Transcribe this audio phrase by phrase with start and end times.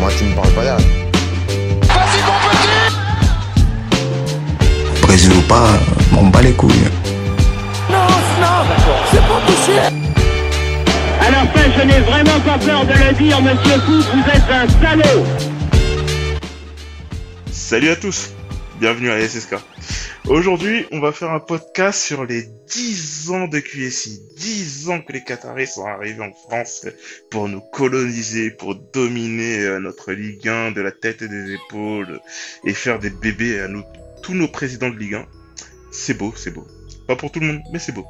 [0.00, 0.86] Moi, tu me parles pas derrière.
[1.82, 2.68] Vas-y, mon petit
[5.02, 5.68] Brésil ou pas,
[6.12, 6.88] m'en bats les couilles.
[7.90, 7.98] Non,
[8.40, 8.64] non,
[9.10, 9.40] c'est pas
[11.26, 14.50] À la fin, je n'ai vraiment pas peur de le dire, monsieur Fou, vous êtes
[14.50, 15.26] un salaud
[17.52, 18.30] Salut à tous,
[18.80, 19.56] bienvenue à SSK.
[20.28, 24.20] Aujourd'hui, on va faire un podcast sur les 10 ans de QSI.
[24.36, 26.86] 10 ans que les Qataris sont arrivés en France
[27.30, 32.20] pour nous coloniser, pour dominer euh, notre Ligue 1 de la tête et des épaules
[32.64, 33.82] et faire des bébés à nous,
[34.22, 35.26] tous nos présidents de Ligue 1.
[35.90, 36.66] C'est beau, c'est beau.
[37.08, 38.06] Pas pour tout le monde, mais c'est beau.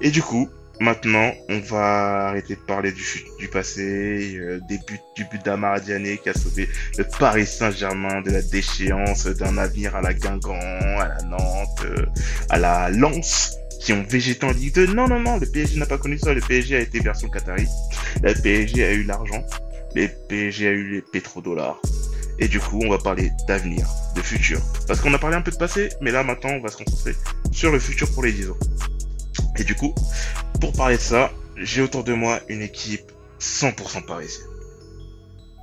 [0.00, 0.48] Et du coup,
[0.80, 3.02] maintenant, on va arrêter de parler du,
[3.38, 8.20] du passé, euh, des buts, du but d'Amara Diané qui a sauvé le Paris Saint-Germain
[8.22, 12.06] de la déchéance d'un avenir à la Guingamp, à la Nantes, euh,
[12.50, 14.94] à la Lens, qui ont végété en Ligue 2.
[14.94, 16.34] Non, non, non, le PSG n'a pas connu ça.
[16.34, 17.66] Le PSG a été version Qatari.
[18.22, 19.44] Le PSG a eu l'argent.
[19.94, 21.80] Le PSG a eu les pétrodollars.
[22.38, 24.60] Et du coup, on va parler d'avenir, de futur.
[24.86, 27.14] Parce qu'on a parlé un peu de passé, mais là, maintenant, on va se concentrer
[27.50, 28.56] sur le futur pour les 10 ans.
[29.58, 29.94] Et du coup,
[30.60, 34.46] pour parler de ça, j'ai autour de moi une équipe 100% parisienne.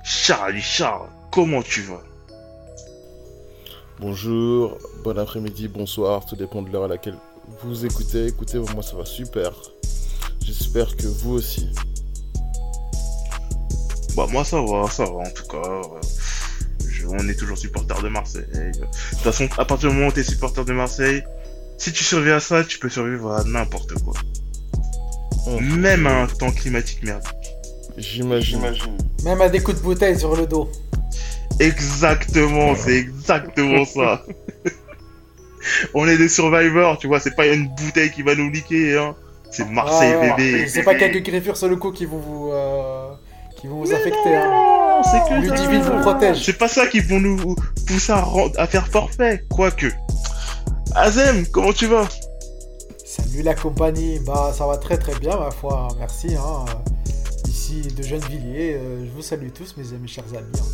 [0.04, 2.02] Charlie, Charles, comment tu vas?
[4.00, 7.16] Bonjour, bon après-midi, bonsoir, tout dépend de l'heure à laquelle
[7.62, 8.26] vous écoutez.
[8.26, 9.52] Écoutez, moi ça va super.
[10.44, 11.70] J'espère que vous aussi.
[14.16, 15.62] Bah moi ça va, ça va en tout cas.
[15.68, 15.82] Euh,
[16.88, 18.46] je- on est toujours supporter de Marseille.
[18.52, 18.72] De
[19.10, 21.22] toute façon, à partir du moment où t'es supporter de Marseille,
[21.78, 24.14] si tu survis à ça, tu peux survivre à n'importe quoi.
[25.46, 27.30] Oh, Même à un temps climatique merdique.
[27.96, 28.60] J'imagine.
[29.24, 30.70] Même à des coups de bouteille sur le dos.
[31.60, 34.24] Exactement, c'est exactement ça.
[35.94, 39.14] on est des survivors, tu vois, c'est pas une bouteille qui va nous liquer, hein.
[39.50, 40.66] C'est Marseille Ah, ouais, bébé.
[40.66, 43.12] C'est pas quelques griffures sur le cou qui vont vous, euh,
[43.56, 44.34] qui vont vous affecter.
[44.34, 44.50] Hein.
[44.50, 46.44] Non, c'est que Ludivine vous protège.
[46.44, 47.54] C'est pas ça qui vont nous
[47.86, 48.12] pousser
[48.56, 49.86] à faire forfait, quoique.
[50.94, 52.08] Azem, comment tu vas?
[53.04, 54.18] Salut la compagnie.
[54.26, 55.88] Bah ça va très très bien ma foi.
[55.98, 56.34] Merci.
[56.36, 56.64] Hein.
[57.48, 58.74] Ici de Gennevilliers.
[58.74, 60.46] euh, je vous salue tous mes amis chers amis.
[60.58, 60.64] hein.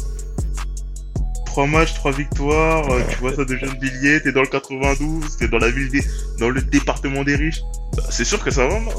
[1.46, 5.48] 3 matchs, 3 victoires, euh, tu vois ça de Gennevilliers, t'es dans le 92, t'es
[5.48, 6.00] dans la ville des...
[6.38, 7.62] dans le département des riches.
[7.96, 8.90] Bah, c'est sûr que ça va, non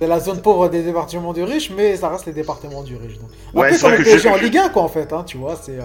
[0.00, 3.18] C'est la zone pauvre des départements du riche, mais ça reste les départements du riche.
[3.18, 3.30] Donc.
[3.54, 5.12] Ouais, peu c'est vrai que en Ligue 1 quoi en fait.
[5.12, 5.78] Hein, tu vois, c'est.
[5.78, 5.84] euh,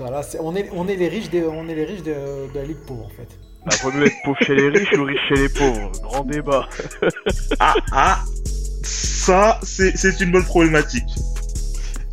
[0.00, 2.12] voilà, on, est, on est les riches, des, on est les riches de,
[2.52, 3.28] de la Ligue pauvre en fait.
[3.68, 5.90] Bah, vaut mieux être pauvre chez les riches ou riche chez les pauvres.
[6.02, 6.68] Grand débat.
[7.60, 8.18] Ah, ah,
[8.82, 11.08] ça, c'est une bonne problématique.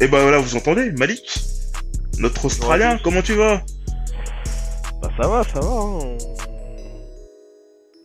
[0.02, 1.40] Et bah voilà, vous entendez, Malik?
[2.20, 3.62] Notre Australien, comment tu vas?
[5.02, 5.68] Bah, ça va, ça va.
[5.68, 6.18] hein.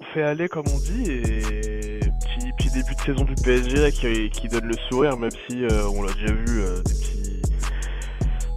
[0.01, 3.91] On fait aller comme on dit et petit, petit début de saison du PSG là,
[3.91, 7.43] qui, qui donne le sourire, même si euh, on l'a déjà vu euh, des petits.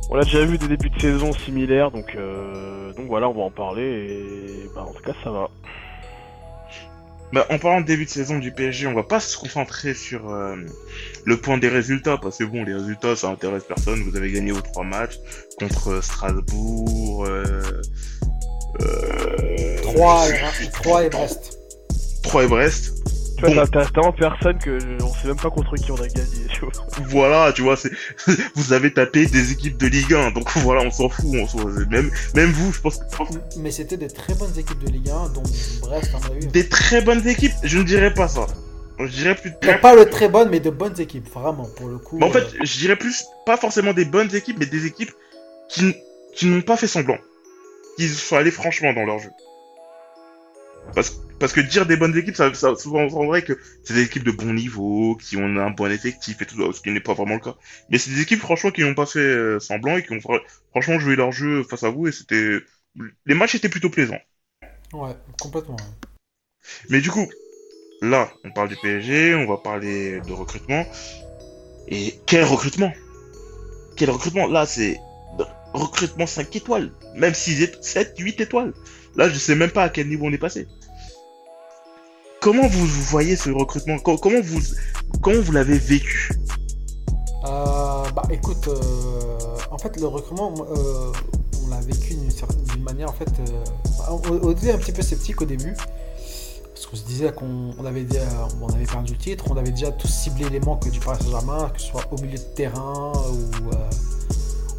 [0.10, 3.44] On l'a déjà vu des débuts de saison similaires, donc euh, donc voilà, on va
[3.44, 5.50] en parler et bah en tout cas ça va.
[7.34, 10.30] Bah, en parlant de début de saison du PSG, on va pas se concentrer sur
[10.30, 10.56] euh,
[11.26, 14.04] le point des résultats, parce que bon, les résultats, ça intéresse personne.
[14.04, 15.18] Vous avez gagné vos trois matchs
[15.58, 17.82] contre Strasbourg, euh,
[18.82, 20.28] euh, 3,
[20.74, 21.58] 3 et Brest.
[22.22, 22.94] 3 et Brest.
[23.46, 23.56] Tu vois, Bon.
[23.56, 26.28] ça intéresse tellement personne que je- on sait même pas contre qui on a gagné.
[26.52, 26.72] Tu vois.
[27.10, 27.92] Voilà, tu vois, c'est
[28.56, 31.66] vous avez tapé des équipes de Ligue 1, donc voilà, on s'en fout, on s'en-
[31.90, 33.04] même même vous, je pense, que
[33.60, 35.44] Mais c'était des très bonnes équipes de Ligue 1, dont
[35.82, 36.48] Brest, à mon avis.
[36.48, 37.54] des très bonnes équipes.
[37.64, 38.46] Je ne dirais pas ça.
[39.00, 42.18] Je dirais plus pas le très bonne, mais de bonnes équipes, vraiment, pour le coup.
[42.20, 45.12] Mais en fait, euh, je dirais plus, pas forcément des bonnes équipes, mais des équipes
[45.68, 45.94] qui, n-
[46.36, 47.18] qui n'ont pas fait semblant.
[47.98, 49.30] Qui sont allés franchement dans leur jeu.
[50.94, 54.24] Parce, parce que dire des bonnes équipes, ça, ça souvent vrai que c'est des équipes
[54.24, 57.36] de bon niveau, qui ont un bon effectif et tout, ce qui n'est pas vraiment
[57.36, 57.56] le cas.
[57.90, 60.42] Mais c'est des équipes, franchement, qui n'ont pas fait euh, semblant et qui ont fr-
[60.72, 62.60] franchement joué leur jeu face à vous et c'était,
[63.26, 64.20] les matchs étaient plutôt plaisants.
[64.94, 65.78] ouais, complètement.
[66.90, 67.30] Mais du coup,
[68.02, 70.86] là, on parle du PSG, on va parler de recrutement.
[71.88, 72.94] Et quel recrutement?
[73.96, 74.48] Quel recrutement?
[74.48, 75.08] Là, c'est
[75.74, 78.74] recrutement 5 étoiles, même 6 étoiles, 7, 8 étoiles.
[79.16, 80.68] Là, je sais même pas à quel niveau on est passé.
[82.42, 83.98] Comment vous, voyez ce recrutement?
[84.00, 84.60] Co- Comment vous,
[85.22, 86.30] comment vous l'avez vécu?
[87.46, 88.78] Euh, bah écoute, euh,
[89.72, 91.12] en fait le recrutement, euh,
[91.64, 92.16] on l'a vécu
[92.74, 93.30] d'une manière en fait,
[93.98, 95.74] bah, on, était un petit peu sceptique au début,
[96.74, 98.06] parce qu'on se disait qu'on on avait,
[98.62, 101.70] on avait perdu le titre, on avait déjà tous ciblé les manques du Paris Saint-Germain,
[101.74, 103.70] que ce soit au milieu de terrain ou,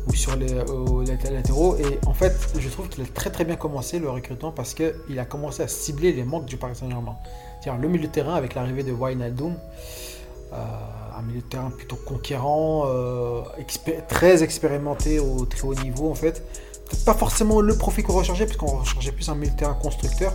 [0.09, 3.57] ou sur les, lat- latéraux, et en fait je trouve qu'il a très très bien
[3.57, 7.17] commencé le recrutement parce qu'il a commencé à cibler les manques du Paris Saint-Germain.
[7.61, 9.55] C'est-à-dire le milieu de terrain avec l'arrivée de Wijnaldum.
[10.53, 10.57] Euh,
[11.17, 13.43] un milieu de terrain plutôt conquérant, euh,
[14.09, 16.43] très expérimenté au très haut niveau en fait.
[17.07, 20.33] Pas forcément le profil qu'on recherchait, parce qu'on recherchait plus un milieu de terrain constructeur.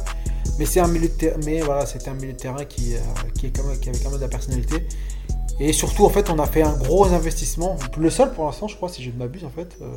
[0.58, 3.00] Mais c'est un milieu de voilà, un milieu de terrain qui, euh,
[3.38, 4.88] qui, est quand même, qui avait quand même de la personnalité.
[5.62, 7.76] Et surtout, en fait, on a fait un gros investissement.
[7.98, 9.78] Le seul pour l'instant, je crois, si je ne m'abuse, en fait.
[9.82, 9.88] euh,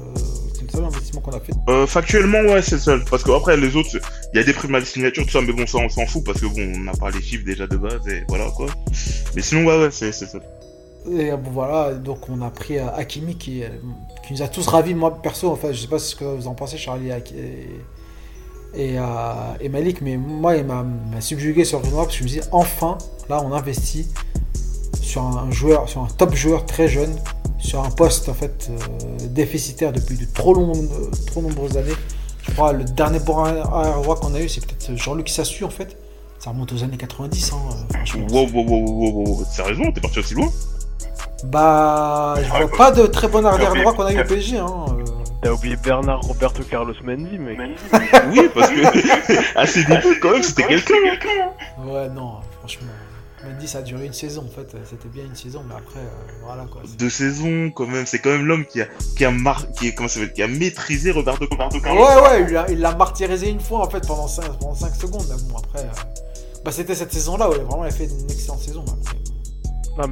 [0.55, 1.53] c'est le seul investissement qu'on a fait.
[1.69, 3.05] Euh, factuellement, ouais, c'est le seul.
[3.09, 3.91] Parce qu'après, les autres,
[4.35, 6.05] il y a des primes à la signature, tout ça, mais bon, ça, on s'en
[6.07, 8.67] fout parce que bon, on n'a pas les chiffres déjà de base et voilà quoi.
[9.37, 10.39] Mais sinon, ouais, ouais, c'est c'est ça.
[11.11, 13.63] Et euh, bon, voilà, donc on a pris euh, Hakimi qui,
[14.27, 14.95] qui nous a tous ravis.
[14.95, 17.69] Moi, perso, en fait, je sais pas ce que vous en pensez, Charlie et,
[18.75, 20.85] et, euh, Malik, mais moi, il m'a
[21.21, 22.99] subjugué sur le tournoi parce que je me dis, enfin,
[23.29, 24.09] là, on investit
[25.03, 27.15] sur un joueur, sur un top joueur très jeune,
[27.59, 31.93] sur un poste, en fait, euh, déficitaire depuis de trop, long, euh, trop nombreuses années.
[32.43, 35.71] Je crois le dernier bon arrière droit qu'on a eu, c'est peut-être Jean-Luc Sassu, en
[35.71, 35.97] fait.
[36.39, 38.27] Ça remonte aux années 90, hein, euh, franchement.
[38.31, 39.45] Wow, wow, wow, wow, wow, wow.
[39.51, 40.49] Sérieusement, t'es parti aussi loin
[41.45, 44.59] Bah, je vois pas de très bon arrière droit qu'on a eu au PSG.
[44.59, 44.87] Hein.
[44.91, 45.05] euh.
[45.43, 47.59] T'as oublié Bernard Roberto Carlos Mendy, mec.
[48.31, 50.95] Oui, parce que à ses débuts, quand même, c'était quelqu'un.
[51.05, 51.83] hein.
[51.85, 52.87] Ouais, non, franchement.
[53.45, 54.77] Mendy, ça a duré une saison en fait.
[54.89, 56.83] C'était bien une saison, mais après, euh, voilà quoi.
[56.99, 58.07] Deux saisons, quand même.
[58.07, 58.87] C'est quand même l'homme qui a,
[59.17, 59.67] qui a mar...
[59.73, 62.03] qui est, comment ça s'appelle, qui a maîtrisé Roberto Roberto Carlos.
[62.05, 65.25] Ouais, ouais, il l'a- martyrisé une fois en fait pendant 5, pendant cinq secondes.
[65.29, 68.05] Mais bon, après, euh, bah, c'était cette saison-là où il a vraiment il a fait
[68.05, 68.85] une excellente saison.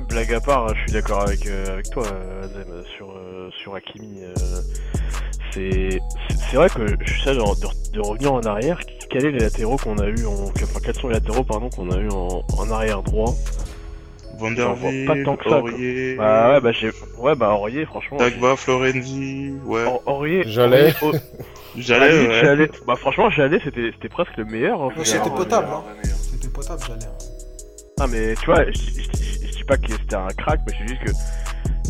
[0.09, 2.05] blague à part, je suis d'accord avec, euh, avec toi,
[2.43, 4.23] Azem, sur, euh, sur Hakimi.
[4.25, 4.35] euh,
[5.53, 6.01] c'est
[6.55, 8.79] vrai que je suis de, de, de revenir en arrière.
[9.11, 10.33] Quels sont les latéraux qu'on a eu en.
[10.45, 13.35] Enfin, quels sont les latéraux pardon, qu'on a eu en, en arrière droit?
[14.39, 15.71] Van J'en der vois Veer, pas tant que ça, quoi.
[16.17, 16.91] Bah ouais, bah j'ai.
[17.19, 18.17] Ouais, bah Aurier, franchement.
[18.17, 19.85] Dagba, Florenzi, ouais.
[19.85, 20.45] Or- Aurier.
[20.47, 20.95] J'allais.
[21.03, 21.21] Aurier-
[21.77, 22.41] J'allais, Aurier, ouais.
[22.41, 24.81] j'allais- Bah franchement, j'allais, c'était c'était presque le meilleur.
[24.83, 25.83] hein, veux c'était potable, hein.
[26.31, 27.05] C'était potable, j'allais.
[27.05, 27.19] hein.
[28.01, 31.05] Ah, mais tu vois, je, dis pas que c'était un crack, mais je dis juste
[31.05, 31.11] que.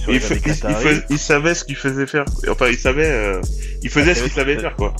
[0.09, 2.25] Il, les fait- années il- il Qatari- fais- il savait ce qu'il faisait faire.
[2.49, 3.41] Enfin, il savait, euh,
[3.83, 4.95] il faisait Ah, ce qu'il savait faire, quoi.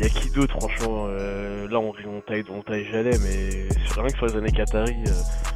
[0.00, 4.02] Y a qui d'autre, franchement euh, Là, on, on taille, on taille Jalais, mais sur,
[4.02, 5.10] rien que sur les années Qatari, euh,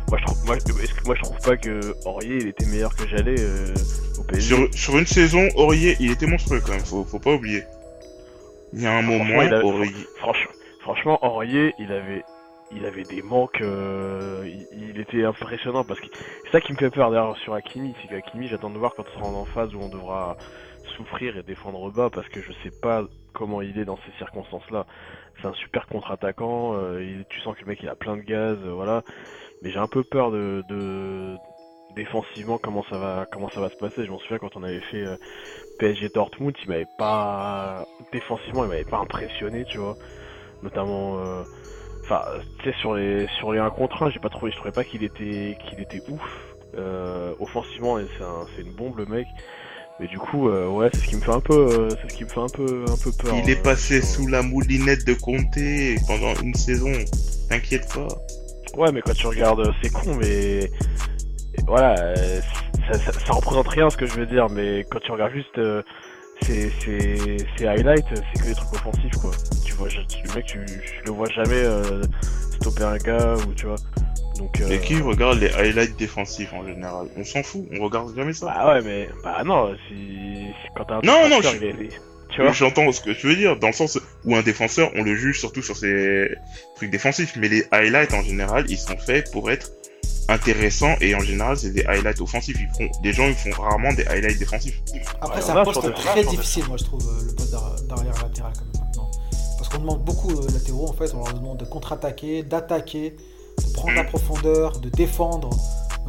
[0.08, 2.94] moi, je trouve, moi, est-ce que moi je trouve pas que Aurier il était meilleur
[2.94, 3.75] que Jalais euh,
[4.19, 7.32] au PSG Sur, sur une saison, Aurier, il était monstrueux quand même, faut, faut pas
[7.32, 7.62] oublier.
[8.75, 9.93] Il y a un moment, Franchement, il Aurier.
[10.20, 10.49] Franch-
[10.81, 12.23] franchement, Aurier, il avait,
[12.76, 13.61] il avait des manques.
[13.62, 16.06] euh, il, il était impressionnant parce que
[16.44, 19.05] c'est ça qui me fait peur d'ailleurs sur Hakimi, c'est qu'Hakimi, j'attends de voir quand
[19.17, 20.37] on sera en phase où on devra
[20.96, 24.86] souffrir et défendre bas parce que je sais pas comment il est dans ces circonstances-là.
[25.42, 26.75] C'est un super contre-attaquant.
[26.76, 29.04] euh, tu sens que le mec il a plein de gaz, euh, voilà.
[29.62, 31.38] Mais j'ai un peu peur de,
[31.94, 34.04] défensivement comment ça va comment ça va se passer.
[34.06, 35.16] Je m'en souviens quand on avait fait euh,
[35.78, 39.96] PSG Dortmund, il m'avait pas défensivement, il m'avait pas impressionné, tu vois.
[40.62, 41.44] Notamment
[42.04, 42.25] enfin
[42.60, 44.84] tu sais sur les sur les 1 contre 1, j'ai pas trouvé je trouvais pas
[44.84, 46.22] qu'il était qu'il était ouf
[47.40, 49.28] offensivement c'est un- une bombe le mec.
[50.00, 52.17] Mais du coup euh, ouais, c'est ce qui me fait un peu euh, c'est ce
[52.17, 53.35] qui me fait un peu un peu peur.
[53.43, 56.93] Il est euh, passé sous la moulinette de Comté pendant une saison.
[57.49, 58.08] T'inquiète pas.
[58.76, 60.69] Ouais, mais quand tu regardes, euh, c'est con, mais
[61.69, 62.41] voilà, euh,
[62.91, 65.56] ça, ça, ça représente rien ce que je veux dire, mais quand tu regardes juste
[65.58, 65.81] euh,
[66.43, 69.31] ces, ces, highlights, c'est que des trucs offensifs, quoi.
[69.64, 72.02] Tu vois, je- le mec, tu, je le vois jamais euh,
[72.61, 73.76] stopper un gars ou tu vois.
[74.38, 74.60] Donc.
[74.60, 77.06] Euh, Et qui regarde les highlights défensifs en général?
[77.16, 78.46] On s'en fout, on regarde jamais ça.
[78.46, 80.46] Bah ouais, mais bah non, si,
[80.76, 82.00] quand t'as un Non, non, défenseur, je- il est-
[82.31, 82.50] tu vois?
[82.53, 85.38] J'entends ce que tu veux dire, dans le sens où un défenseur, on le juge
[85.38, 86.29] surtout sur ses
[86.74, 89.70] trucs défensifs, mais les highlights en général, ils sont faits pour être
[90.29, 92.56] intéressants et en général, c'est des highlights offensifs.
[92.58, 94.81] Ils font, des gens, ils font rarement des highlights défensifs.
[95.20, 98.14] Après, Ouais, c'est un poste très difficile, moi je trouve, euh, le poste d'ar- d'arrière
[98.22, 99.10] latéral quand même maintenant.
[99.58, 103.14] Parce qu'on demande beaucoup aux latéraux, en fait, on leur demande de contre-attaquer, d'attaquer,
[103.74, 105.50] prendre la profondeur, de défendre,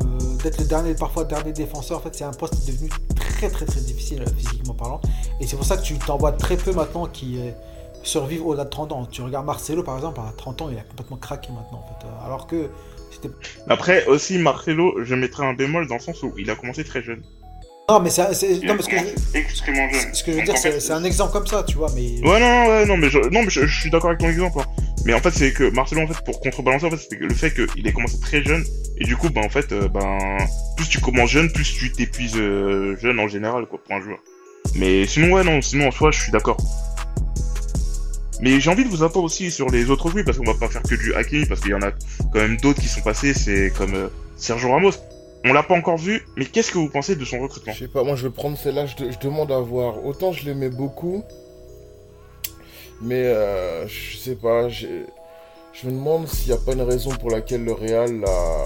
[0.01, 0.03] euh,
[0.43, 1.97] d'être le dernier, parfois le dernier défenseur.
[1.97, 5.01] En fait, c'est un poste devenu très très très difficile euh, physiquement parlant.
[5.41, 7.51] Et c'est pour ça que tu t'en vois très peu maintenant qui euh,
[8.03, 9.05] survivent au-delà de 30 ans.
[9.11, 12.05] Tu regardes Marcelo par exemple, à 30 ans, il a complètement craqué maintenant en fait.
[12.07, 12.69] Euh, Alors que
[13.11, 13.29] c'était
[13.69, 17.01] Après, aussi, Marcelo, je mettrais un bémol dans le sens où il a commencé très
[17.01, 17.21] jeune.
[17.87, 18.63] Non, mais c'est.
[18.63, 21.45] Non, parce que je- extrêmement ce que je veux dire, c'est c'est un exemple comme
[21.45, 22.19] ça, tu vois, mais.
[22.27, 24.27] Ouais, non, non, ouais, non, mais je, non, mais je, je suis d'accord avec ton
[24.27, 24.59] exemple.
[24.59, 24.65] hein.
[25.05, 27.53] Mais en fait, c'est que Marcelo, en fait, pour contrebalancer, en fait, c'était le fait
[27.53, 28.65] qu'il ait commencé très jeune,
[28.97, 30.37] et du coup, ben, en fait, euh, ben,
[30.75, 34.17] plus tu commences jeune, plus tu t'épuises euh, jeune en général, quoi, pour un joueur.
[34.75, 36.57] Mais sinon, ouais, non, sinon, en soi, je suis d'accord.
[38.41, 40.69] Mais j'ai envie de vous entendre aussi sur les autres joueurs, parce qu'on va pas
[40.69, 43.35] faire que du Hakimi, parce qu'il y en a quand même d'autres qui sont passés,
[43.35, 44.07] c'est comme euh,
[44.37, 44.91] Sergio Ramos.
[45.47, 47.71] On l'a pas encore vu, mais qu'est-ce que vous pensez de son recrutement?
[47.71, 50.03] Je sais pas, moi je vais prendre celle-là, je demande à voir.
[50.03, 51.23] Autant je l'aimais beaucoup,
[53.01, 54.87] mais euh, je sais pas, je
[55.83, 58.63] me demande s'il n'y a pas une raison pour laquelle le Real l'a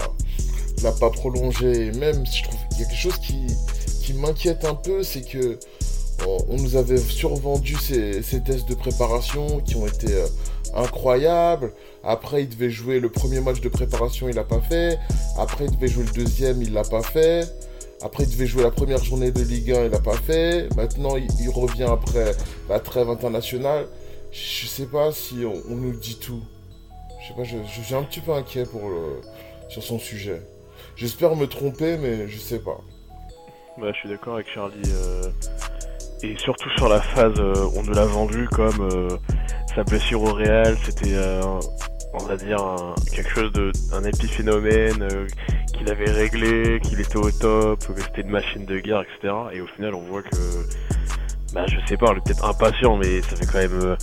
[0.82, 1.86] l'a pas prolongé.
[1.86, 3.46] Et même, je trouve qu'il y a quelque chose qui,
[4.02, 5.58] qui m'inquiète un peu, c'est que
[6.26, 10.26] on, nous avait survendu ces, ces tests de préparation qui ont été euh,
[10.74, 11.72] incroyables.
[12.04, 14.98] Après, il devait jouer le premier match de préparation, il l'a pas fait.
[15.38, 17.48] Après, il devait jouer le deuxième, il l'a pas fait.
[18.02, 20.68] Après, il devait jouer la première journée de Ligue 1, il l'a pas fait.
[20.76, 22.32] Maintenant, il revient après
[22.68, 23.86] la trêve internationale.
[24.32, 26.42] Je sais pas si on, on nous dit tout.
[27.22, 28.82] Je sais pas, je, suis un petit peu inquiet pour
[29.68, 30.40] sur son sujet.
[30.96, 32.78] J'espère me tromper, mais je sais pas.
[33.78, 34.82] Bah, je suis d'accord avec Charlie.
[34.92, 35.30] euh,
[36.22, 39.08] Et surtout sur la phase, euh, on nous l'a vendu comme euh,
[39.74, 41.16] sa blessure au Real, c'était,
[42.12, 45.08] on va dire, un- quelque chose de, un épiphénomène,
[45.76, 49.32] qu'il avait réglé, qu'il était au top, que c'était une machine de guerre, etc.
[49.52, 50.36] Et au final, on voit que,
[51.52, 53.96] bah, je sais pas, on est peut-être impatient, mais ça fait quand même euh,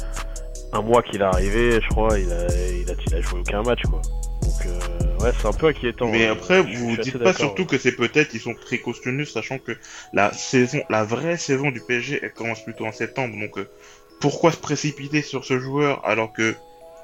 [0.73, 3.63] un mois qu'il est arrivé, je crois, il a, il a, il a joué aucun
[3.63, 4.01] match, quoi.
[4.41, 6.09] Donc, euh, ouais, c'est un peu inquiétant.
[6.09, 7.67] Mais euh, après, je vous dites pas surtout ouais.
[7.67, 9.73] que c'est peut-être ils sont précautionneux, sachant que
[10.13, 13.35] la saison, la vraie saison du PSG, elle commence plutôt en septembre.
[13.39, 13.67] Donc, euh,
[14.19, 16.55] pourquoi se précipiter sur ce joueur alors que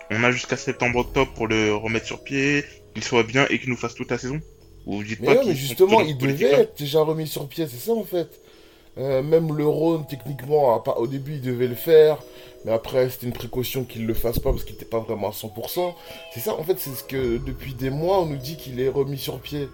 [0.09, 3.77] on a jusqu'à septembre-octobre pour le remettre sur pied, qu'il soit bien et qu'il nous
[3.77, 4.39] fasse toute la saison?
[4.85, 7.27] Vous vous dites Mais pas non, qu'ils mais justement, il devait hein être déjà remis
[7.27, 8.42] sur pied, c'est ça en fait.
[8.97, 12.19] Euh, même le Rhône, techniquement, au début, il devait le faire,
[12.63, 15.31] mais après, c'était une précaution qu'il le fasse pas parce qu'il était pas vraiment à
[15.31, 15.95] 100%.
[16.33, 18.89] C'est ça, en fait, c'est ce que depuis des mois, on nous dit qu'il est
[18.89, 19.67] remis sur pied.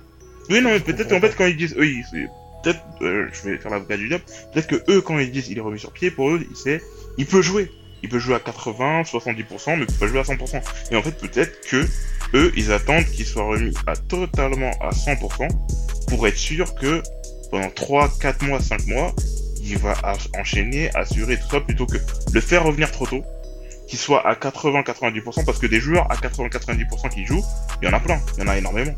[0.49, 2.27] Oui, non, mais peut-être en fait quand ils disent, c'est-
[2.63, 4.23] peut-être, euh, je vais faire l'avocat du diable,
[4.53, 6.81] peut-être que eux, quand ils disent il est remis sur pied, pour eux, c'est,
[7.17, 7.69] il peut jouer.
[8.01, 10.61] Il peut jouer à 80, 70%, mais il peut pas jouer à 100%.
[10.91, 11.85] Et en fait, peut-être que
[12.33, 15.47] eux, ils attendent qu'il soit remis à totalement à 100%
[16.07, 17.03] pour être sûr que
[17.51, 19.13] pendant 3, 4 mois, 5 mois,
[19.62, 19.94] il va
[20.38, 21.98] enchaîner, assurer tout ça plutôt que
[22.34, 23.22] le faire revenir trop tôt,
[23.88, 27.44] qu'il soit à 80-90% parce que des joueurs à 80-90% qui jouent,
[27.82, 28.94] il y en a plein, il y en a énormément.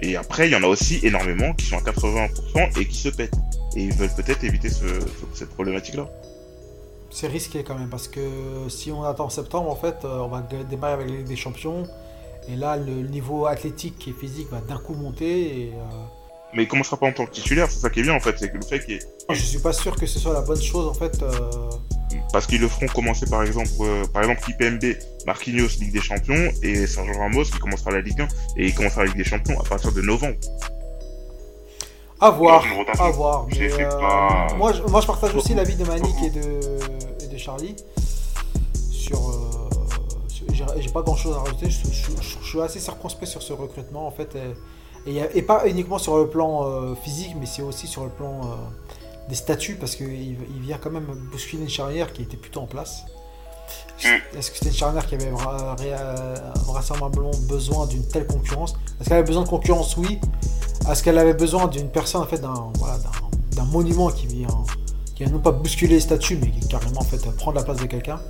[0.00, 3.08] Et après, il y en a aussi énormément qui sont à 80% et qui se
[3.10, 3.34] pètent.
[3.76, 5.04] Et ils veulent peut-être éviter ce, ce-
[5.34, 6.08] cette problématique-là.
[7.10, 8.20] C'est risqué quand même parce que
[8.68, 11.36] si on attend septembre, en fait, euh, on va dé- démarrer avec la Ligue des
[11.36, 11.86] Champions.
[12.48, 15.72] Et là, le niveau athlétique et physique va d'un coup monter.
[15.74, 16.04] Euh,
[16.52, 18.36] Mais il commencera pas en tant que titulaire, c'est ça qui est bien en fait,
[18.38, 18.98] c'est que le fait qu'il
[19.30, 21.22] je suis pas sûr que ce soit la bonne chose en fait.
[21.22, 21.50] euh,
[22.32, 26.50] parce qu'ils le feront commencer par exemple, euh, par exemple Kipembe, Marquinhos Ligue des Champions
[26.62, 29.60] et Sergio Ramos qui commencera la Ligue 1 et il commencera la Ligue des Champions
[29.60, 30.36] à partir de novembre.
[32.20, 32.64] À voir,
[32.98, 33.46] à voir.
[33.48, 37.28] Mais, euh, pas- moi, je, moi, je partage aussi l'avis de Manick et de, et
[37.28, 37.76] de Charlie
[38.90, 39.20] sur.
[40.52, 41.70] j'ai j'ai pas grand chose à rajouter.
[41.70, 44.34] Je, je- je- je suis assez circonspect sur ce recrutement en fait.
[44.34, 44.52] Et,
[45.06, 48.40] et- et pas uniquement sur le plan euh, physique, mais c'est aussi sur le plan
[48.44, 48.54] euh,
[49.28, 52.66] des statuts parce qu'il il vient quand même bousculer une charnière qui était plutôt en
[52.66, 53.04] place.
[54.36, 56.34] Est-ce que c'était une charnière qui avait euh,
[56.66, 58.74] vraisemblablement besoin d'une telle concurrence?
[58.98, 59.96] Est-ce qu'elle avait besoin de concurrence?
[59.98, 60.18] Oui.
[60.90, 62.98] Est-ce qu'elle avait besoin d'une personne, en fait, d'un voilà,
[63.70, 64.48] monument qui vient,
[65.14, 67.76] qui vient non pas bousculer les statues, mais qui carrément en fait prendre la place
[67.76, 68.20] de quelqu'un?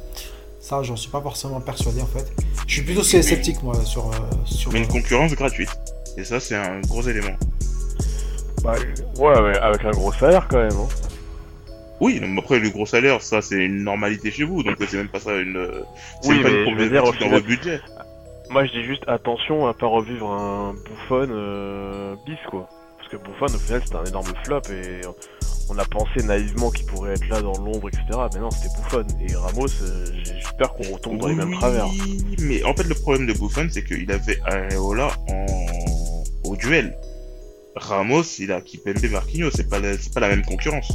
[0.61, 2.31] Ça, j'en suis pas forcément persuadé en fait.
[2.67, 4.11] Je suis plutôt sceptique moi sur
[4.45, 4.73] sur.
[4.73, 5.71] Mais une concurrence gratuite.
[6.17, 7.37] Et ça, c'est un gros élément.
[8.63, 8.75] Bah,
[9.19, 10.73] ouais, mais avec un gros salaire quand même.
[10.73, 10.89] Hein.
[12.01, 15.09] Oui, mais après le gros salaire, ça c'est une normalité chez vous, donc c'est même
[15.09, 15.69] pas ça une.
[16.23, 17.81] C'est Oui, pas une dire, problématique au dans votre budget.
[18.51, 22.69] Moi, je dis juste attention à pas revivre un Buffon euh, bis, quoi.
[22.99, 25.03] Parce que Buffon, au final, c'était un énorme flop et
[25.69, 28.05] on a pensé naïvement qu'il pourrait être là dans l'ombre, etc.
[28.35, 29.07] Mais non, c'était Buffon.
[29.21, 31.87] Et Ramos, euh, j'espère qu'on retombe dans les mêmes Oui, travers.
[32.41, 35.47] Mais en fait, le problème de Buffon, c'est qu'il avait Areola en...
[36.57, 36.97] duel.
[37.77, 39.97] Ramos, il a Kipembe Marquinhos, c'est pas, la...
[39.97, 40.93] c'est pas la même concurrence.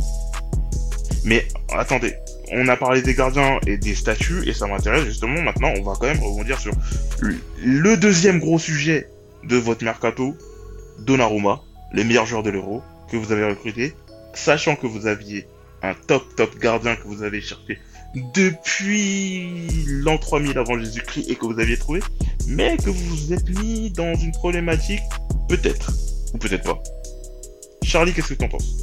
[1.23, 2.13] Mais attendez,
[2.51, 5.41] on a parlé des gardiens et des statuts, et ça m'intéresse justement.
[5.41, 6.73] Maintenant, on va quand même rebondir sur
[7.21, 9.09] le- deuxième gros sujet
[9.43, 10.35] de votre mercato,
[10.99, 11.61] Donnarumma,
[11.93, 13.93] le meilleur joueur de l'Euro que vous avez recruté,
[14.33, 15.47] sachant que vous aviez
[15.81, 17.79] un top top gardien que vous avez cherché
[18.15, 22.01] depuis l'an 3000 avant Jésus-Christ et que vous aviez trouvé,
[22.47, 25.01] mais que vous vous êtes mis dans une problématique,
[25.49, 25.91] peut-être,
[26.33, 26.81] ou peut-être pas.
[27.83, 28.75] Charlie, qu'est-ce que t'en penses?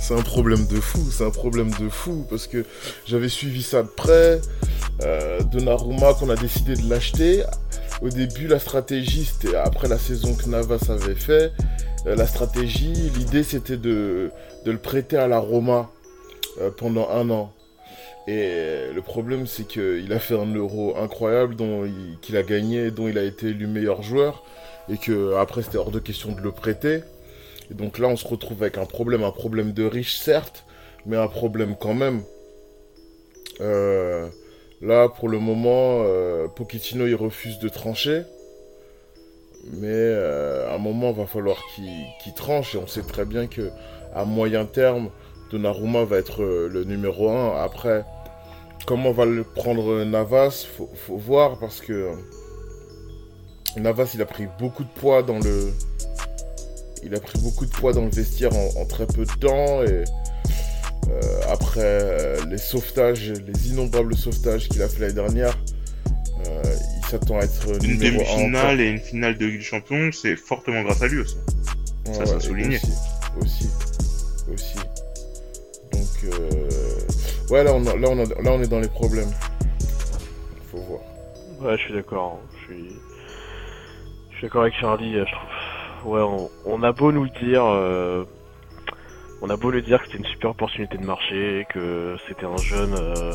[0.00, 2.64] C'est un problème de fou, c'est un problème de fou, parce que
[3.06, 4.40] j'avais suivi ça de près,
[5.02, 7.44] euh, Donnarumma qu'on a décidé de l'acheter.
[8.00, 11.52] Au début, la stratégie, c'était après la saison que Navas avait fait,
[12.06, 14.30] euh, la stratégie, l'idée c'était de,
[14.64, 15.90] de le prêter à la Roma
[16.60, 17.52] euh, pendant un an.
[18.26, 22.42] Et euh, le problème, c'est qu'il a fait un euro incroyable dont il- qu'il a
[22.42, 24.44] gagné, dont il a été élu meilleur joueur,
[24.88, 27.00] et que après c'était hors de question de le prêter.
[27.70, 30.64] Et donc là, on se retrouve avec un problème, un problème de riche, certes,
[31.06, 32.22] mais un problème quand même.
[33.60, 34.28] Euh,
[34.80, 38.22] là, pour le moment, euh, Pochettino, il refuse de trancher.
[39.72, 40.14] Mais
[40.68, 42.74] à un moment, va falloir qu'il qu'il tranche.
[42.74, 43.70] Et on sait très bien que
[44.14, 45.10] à moyen terme,
[45.52, 47.62] Donnarumma va être euh, le numéro 1.
[47.62, 48.04] Après,
[48.86, 50.66] comment va le prendre Navas?
[50.76, 52.12] Faut, faut voir parce que euh,
[53.76, 55.70] Navas, il a pris beaucoup de poids dans le.
[57.04, 59.82] Il a pris beaucoup de poids dans le vestiaire en, en très peu de temps.
[59.82, 60.04] Et
[61.08, 65.58] euh, après euh, les sauvetages, les innombrables sauvetages qu'il a fait l'année dernière,
[66.46, 66.62] euh,
[66.98, 70.82] il s'attend à être Une demi-finale et une finale de Ligue des Champions, c'est fortement
[70.82, 71.36] grâce à lui aussi.
[72.06, 72.76] Ouais, Ça, ça souligné.
[72.76, 72.92] Aussi,
[73.40, 73.68] aussi,
[77.52, 79.30] ouais, là on, là, on là, on est dans les problèmes.
[80.70, 81.00] Faut voir.
[81.60, 82.38] Ouais, je suis d'accord.
[82.42, 82.46] hein.
[82.60, 82.88] Je suis,
[84.30, 85.16] je suis d'accord avec Charlie.
[85.16, 88.24] euh, Je trouve, ouais, on, on a beau nous le dire, euh,
[89.42, 92.56] on a beau le dire que c'était une super opportunité de marché, que c'était un
[92.56, 93.32] jeune euh,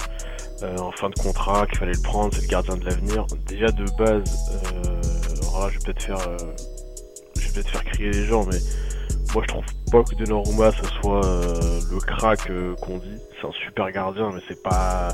[0.63, 3.25] euh, en fin de contrat, qu'il fallait le prendre, c'est le gardien de l'avenir.
[3.47, 5.01] Déjà de base, euh,
[5.41, 6.17] alors là, je vais peut-être faire,
[7.37, 8.57] je vais peut-être faire crier les gens, mais
[9.37, 13.17] moi je trouve pas que Donnarumma ce soit euh, le crack euh, qu'on dit.
[13.39, 15.09] C'est un super gardien, mais c'est pas.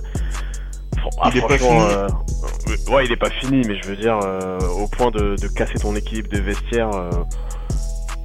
[1.19, 1.93] Ah, Il est pas franchement, fini.
[1.93, 4.17] euh, ouais, il est pas fini, mais je veux dire,
[4.79, 6.89] au point de, de casser ton équilibre de vestiaire,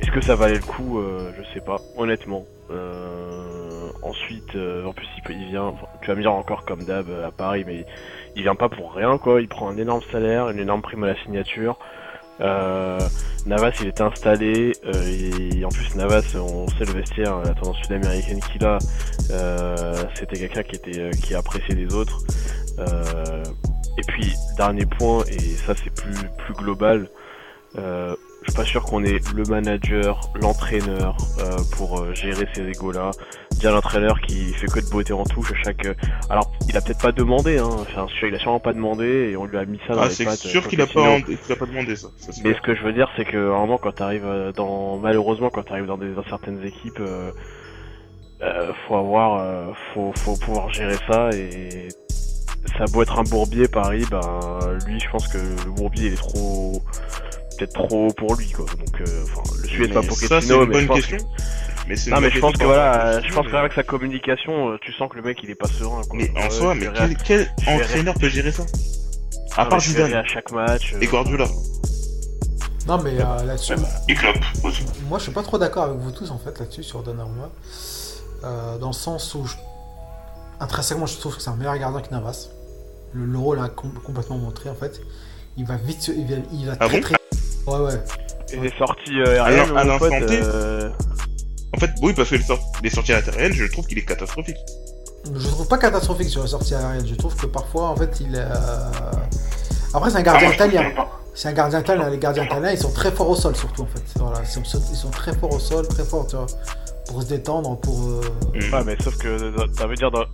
[0.00, 1.00] est-ce que ça valait le coup
[1.36, 2.44] Je sais pas, honnêtement.
[4.02, 7.06] Ensuite, en plus, il, peut- il vient, enfin, tu vas me dire encore comme d'hab
[7.26, 7.84] à Paris, mais
[8.36, 9.40] il vient pas pour rien, quoi.
[9.40, 11.76] Il prend un énorme salaire, une énorme prime à la signature.
[12.40, 12.98] Euh,
[13.46, 17.78] Navas, il était installé, euh, et en plus Navas, on sait le vestiaire, la tendance
[17.78, 18.78] sud-américaine qu'il a,
[19.30, 22.20] euh, c'était quelqu'un qui était qui appréciait les autres.
[23.98, 27.08] Et puis dernier point, et ça c'est plus plus global.
[28.48, 33.10] Je suis pas sûr qu'on ait le manager, l'entraîneur euh, pour euh, gérer ces égos-là.
[33.56, 35.84] Dire l'entraîneur qui fait que de beauté en touche à chaque.
[35.84, 35.92] euh,
[36.30, 37.68] Alors, il a peut-être pas demandé, hein.
[37.80, 40.08] Enfin, sûr, il a sûrement pas demandé et on lui a mis ça dans Ah,
[40.08, 40.38] les c'est pattes.
[40.38, 42.08] sûr euh, qu'il a pas, qu'il a pas demandé ça.
[42.16, 44.52] ça, c'est Mais ce que je veux dire, c'est que à un moment, quand t'arrives
[44.56, 47.30] dans, malheureusement, quand t'arrives dans, des, dans certaines équipes, euh,
[48.86, 51.88] faut avoir, faut, faut pouvoir gérer ça et
[52.78, 54.20] ça a beau être un bourbier Paris, ben
[54.86, 56.82] lui, je pense que le bourbier il est trop,
[57.58, 58.64] peut-être trop pour lui, quoi.
[58.66, 61.18] Donc, euh, enfin, le sujet pas Pochettino, ça, c'est une mais bonne je pense question.
[61.88, 64.76] Mais c'est non mais je pense que voilà, je pense mais- qu'avec sa communication, euh,
[64.82, 66.02] tu sens que le mec il est pas serein.
[66.08, 66.18] Quoi.
[66.18, 66.86] Mais en Ouais, soi, mais
[67.24, 68.64] quel, entraîneur peut gérer ça?
[69.56, 70.92] À part Zidane à chaque match.
[70.94, 71.46] euh, et Guardiola.
[72.86, 73.74] Non, mais euh, là-dessus,
[74.08, 74.84] Et Klopp aussi.
[75.08, 77.50] moi je suis pas trop d'accord avec vous tous en fait là-dessus sur Donnarumma.
[78.44, 79.56] Euh, dans le sens où je-
[80.60, 82.48] intrinsèquement je trouve que c'est un meilleur gardien que Navas.
[83.14, 85.00] Le, le rôle a com- complètement montré en fait.
[85.56, 87.02] Il va vite, se- il va, il va Ah très bon?
[87.02, 87.14] très.
[87.68, 88.02] Ouais ouais.
[88.52, 90.88] Et les sorties euh, aériennes, À l'in- à l'instant T euh,
[91.74, 94.56] En fait, oui, parce que les, sort- les sorties aériennes, je trouve qu'il est catastrophique.
[95.34, 97.06] Je trouve pas catastrophique sur la sortie aérienne.
[97.06, 98.34] Je trouve que parfois en fait il.
[98.34, 98.90] est, euh,
[99.92, 100.82] Après c'est un gardien italien.
[101.34, 102.08] C'est un gardien italien.
[102.08, 104.02] Les gardiens italiens ils sont très forts au sol surtout en fait.
[104.16, 106.46] Voilà, ils sont, ils sont très forts au sol, très forts tu vois,
[107.08, 107.98] pour se détendre, pour.
[108.08, 108.20] euh,
[108.54, 108.72] Mm.
[108.74, 110.24] Ouais, mais sauf que ça veut dire dans...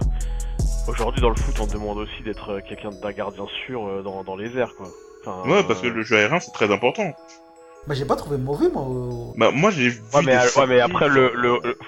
[0.87, 4.37] aujourd'hui dans le foot, on te demande aussi d'être quelqu'un d'un gardien sûr dans, dans
[4.37, 4.87] les airs, quoi.
[5.27, 7.13] Enfin, Ouais, parce que le jeu aérien, c'est très important.
[7.87, 9.35] Bah j'ai pas trouvé mauvais moi.
[9.37, 10.01] Bah, moi, j'ai vu.
[10.15, 11.79] Ouais, mais, des ouais, mais sorties- après le, le, le-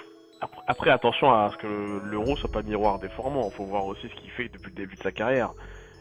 [0.41, 3.51] après, après, attention à ce que le- l'euro soit pas miroir déformant.
[3.51, 5.53] Faut voir aussi ce qu'il fait depuis le début de sa carrière.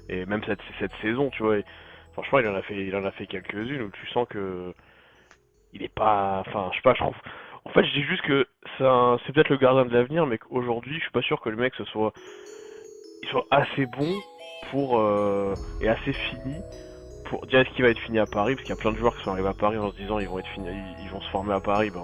[0.10, 1.58] Et même cette, cette saison, tu vois.
[1.58, 1.66] et
[2.14, 4.74] franchement, il en a fait, il en a fait quelques-unes où tu sens que
[5.74, 7.16] il est pas, enfin, je sais pas, je trouve.
[7.66, 10.38] En fait, je dis juste que c'est un- c'est peut-être le gardien de l'avenir, mais
[10.38, 12.14] qu'aujourd'hui, je suis pas sûr que le mec ce soit,
[13.22, 14.24] il soit assez bon
[14.72, 16.64] pour euh, et assez fini
[17.30, 18.98] pour dire est-ce qu'il va être fini à Paris, parce qu'il y a plein de
[18.98, 20.68] joueurs qui sont arrivés à Paris en se disant ils vont être finis,
[21.04, 21.90] ils, vont se former à Paris.
[21.90, 22.02] Ben,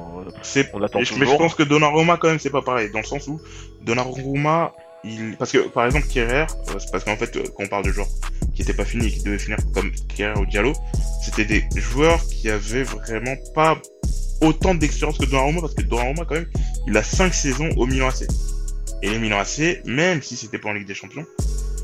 [0.73, 3.27] on attend mais je pense que Donnarumma quand même c'est pas pareil dans le sens
[3.27, 3.39] où
[3.81, 7.67] Donnarumma il parce que par exemple Kerrer euh, c'est parce qu'en fait euh, quand on
[7.67, 8.07] parle de joueurs
[8.53, 10.73] qui étaient pas finis et qui devaient finir comme Kerrer ou Diallo
[11.23, 13.77] c'était des joueurs qui avaient vraiment pas
[14.41, 16.49] autant d'expérience que Donnarumma parce que Donnarumma quand même
[16.87, 18.27] il a 5 saisons au Milan AC
[19.01, 21.25] et les Milan AC même si c'était pas en Ligue des Champions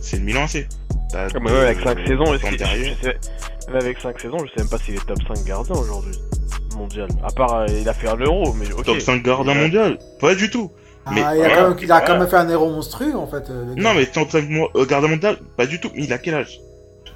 [0.02, 0.67] c'est le Milan AC
[1.12, 2.58] T'as Ah, mais ouais, avec 5 saisons, est-ce je
[3.02, 3.17] sais-
[3.67, 6.15] même avec 5 saisons, je sais même pas s'il est top 5 gardien aujourd'hui
[6.76, 7.08] mondial.
[7.24, 8.84] À part, euh, il a fait un euro, mais ok.
[8.86, 9.62] top 5 gardien Ouais.
[9.62, 10.72] mondial pas du tout
[11.06, 11.56] Ah, Mais- il, a voilà.
[11.56, 12.20] quand même, il a quand Voilà.
[12.20, 13.50] même fait un héros monstrueux en fait.
[13.50, 16.36] euh, non mais top 5 mo- euh, gardien mondial pas du tout il a quel
[16.36, 16.60] âge?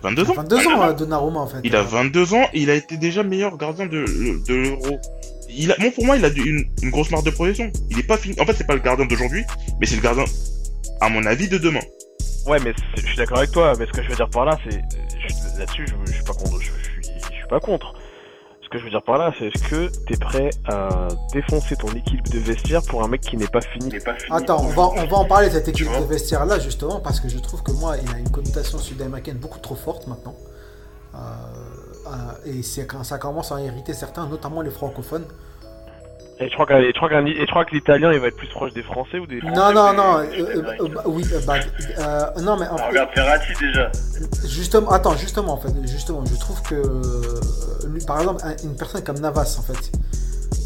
[0.02, 1.58] 22 ans 22 ans euh, Donnarumma en fait.
[1.64, 4.06] Il a 22 ans, il a été déjà meilleur gardien de,
[4.48, 4.98] de l'Euro.
[5.50, 7.70] Il a, bon, pour moi, il a une, une grosse marque de progression.
[7.92, 8.34] Il est pas fini.
[8.40, 9.44] En fait, c'est pas le gardien d'aujourd'hui,
[9.80, 10.24] mais c'est le gardien,
[11.02, 11.82] à mon avis, de demain.
[12.48, 14.58] Ouais, mais je suis d'accord avec toi, mais ce que je veux dire par là,
[14.64, 14.82] c'est.
[15.58, 16.60] Là-dessus, je, je suis pas contre.
[16.60, 17.94] Je, je suis, je suis pas contre.
[18.64, 21.90] Ce que je veux dire par là, c'est est-ce que t'es prêt à défoncer ton
[21.90, 23.92] équipe de vestiaire pour un mec qui n'est pas fini?
[24.30, 27.20] Attends, on va, on va en parler de cette équipe de vestiaire là justement parce
[27.20, 30.36] que je trouve que moi il a une connotation sud-américaine beaucoup trop forte maintenant.
[31.16, 31.20] Euh,
[32.46, 35.26] et c'est quand ça commence à irriter certains, notamment les francophones.
[36.42, 38.36] Et je crois que, et je crois et je crois que l'italien il va être
[38.36, 41.02] plus proche des Français ou des Non, Français non, non, des euh, euh, euh, bah,
[41.06, 41.54] oui, bah,
[42.00, 43.92] euh, non, mais en fait, regarde Ferrati déjà.
[44.48, 46.82] justement, attends, justement, en fait, justement, je trouve que,
[47.88, 49.92] lui, par exemple, un- une personne comme Navas, en fait,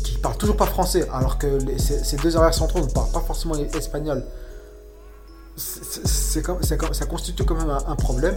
[0.05, 3.11] qui parle toujours pas français, alors que les- ces, ces deux arrières centraux ne parlent
[3.11, 4.23] pas forcément espagnol,
[5.55, 6.41] c'est c'est
[6.77, 8.35] comme- ça constitue quand même un, un problème.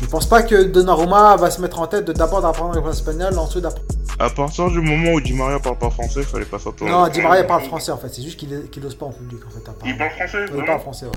[0.00, 3.62] Je pense pas que Donnarumma va se mettre en tête de d'abord d'apprendre l'espagnol, ensuite
[3.62, 3.86] d'apprendre.
[4.18, 6.90] À partir du moment où Di Maria parle pas français, il fallait pas s'attendre.
[6.90, 9.40] Non, Di Maria parle français en fait, c'est juste qu'il qu'il ose pas en public
[9.46, 9.70] en fait.
[9.86, 11.12] Il parle français il parle français, ouais.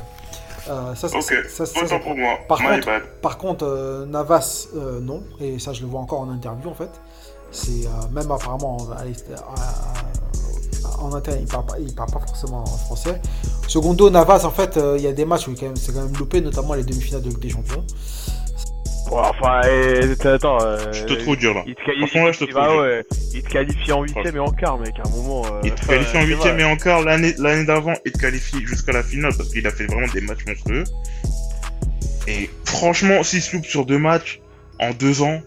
[0.68, 2.40] Euh, ça, c'est- Ok, ça, ça, autant ça- pour moi.
[2.48, 3.04] Par My contre, bad.
[3.22, 5.22] par contre euh, Navas, euh, non.
[5.40, 6.90] Et ça, je le vois encore en interview, en fait.
[7.52, 10.25] C'est euh, même apparemment en, à l'extérieur- à- à-
[11.00, 13.22] en interne, il parle, pas, il parle pas forcément en français.
[13.68, 15.94] Secondo, Navas, en fait, euh, il y a des matchs où il quand même- c'est
[15.94, 17.84] quand même loupé, notamment les demi-finales de Ligue des Champions.
[19.12, 20.58] Enfin, et, attends.
[20.62, 21.64] Euh, Je te trouve dur là.
[21.68, 21.82] Il te,
[22.18, 22.82] là, je te bah dur.
[22.82, 23.06] ouais,
[23.36, 25.44] il te qualifie en huitième et en quart, mec, à un moment.
[25.46, 26.62] euh, Il te qualifie en je sais huitième pas.
[26.64, 29.86] et encore l'année l'année d'avant, il te qualifie jusqu'à la finale parce qu'il a fait
[29.86, 30.84] vraiment des matchs monstrueux.
[32.28, 34.42] Et franchement, s'il se loupe sur deux matchs
[34.80, 35.40] en deux ans,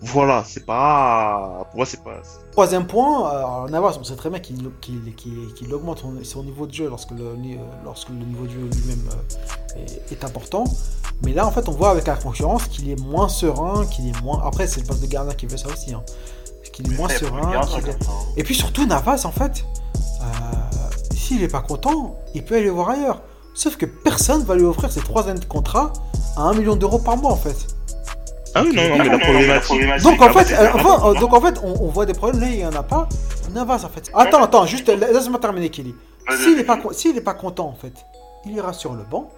[0.00, 1.66] voilà, c'est pas.
[1.70, 2.20] Pour moi, c'est pas.
[2.52, 6.14] Troisième point, euh, alors Navas, on sait très bien qu'il qu'il- qu'il- qu'il augmente son,
[6.22, 9.08] son niveau de jeu lorsque le, ni- euh, lorsque le niveau de jeu lui-même
[9.76, 10.64] euh, est, est important.
[11.24, 14.20] Mais là, en fait, on voit avec la concurrence qu'il est moins serein, qu'il est
[14.22, 14.40] moins.
[14.46, 15.92] Après, c'est le poste de gardien qui veut ça aussi.
[15.92, 16.02] Hein.
[16.72, 17.50] Qu'il est moins serein.
[17.88, 18.12] est- hein.
[18.36, 19.64] Et puis surtout, Navas, en fait,
[20.20, 20.24] euh,
[21.16, 23.20] s'il est pas content, il peut aller voir ailleurs.
[23.54, 25.92] Sauf que personne va lui offrir ses trois années de contrat
[26.36, 27.66] à 1 million d'euros par mois, en fait.
[28.54, 29.18] Ah oui, non, non, Ah mais la
[29.60, 30.02] problématique.
[30.02, 32.06] Donc en ah bah, fait, euh, vraiment- enfin, euh, donc en fait, on, on voit
[32.06, 32.40] des problèmes.
[32.40, 33.08] Là, il y en a pas.
[33.52, 34.10] Navas, en fait.
[34.14, 35.94] Attends, attends, juste la- laisse-moi terminer, Kelly.
[36.30, 36.60] S'il vas-y.
[36.60, 37.94] est pas, s'il pas content, en fait,
[38.44, 39.30] il ira sur le banc.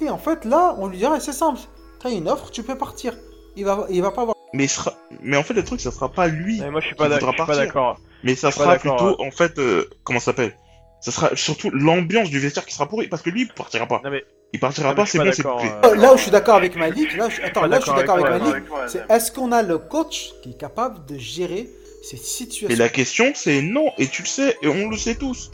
[0.00, 1.60] Et en fait, là, on lui dira, c'est simple.
[2.00, 3.14] T'as une offre, tu peux partir.
[3.56, 4.36] Il va, il va pas avoir.
[4.52, 4.92] Mais, sera...
[5.20, 6.60] mais en fait, le truc, ça sera pas lui.
[6.60, 7.98] Ouais, moi, je suis pas d'accord.
[8.22, 10.56] Mais ça sera plutôt, en fait, euh, comment ça s'appelle?
[11.00, 13.08] Ça sera surtout l'ambiance du vestiaire qui sera pourrie.
[13.08, 14.00] Parce que lui, il partira pas.
[14.02, 15.68] Non, mais- Il partira Non, mais pas, c'est bouclé.
[15.68, 17.42] euh, Euh, Là où je suis d'accord avec Malik, là, je...
[17.42, 20.32] attends, là où je suis d'accord avec avec Malik, c'est est-ce qu'on a le coach
[20.42, 21.68] qui est capable de gérer
[22.02, 23.90] ces Et situations la question, c'est non.
[23.98, 25.50] Et tu le sais, et on le sait tous.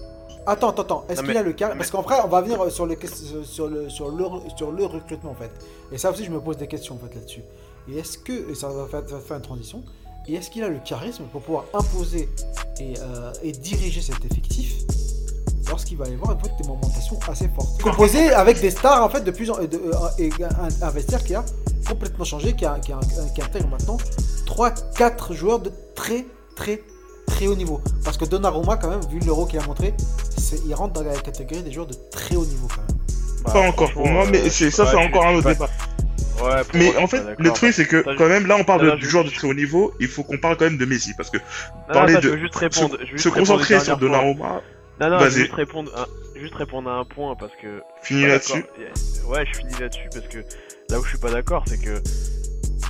[0.46, 1.04] Attends, attends, attends.
[1.08, 1.68] Est-ce qu'il mais- a le cas?
[1.70, 2.96] mais- Parce qu'en vrai, on va venir sur le,
[3.44, 5.50] sur, le, sur, le, sur le recrutement, en fait.
[5.92, 7.42] Et ça aussi, je me pose des questions, en fait, là-dessus.
[7.90, 9.82] Et est-ce que, et ça va faire, ça va faire une transition,
[10.28, 12.28] et est-ce qu'il a le charisme pour pouvoir imposer
[12.80, 14.74] et, euh, et diriger cet effectif?
[15.68, 19.08] Lorsqu'il va y avoir en fait, des momentations assez fortes Composé avec des stars, en
[19.08, 19.58] fait, de plus en...
[19.58, 21.44] de- euh, et un, un vestiaire qui a
[21.88, 22.98] complètement changé, qui, a, qui, a-
[23.34, 23.98] qui intègre maintenant
[24.46, 26.82] 3-4 joueurs de très, très,
[27.26, 27.80] très haut niveau.
[28.04, 29.94] Parce que Donnarumma, quand même, vu l'euro qu'il a montré,
[30.36, 32.96] c'est- il rentre dans la catégorie des joueurs de très haut niveau, quand même.
[33.44, 35.52] Bah, pas encore pour moi, mais euh, c'est ça, ouais, c'est encore un autre pas-
[35.54, 35.68] débat.
[36.42, 39.06] Ouais, Mais en fait, le truc, c'est que quand même, là, on parle de, du
[39.08, 39.92] joueur de très haut niveau.
[40.00, 42.32] Il faut qu'on parle quand même de Messi, parce que Non, parler ça, je de
[42.32, 42.96] veux juste répondre.
[42.98, 43.98] je veux se juste répondre concentrer sur.
[43.98, 44.62] Donnarumma.
[45.00, 46.06] Non, non, je juste répondre, à,
[46.38, 47.82] juste répondre à un point parce que.
[48.02, 48.64] Fini là-dessus.
[49.26, 50.38] Ouais, je finis là-dessus parce que
[50.90, 52.00] là où je suis pas d'accord, c'est que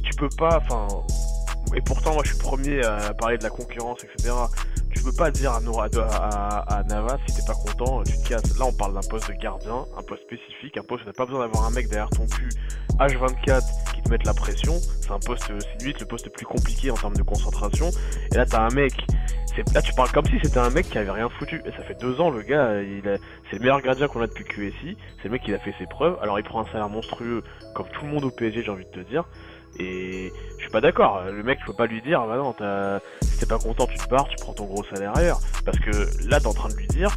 [0.02, 0.86] tu peux pas, enfin,
[1.76, 4.34] et pourtant moi je suis premier à parler de la concurrence, etc.
[4.92, 8.28] Tu peux pas dire à, Nora- à, à Navas si t'es pas content, tu te
[8.28, 8.58] casses.
[8.58, 11.26] Là on parle d'un poste de gardien, un poste spécifique, un poste où t'as pas
[11.26, 12.48] besoin d'avoir un mec derrière ton cul
[12.98, 13.62] H24
[13.94, 14.74] qui te mette la pression.
[15.00, 17.90] C'est un poste, c'est limite le poste le plus compliqué en termes de concentration.
[18.32, 18.92] Et là t'as un mec
[19.74, 21.60] Là, tu parles comme si c'était un mec qui avait rien foutu.
[21.66, 23.16] Et ça fait deux ans, le gars, il a-
[23.50, 24.96] c'est le meilleur gardien qu'on a depuis QSI.
[25.18, 26.16] C'est le mec qui a fait ses preuves.
[26.22, 27.42] Alors, il prend un salaire monstrueux,
[27.74, 29.24] comme tout le monde au PSG, j'ai envie de te dire.
[29.78, 31.22] Et je suis pas d'accord.
[31.30, 34.08] Le mec, peux pas lui dire, bah non, t'as- si t'es pas content, tu te
[34.08, 35.38] barres, tu prends ton gros salaire ailleurs.
[35.64, 35.90] Parce que
[36.28, 37.16] là, t'es en train de lui dire,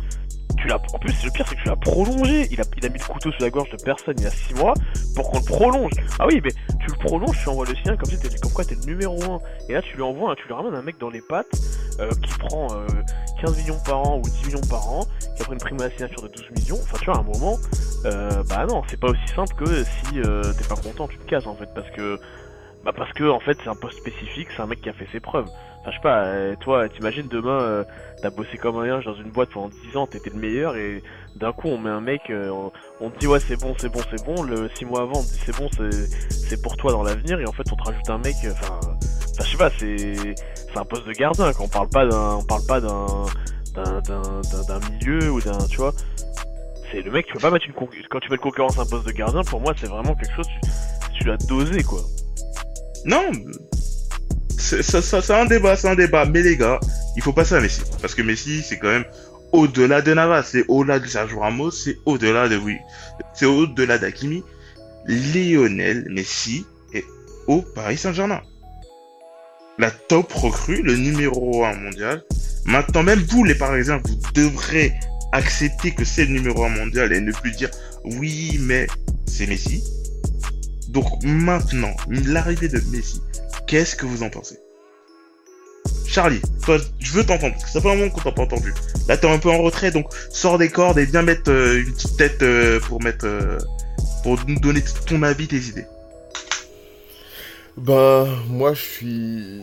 [0.58, 0.80] tu l'as.
[0.94, 2.48] En plus, le pire, c'est que tu l'as prolongé.
[2.52, 4.30] Il a, il a mis le couteau sous la gorge de personne il y a
[4.30, 4.76] 6 mois
[5.16, 5.92] pour qu'on le prolonge.
[6.20, 8.64] Ah oui, mais tu le prolonges, tu envoies le sien comme si t'étais, comme quoi
[8.64, 9.40] t'es le numéro 1.
[9.68, 11.48] Et là, tu lui envoies, tu lui ramènes un mec dans les pattes
[12.22, 12.88] qui prend euh,
[13.42, 15.86] 15 millions par an ou 10 millions par an, qui a pris une prime à
[15.86, 16.80] la signature de 12 millions.
[16.82, 17.58] Enfin, tu vois, à un moment,
[18.06, 21.26] euh, bah non, c'est pas aussi simple que si euh, t'es pas content, tu te
[21.26, 22.20] casses en fait, parce que.
[22.84, 25.08] Bah parce que en fait c'est un poste spécifique, c'est un mec qui a fait
[25.14, 25.48] ses preuves.
[25.80, 27.84] Enfin je sais pas, euh, toi t'imagines demain euh,
[28.22, 31.02] t'as bossé comme un dans une boîte pendant 10 ans, t'étais le meilleur et
[31.36, 32.52] d'un coup on met un mec, euh,
[33.00, 35.24] on, te dit ouais c'est bon, c'est bon, c'est bon, le 6 mois avant on
[35.24, 35.70] te dit c'est bon,
[36.30, 38.80] c'est, pour toi dans l'avenir et en fait on te rajoute un mec, euh, enfin,
[39.34, 40.36] enfin je sais pas, c'est,
[40.76, 43.06] un poste de gardien quand on parle pas d'un, on parle pas d'un,
[43.74, 45.94] d'un, d'un, milieu ou d'un, tu vois,
[46.92, 48.86] c'est le mec tu peux pas mettre une con- quand tu mets de concurrence un
[48.86, 52.02] poste de gardien pour moi c'est vraiment quelque chose tu, tu l'as dosé quoi.
[53.06, 53.32] Non,
[54.58, 56.26] c'est ça, c'est un débat, c'est un débat.
[56.26, 56.80] Mais les gars,
[57.16, 57.82] il faut passer à Messi.
[58.02, 59.06] Parce que Messi, c'est quand même
[59.52, 62.78] au-delà de Navas, c'est au-delà de Sergio Ramos, c'est au-delà de oui,
[63.34, 64.44] c'est au-delà d'Akimi.
[65.06, 67.04] Lionel Messi est
[67.48, 68.42] au Paris Saint-Germain.
[69.78, 72.24] La top recrue, le numéro 1 mondial.
[72.66, 74.94] Maintenant, même vous, les Parisiens, vous devrez
[75.32, 77.70] accepter que c'est le numéro 1 mondial et ne plus dire
[78.04, 78.88] oui, mais
[79.26, 79.84] c'est Messi.
[80.90, 83.22] Donc maintenant, l'arrivée de Messi,
[83.68, 84.60] qu'est-ce que vous en pensez?
[86.06, 88.72] Charlie, toi, je veux t'entendre, parce que ça fait un moment qu'on t'a pas entendu.
[89.08, 91.92] Là, t'es un peu en retrait, donc sors des cordes et viens mettre euh, une
[91.92, 93.58] petite tête euh, pour mettre, euh,
[94.22, 95.86] pour nous donner ton avis, tes idées.
[97.78, 99.62] Ben, moi, je suis.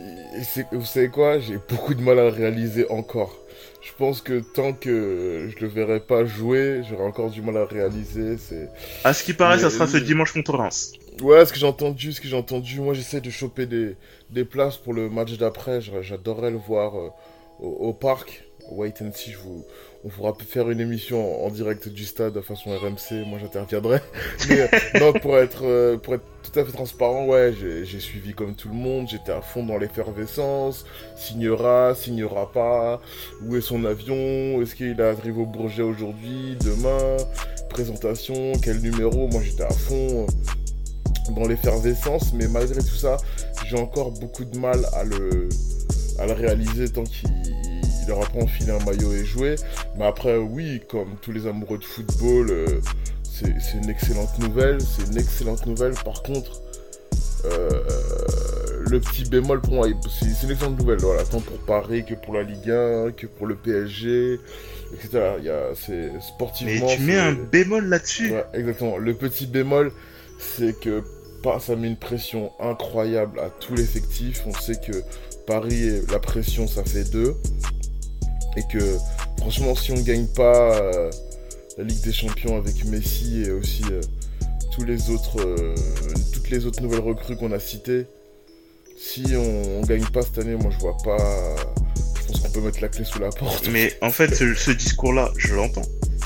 [0.71, 1.39] Vous savez quoi?
[1.39, 3.37] J'ai beaucoup de mal à le réaliser encore.
[3.81, 7.59] Je pense que tant que je le verrai pas jouer, j'aurai encore du mal à
[7.61, 8.37] le réaliser.
[8.37, 8.69] C'est.
[9.03, 10.91] À ce qui paraît, ça sera ce dimanche contre Reims.
[11.21, 13.95] Ouais, ce que j'ai entendu, ce que j'ai entendu, moi j'essaie de choper des,
[14.29, 15.81] des places pour le match d'après.
[15.81, 17.09] J'a- J'adorerais le voir euh,
[17.59, 18.43] au, au parc.
[18.71, 19.65] Wait and see, je vous,
[20.03, 23.25] on pourra faire une émission en, direct du stade de façon RMC.
[23.25, 23.99] Moi j'interviendrai.
[24.49, 24.67] Mais euh,
[24.99, 28.69] non, pour être, euh, pour être tout à fait transparent, ouais, j'ai suivi comme tout
[28.69, 29.07] le monde.
[29.09, 30.85] J'étais à fond dans l'effervescence.
[31.15, 32.99] Signera, signera pas.
[33.43, 34.61] Où est son avion?
[34.61, 37.17] Est-ce qu'il arrive au Bourget aujourd'hui, demain?
[37.69, 39.27] Présentation, quel numéro?
[39.27, 40.25] Moi j'étais à fond
[41.35, 43.17] dans l'effervescence, mais malgré tout ça,
[43.67, 45.47] j'ai encore beaucoup de mal à le,
[46.19, 47.29] à le réaliser tant qu'il
[48.11, 49.55] il aura pas enfilé un maillot et joué.
[49.97, 52.65] Mais après, oui, comme tous les amoureux de football, euh,
[53.23, 54.79] c'est une excellente nouvelle.
[54.81, 55.93] C'est une excellente nouvelle.
[56.05, 56.61] Par contre,
[57.45, 57.69] euh,
[58.89, 59.87] le petit bémol pour moi,
[60.19, 60.99] c'est une excellente nouvelle.
[60.99, 64.39] Voilà, tant pour Paris que pour la Ligue 1, que pour le PSG,
[64.93, 65.33] etc.
[65.39, 66.87] Il y a, c'est Mais sportivement.
[66.87, 68.31] tu mets un bémol là-dessus.
[68.31, 68.97] Ouais, exactement.
[68.97, 69.91] Le petit bémol,
[70.37, 71.01] c'est que
[71.43, 74.43] pas- ça met une pression incroyable à tout l'effectif.
[74.45, 74.91] On sait que
[75.47, 77.35] Paris, la pression, ça fait deux.
[78.57, 78.97] Et que
[79.37, 81.09] franchement, si on gagne pas euh,
[81.77, 84.01] la Ligue des Champions avec Messi et aussi euh,
[84.71, 85.75] tous les autres, euh,
[86.33, 88.05] toutes les autres nouvelles recrues qu'on a citées,
[88.97, 91.17] si on, on gagne pas cette année, moi je vois pas.
[92.15, 93.67] Je pense qu'on peut mettre la clé sous la porte.
[93.71, 95.81] Mais en fait, ce, discours-là, je l'entends.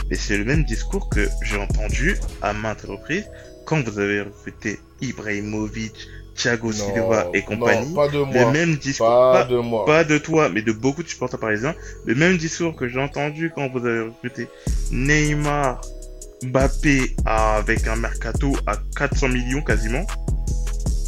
[0.10, 3.26] Mais c'est le même discours que j'ai entendu à maintes reprises
[3.66, 5.94] quand vous avez recruté Ibrahimovic,
[6.36, 7.88] Thiago Silva et compagnie.
[7.90, 8.52] non, pas de le moi.
[8.52, 9.08] même discours.
[9.08, 9.86] Pas pas- de moi.
[9.86, 11.74] pas de toi, mais de beaucoup de supporters parisiens,
[12.06, 14.48] le même discours que j'ai entendu quand vous avez recruté
[14.92, 15.82] Neymar,
[16.44, 20.06] Mbappé à- avec un mercato à 400 millions quasiment.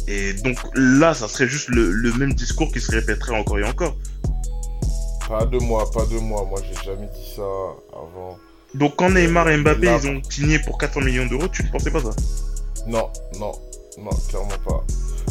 [0.08, 3.64] Et donc là, ça serait juste le, le même discours qui se répéterait encore et
[3.64, 3.94] encore.
[5.28, 6.46] Pas de moi, pas de moi.
[6.48, 7.42] Moi, j'ai jamais dit ça
[7.92, 8.38] avant.
[8.74, 11.68] Donc quand Neymar et Mbappé Là, ils ont signé pour 400 millions d'euros, tu ne
[11.68, 12.10] pensais pas ça?
[12.86, 13.52] Non, non,
[13.98, 14.84] non, clairement pas.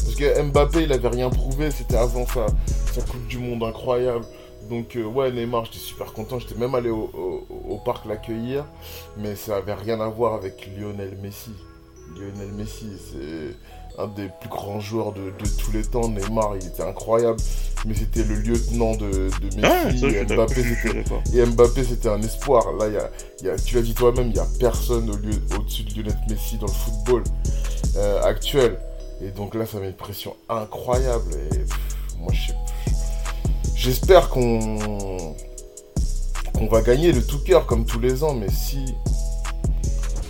[0.03, 1.71] Parce que Mbappé, il avait rien prouvé.
[1.71, 2.45] C'était avant sa,
[2.93, 4.25] sa Coupe du Monde incroyable.
[4.69, 6.39] Donc, euh, ouais, Neymar, j'étais super content.
[6.39, 8.65] J'étais même allé au, au- au parc l'accueillir.
[9.17, 11.51] Mais ça avait rien à voir avec Lionel Messi.
[12.15, 13.55] Lionel Messi, c'est
[14.01, 16.10] un des plus grands joueurs de, de tous les temps.
[16.10, 17.39] Neymar, il était incroyable.
[17.86, 19.62] Mais c'était le lieutenant de, de Messi.
[19.63, 20.23] Ah, ça, je et.
[20.25, 20.63] Mbappé.
[21.33, 22.73] Et Mbappé, c'était un espoir.
[22.73, 23.10] Là, y a,
[23.41, 26.17] il y a- tu l'as dit toi-même, il n'y a personne au au-dessus de Lionel
[26.29, 27.23] Messi dans le football
[27.95, 28.77] euh, actuel.
[29.21, 31.34] Et donc là, ça met une pression incroyable.
[31.34, 31.77] Et pff,
[32.19, 32.58] moi, je sais-
[33.75, 35.36] j'espère qu'on
[36.53, 38.34] qu'on va gagner de tout cœur comme tous les ans.
[38.34, 38.95] Mais si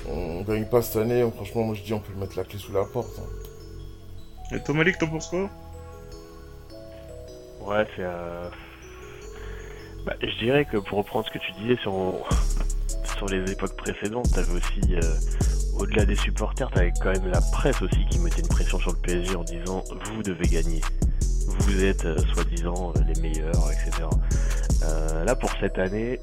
[0.09, 2.71] on gagne pas cette année, franchement, moi je dis on peut mettre la clé sous
[2.73, 3.19] la porte.
[3.19, 4.55] hein.
[4.55, 5.49] Et toi Malik, t'en penses quoi?
[7.61, 8.03] Ouais, c'est.
[8.03, 8.49] euh,
[10.05, 11.93] Bah, je dirais que pour reprendre ce que tu disais sur,
[13.17, 15.01] sur les époques précédentes, t'avais aussi, euh,
[15.79, 18.97] au-delà des supporters, t'avais quand même la presse aussi qui mettait une pression sur le
[18.97, 20.81] PSG en disant vous devez gagner.
[21.59, 24.07] Vous êtes euh, soi-disant euh, les meilleurs, etc.
[24.83, 26.19] Euh, là pour cette année,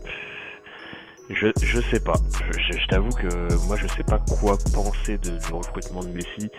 [1.30, 2.14] je, je sais pas.
[2.58, 6.50] Je, je- t'avoue que moi je sais pas quoi penser de, du recrutement de Messi.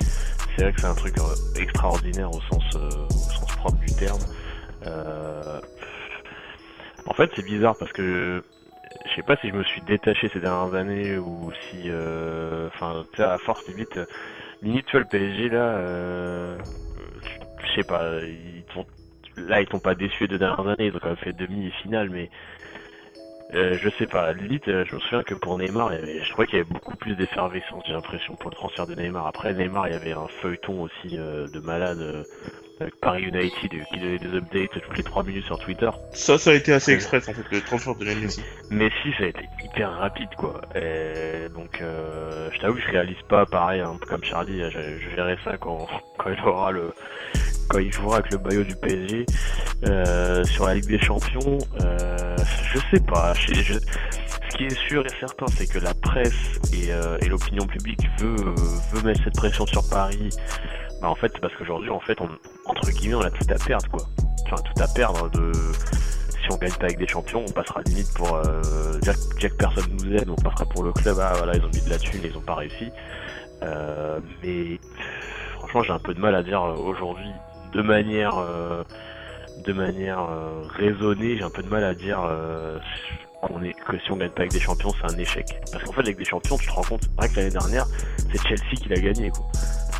[0.55, 4.19] C'est vrai que c'est un truc euh, extraordinaire au sens, au sens propre du terme.
[7.07, 8.43] En fait, c'est bizarre parce que
[9.05, 13.05] je sais pas si je me suis détaché ces dernières années ou si, euh, enfin,
[13.15, 14.05] sais, à force limite, euh,
[14.61, 16.57] limite, tu vois, le PSG là, euh,
[17.63, 18.85] je sais pas, ils t'ont,
[19.37, 21.67] là ils t'ont pas déçu les deux dernières années, ils ont quand même fait demi
[21.67, 22.29] et finale, mais
[23.53, 26.57] euh, je sais pas, limite, euh, je me souviens que pour Neymar, je trouvais qu'il
[26.57, 29.27] y avait beaucoup plus d'effervescence, j'ai l'impression, pour le transfert de Neymar.
[29.27, 32.23] Après, Neymar, il y avait un feuilleton aussi euh, de malade euh,
[32.79, 35.89] avec Paris United euh, qui donnait des updates toutes les 3 minutes sur Twitter.
[36.11, 36.95] Ça, ça a été assez Ouais.
[36.97, 38.41] express en fait, le transfert de Messi.
[38.69, 40.61] Messi, ça a été hyper rapide, quoi.
[40.75, 44.61] Et donc, euh, je t'avoue, je réalise pas pareil, peu comme Charlie.
[44.71, 46.93] Je, je verrai ça quand, quand il aura le,
[47.69, 49.25] quand il jouera avec le maillot du PSG
[49.87, 51.57] euh, sur la Ligue des Champions.
[51.81, 52.35] Euh,
[52.73, 53.33] je sais pas.
[53.33, 53.79] Je, je-
[54.51, 56.33] ce qui est sûr et certain, c'est que la presse
[56.73, 58.55] et, euh, et l'opinion publique veut, euh,
[58.93, 60.29] veut mettre cette pression sur Paris.
[61.01, 62.29] Bah, en fait, c'est parce qu'aujourd'hui, en fait, on,
[62.65, 64.01] entre guillemets, on a tout à perdre, quoi.
[64.45, 65.51] enfin, tout à perdre de
[66.45, 68.61] si on gagne pas avec des champions, on passera limite pour euh,
[69.01, 71.17] Jack, Jack personne nous aide, on passera pour le club.
[71.19, 72.91] Ah voilà, ils ont mis de la thune, ils ont pas réussi.
[73.63, 74.79] Euh, mais
[75.57, 77.31] franchement, j'ai un peu de mal à dire euh, aujourd'hui
[77.73, 78.83] de manière euh,
[79.65, 82.77] de manière euh, raisonnée, j'ai un peu de mal à dire euh,
[83.41, 85.45] qu'on est que si on gagne pas avec des champions, c'est un échec.
[85.71, 87.85] Parce qu'en fait, avec des champions, tu te rends compte, rien que l'année dernière,
[88.17, 89.45] c'est Chelsea qui l'a gagné, quoi.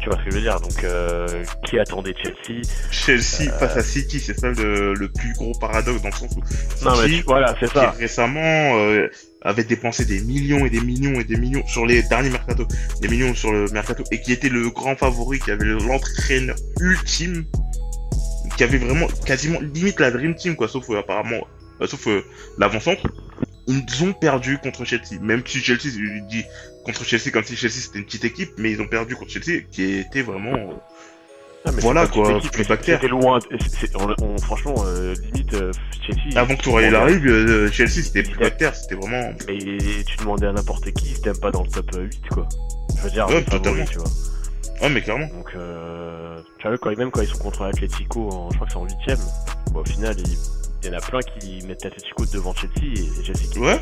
[0.01, 3.77] Tu vois ce que je veux dire Donc, euh, qui attendait Chelsea Chelsea Euh, face
[3.77, 7.05] à City, c'est ça le, le plus gros paradoxe dans le sens où Non, mais
[7.08, 7.91] City, tu- voilà, c'est qui ça.
[7.91, 9.08] récemment euh,
[9.41, 12.67] avait dépensé des millions et des millions et des millions sur les derniers mercato,
[13.01, 17.45] des millions sur le mercato, et qui était le grand favori, qui avait l'entraîneur ultime,
[18.58, 21.41] qui avait vraiment quasiment limite la dream team quoi, sauf euh, apparemment,
[21.86, 22.08] sauf
[22.60, 23.01] l'avant-centre.
[23.67, 26.43] Ils ont perdu contre Chelsea, même si Chelsea, je dis
[26.84, 29.62] contre Chelsea comme si Chelsea c'était une petite équipe, mais ils ont perdu contre Chelsea,
[29.71, 32.39] qui était vraiment euh, mais Voilà, quoi.
[32.43, 33.39] C'était loin.
[33.95, 35.71] on- on- franchement, euh, limite, euh,
[36.06, 36.38] Chelsea.
[36.39, 39.58] avant que Tourelle arrive, euh, Chelsea c'était plus bactère, c'était vraiment Mais
[40.06, 42.47] tu demandais à n'importe qui, si t'aimes pas dans le top 8, quoi.
[42.97, 43.84] Je veux dire, Ouais, totalement.
[43.86, 44.08] tu vois.
[44.82, 45.25] Ouais, mais clairement.
[45.28, 48.73] Donc, euh, tu vois, quand, même quand ils sont contre l'Atletico, en- je crois que
[48.73, 49.19] c'est en 8ème,
[49.73, 50.38] au final, il,
[50.86, 53.80] il y en a plein qui mettent l'Atletico devant Chelsea et Chelsea qui Ouais.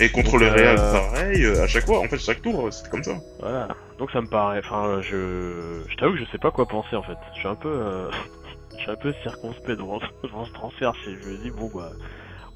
[0.00, 2.66] Et contre Donc, le Real, euh, pareil, euh, à chaque fois, en fait, chaque tour,
[2.66, 3.16] euh, c'était comme ça.
[3.38, 3.68] Voilà.
[3.98, 4.60] Donc ça me paraît.
[4.64, 7.16] Enfin, je, je t'avoue que je sais pas quoi penser en fait.
[7.34, 8.10] Je suis un peu, euh,
[8.76, 10.92] je suis un peu circonspect devant, devant ce transfert.
[11.04, 11.92] Je je me dis bon bah,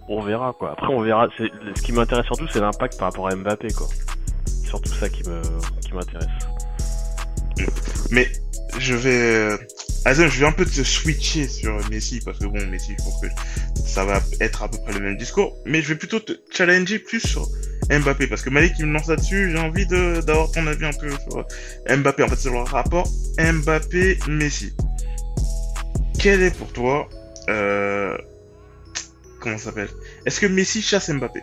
[0.09, 0.73] on verra quoi.
[0.73, 1.29] Après on verra.
[1.37, 3.87] C'est ce qui m'intéresse surtout, c'est l'impact par rapport à Mbappé quoi.
[4.45, 5.41] C'est surtout ça qui me,
[5.81, 6.27] qui m'intéresse.
[8.11, 8.27] Mais
[8.79, 9.59] je vais...
[10.05, 13.21] Azem, je vais un peu te switcher sur Messi, parce que bon, Messi, je pense
[13.21, 13.27] que
[13.89, 15.57] ça va être à peu près le même discours.
[15.65, 17.49] Mais je vais plutôt te challenger plus sur
[17.91, 21.11] Mbappé, parce que Malik, il me lance là-dessus, j'ai envie d'avoir ton avis un peu
[21.11, 21.47] sur
[21.89, 24.75] Mbappé, en fait, sur le rapport Mbappé-Messi.
[26.19, 27.09] Quel est pour toi...
[27.49, 28.17] Euh...
[29.41, 29.89] Comment ça s'appelle?
[30.27, 31.41] Est-ce que Messi chasse Mbappé?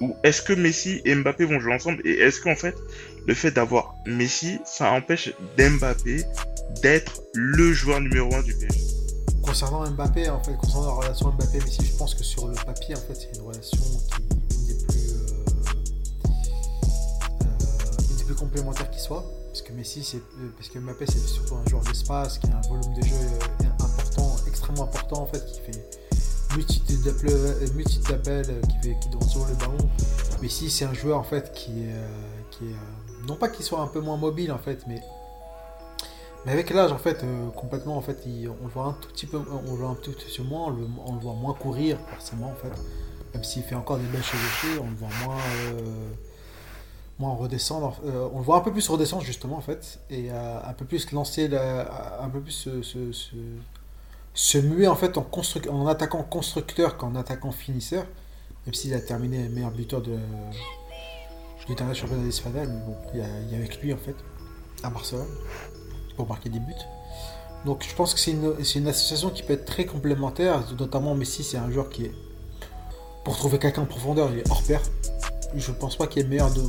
[0.00, 2.00] Ou est-ce que Messi et Mbappé vont jouer ensemble?
[2.04, 2.74] Et est-ce qu'en fait,
[3.26, 6.22] le fait d'avoir Messi, ça empêche d'Mbappé
[6.82, 8.95] d'être le joueur numéro un du PSG.
[9.46, 12.98] Concernant Mbappé, en fait, concernant la relation Mbappé-Messi, je pense que sur le papier, en
[12.98, 15.44] fait, c'est une relation qui est une des plus, euh,
[18.30, 19.24] euh, complémentaires qui soit.
[19.46, 22.56] Parce que Messi, c'est, euh, parce que Mbappé, c'est surtout un joueur d'espace qui a
[22.56, 23.14] un volume de jeu
[23.80, 25.88] important, extrêmement important, en fait, qui fait
[26.56, 29.78] multitude d'appels, qui fait, qui doit sur le ballon.
[30.42, 31.94] Messi, c'est un joueur, en fait, qui est,
[32.50, 32.64] qui
[33.28, 35.00] non pas qu'il soit un peu moins mobile, en fait, mais
[36.46, 39.26] mais avec l'âge, en fait, euh, complètement, en fait, on le voit un tout petit
[39.26, 40.68] peu, on le voit un petit peu moins,
[41.04, 42.72] on le, voit moins courir, forcément, en fait.
[43.34, 45.36] Même s'il fait encore des belles chevauchées, on le voit moins,
[45.72, 46.10] euh,
[47.18, 48.00] moins redescendre.
[48.06, 50.84] euh, on le voit un peu plus redescendre, justement, en fait, et euh, un peu
[50.84, 53.10] plus lancer, la- un peu plus se, se,
[54.34, 55.26] se, muer, en fait, en,
[55.70, 58.06] en attaquant constructeur qu'en attaquant finisseur.
[58.66, 60.16] Même s'il a terminé meilleur buteur de,
[61.66, 64.14] du dernier championnat d'Espagnol, mais bon, il y, y a avec lui, en fait,
[64.84, 65.26] à Barcelone
[66.16, 66.74] pour marquer des buts.
[67.64, 71.42] Donc je pense que c'est une, une association qui peut être très complémentaire, notamment Messi
[71.42, 72.12] c'est un joueur qui est,
[73.24, 74.80] pour trouver quelqu'un en profondeur, il est hors pair.
[75.54, 76.62] Je pense pas qu'il ait meilleur, de,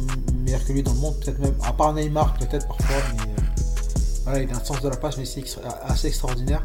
[0.44, 3.62] meilleur que lui dans le monde, peut-être même, à part Neymar peut-être parfois, mais euh,
[4.24, 5.44] voilà, il a un sens de la passe, mais c'est
[5.84, 6.64] assez extraordinaire.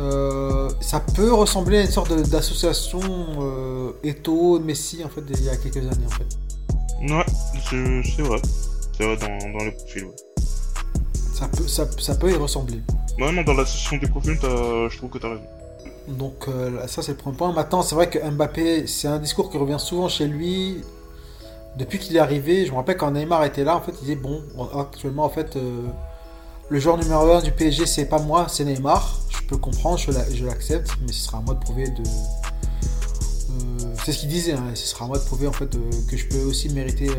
[0.00, 3.00] Euh, ça peut ressembler à une sorte d'association
[3.40, 7.12] euh, Eto'o, Messi en fait il y a quelques années en fait.
[7.14, 7.24] Ouais,
[7.70, 8.40] c'est c'est vrai.
[8.96, 10.35] C'est vrai dans, dans le profil, ouais.
[11.38, 12.80] Ça peut, ça, ça peut y ressembler.
[13.18, 15.42] Ouais, non, dans la session des profils, je trouve que t'as raison.
[16.08, 17.52] Donc euh, ça c'est le premier point.
[17.52, 20.82] Maintenant c'est vrai que Mbappé c'est un discours qui revient souvent chez lui.
[21.76, 24.14] Depuis qu'il est arrivé, je me rappelle quand Neymar était là, en fait il disait
[24.16, 24.40] bon
[24.78, 25.82] actuellement en fait euh,
[26.70, 29.20] le joueur numéro 1 du PSG c'est pas moi, c'est Neymar.
[29.30, 32.02] Je peux comprendre, je la- je l'accepte, mais ce sera à moi de prouver de...
[32.02, 35.68] euh, c'est ce qu'il disait, hein, ce sera à moi de prouver en fait
[36.08, 37.10] que je peux aussi mériter...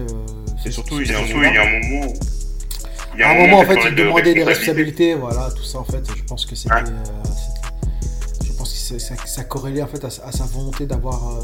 [0.65, 2.13] Et surtout, il y a un moment,
[3.17, 3.59] il y a un moment.
[3.59, 5.13] un en fait, il de demandait des responsabilité.
[5.13, 6.03] responsabilités, voilà, tout ça, en fait.
[6.15, 6.73] Je pense que c'était.
[6.75, 6.83] Euh,
[8.45, 11.37] je pense que ça, ça corrélait, en fait, à, sa- à sa volonté d'avoir.
[11.37, 11.41] euh,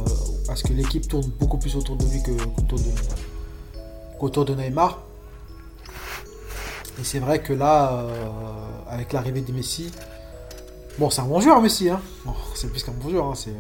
[0.52, 2.22] à ce que l'équipe tourne beaucoup plus autour de lui
[4.20, 5.02] qu'autour de, de Neymar.
[7.00, 8.28] Et c'est vrai que là, euh,
[8.90, 9.92] avec l'arrivée de Messi.
[11.00, 12.00] Bon, c'est un bon joueur, Messi, hein.
[12.24, 13.34] Bon, c'est plus qu'un bon joueur, hein.
[13.36, 13.52] C'est.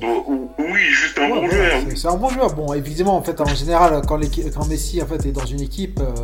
[0.00, 1.82] Bon, oui, juste un Ouais, bon voilà, joueur.
[1.90, 2.52] c'est- un bon joueur.
[2.54, 4.16] Bon, évidemment, en fait, en général, quand,
[4.64, 6.14] Messi en fait, est dans une équipe, euh,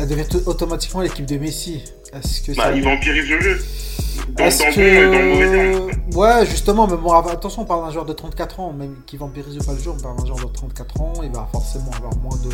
[0.00, 1.82] elle devient automatiquement l'équipe de Messi.
[2.12, 3.64] Est-ce que Bah, ça- il vampirise le jeu.
[4.36, 4.74] Dans, Est-ce dans que...
[4.74, 5.90] bon et dans le mauvais terme.
[6.14, 9.58] Ouais, justement, mais bon, attention, on parle d'un joueur de 34 ans, même qui vampirise
[9.64, 12.36] pas le jeu, on parle d'un joueur de 34 ans, il va forcément avoir moins
[12.38, 12.50] de...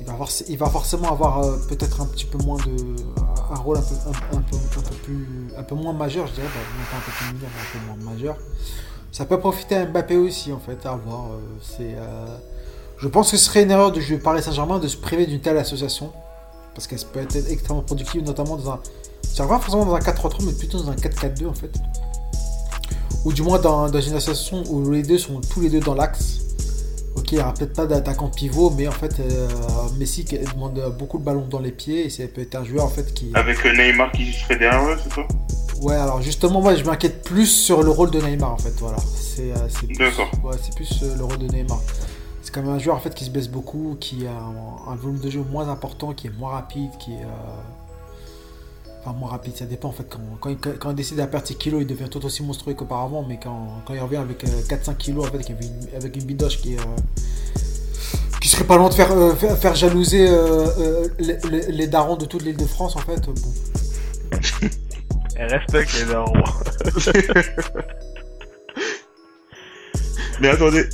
[0.00, 2.96] il va, avoir- il va forcément avoir euh, peut-être un petit peu moins de.
[3.52, 5.26] un rôle un peu, un, un peu, un peu plus.
[5.56, 6.46] un peu moins majeur, je dirais.
[6.46, 8.36] Bah, non pas un peu plus mineur, mais un peu moins majeur.
[9.12, 11.26] Ça peut profiter à Mbappé aussi, en fait, à voir.
[11.32, 11.94] euh, c'est.
[11.96, 12.36] euh,
[13.02, 15.40] Je pense que ce serait une erreur de jouer Paris Saint-Germain de se priver d'une
[15.40, 16.12] telle association.
[16.72, 18.80] Parce qu'elle peut être extrêmement productive, notamment dans un.
[19.34, 21.72] Dirais pas forcément dans un 4-3-3, mais plutôt dans un 4-4-2 en fait.
[23.24, 25.94] Ou du moins dans, dans une association où les deux sont tous les deux dans
[25.94, 26.38] l'axe.
[27.16, 29.48] Ok, il n'y aura peut-être pas d'attaquant pivot, mais en fait, euh,
[29.98, 32.84] Messi qui demande beaucoup le ballon dans les pieds et ça peut être un joueur
[32.84, 33.30] en fait qui.
[33.34, 35.26] Avec euh, Neymar qui serait derrière eux, c'est ça?
[35.82, 38.72] Ouais, alors justement, moi je m'inquiète plus sur le rôle de Neymar en fait.
[38.78, 40.30] Voilà, c'est euh, c'est plus, D'accord.
[40.44, 41.80] ouais, c'est plus euh, le rôle de Neymar.
[42.52, 44.94] C'est quand même un joueur en fait qui se blesse beaucoup, qui a un, un
[44.94, 47.22] volume de jeu moins important, qui est moins rapide, qui est.
[47.22, 47.62] euh,
[49.04, 50.04] Enfin, moins rapide, ça dépend en fait.
[50.08, 52.74] Quand, quand, il, quand il décide à perdre ses kilos, il devient tout aussi monstrueux
[52.74, 55.56] qu'auparavant, mais quand, quand il revient avec euh, 4-5 kilos, en fait, avec une,
[55.96, 56.78] avec une bidoche qui est.
[56.78, 56.84] euh,
[58.40, 61.86] qui serait pas loin de faire, euh, faire, faire jalouser euh, euh, les, les- les
[61.86, 63.18] darons de toute l'île de France, en fait.
[63.24, 63.32] Bon.
[65.36, 66.34] Elle respecte les darons.
[70.40, 70.84] Mais attendez,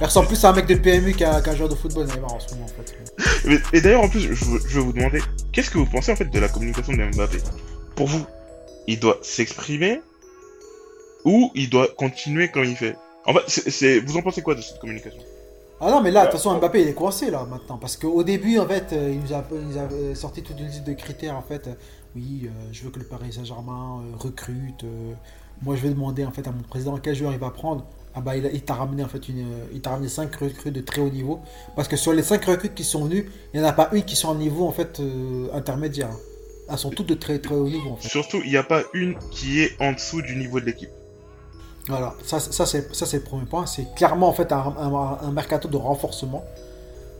[0.00, 2.32] Il ressemble plus à un mec de PMU qu'à qu'à un joueur de football, Neymar,
[2.34, 3.04] en ce moment, en fait.
[3.44, 5.20] Mais- et d'ailleurs, en plus, je, veux- je vais vous demander,
[5.52, 7.38] qu'est-ce que vous pensez en fait de la communication de Mbappé?
[7.96, 8.24] Pour vous,
[8.86, 10.00] il doit s'exprimer
[11.24, 12.96] ou il doit continuer comme il fait?
[13.26, 15.20] En fait, vous en pensez quoi de cette communication?
[15.82, 17.76] Ah non, mais là, de toute façon, Mbappé, il est coincé, là, maintenant.
[17.78, 20.58] Parce qu'au début, en fait, euh, il nous a, il nous a euh, sorti toute
[20.60, 21.68] une liste de critères, en fait.
[22.16, 24.84] Oui, euh, je veux que le Paris Saint-Germain euh, recrute.
[24.84, 25.12] euh,
[25.62, 27.86] moi, je vais demander, en fait, à mon président quel joueur il va prendre.
[28.14, 30.80] Ah bah, il, t'a ramené, en fait, une, euh, il t'a ramené 5 recrues de
[30.80, 31.40] très haut niveau.
[31.76, 34.02] Parce que sur les 5 recrues qui sont venues, il n'y en a pas une
[34.02, 36.10] qui sont à un niveau, en fait, euh, intermédiaire.
[36.68, 38.08] Elles sont toutes de très, très haut niveau, en fait.
[38.08, 40.90] Surtout, il n'y a pas une qui est en dessous du niveau de l'équipe.
[41.88, 43.66] Voilà, ça, ça c'est ça c'est le premier point.
[43.66, 46.44] C'est clairement en fait un, un- un mercato de renforcement.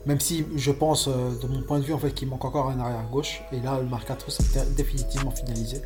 [0.06, 1.12] Même si je pense, euh,
[1.42, 3.42] de mon point de vue, en fait, qu'il manque encore un arrière gauche.
[3.52, 5.82] Et là, le mercato c'est dé- définitivement finalisé.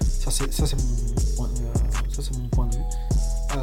[0.00, 1.78] Ça c'est ça c'est mon point, euh,
[2.10, 2.82] ça c'est mon point de vue.
[3.56, 3.58] Euh,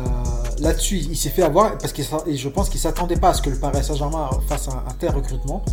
[0.59, 3.49] Là-dessus, il s'est fait avoir parce que je pense qu'il s'attendait pas à ce que
[3.49, 5.63] le Paris Saint-Germain fasse un, tel recrutement.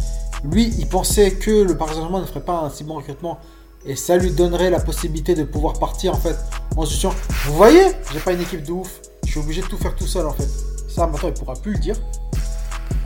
[0.44, 3.38] Lui, il pensait que le Paris Saint-Germain ne ferait pas un si bon recrutement
[3.84, 6.36] et ça lui donnerait la possibilité de pouvoir partir en fait
[6.76, 7.12] en se disant
[7.44, 10.06] Vous voyez, j'ai pas une équipe de ouf, je suis obligé de tout faire tout
[10.06, 10.48] seul en fait.
[10.88, 11.96] Ça maintenant il pourra plus le dire.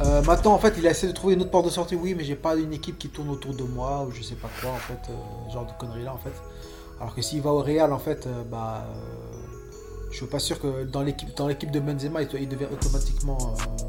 [0.01, 2.15] Euh, maintenant en fait il a essayé de trouver une autre porte de sortie, oui
[2.17, 4.71] mais j'ai pas une équipe qui tourne autour de moi ou je sais pas quoi
[4.71, 6.35] en fait, euh, genre de conneries là en fait.
[7.01, 8.87] Alors que s'il va au Real en fait, euh, bah
[10.11, 13.87] je suis pas sûr que dans l'équipe dans l'équipe de Benzema il, devient automatiquement euh,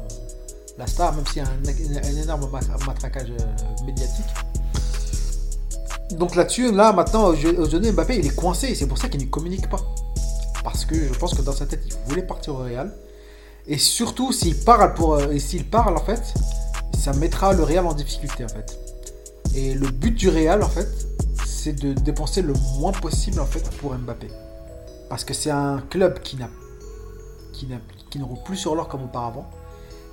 [0.76, 4.26] la star, même s'il y a un, énorme ma- matraquage euh, médiatique.
[6.12, 9.68] Donc là-dessus, là maintenant, aujourd'hui Mbappé il est coincé c'est pour ça qu'il ne communique
[9.68, 9.80] pas.
[10.64, 12.92] Parce que je pense que dans sa tête il voulait partir au Real.
[13.66, 16.22] Et surtout s'il parle pour euh, et s'il en fait,
[16.98, 18.78] ça mettra le Real en difficulté en fait.
[19.54, 20.88] Et le but du Real en fait,
[21.46, 24.28] c'est de dépenser le moins possible en fait pour Mbappé.
[25.08, 26.48] Parce que c'est un club qui n'a
[27.52, 27.80] qui, n'a-
[28.10, 29.46] qui ne roule plus sur l'or comme auparavant,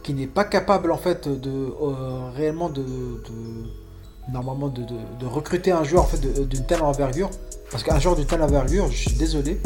[0.03, 1.49] qui n'est pas capable en fait de
[1.81, 6.81] euh, réellement de, de- normalement de, de- de recruter un joueur en fait d'une telle
[6.81, 7.29] envergure.
[7.71, 9.61] Parce qu'un joueur d'une telle envergure, je suis désolé,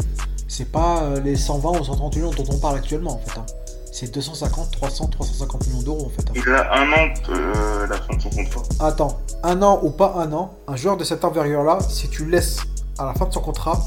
[0.48, 3.38] c'est pas euh, les 120 ou 130 millions dont on parle actuellement en fait.
[3.38, 3.46] hein.
[3.92, 6.22] C'est 250, 300, 350 millions d'euros en fait.
[6.28, 6.32] hein.
[6.34, 8.62] Il a un an euh, la fin de son contrat.
[8.80, 12.58] Attends, un an ou pas un an, un joueur de cette envergure-là, si tu laisses
[12.98, 13.80] à la fin de son contrat,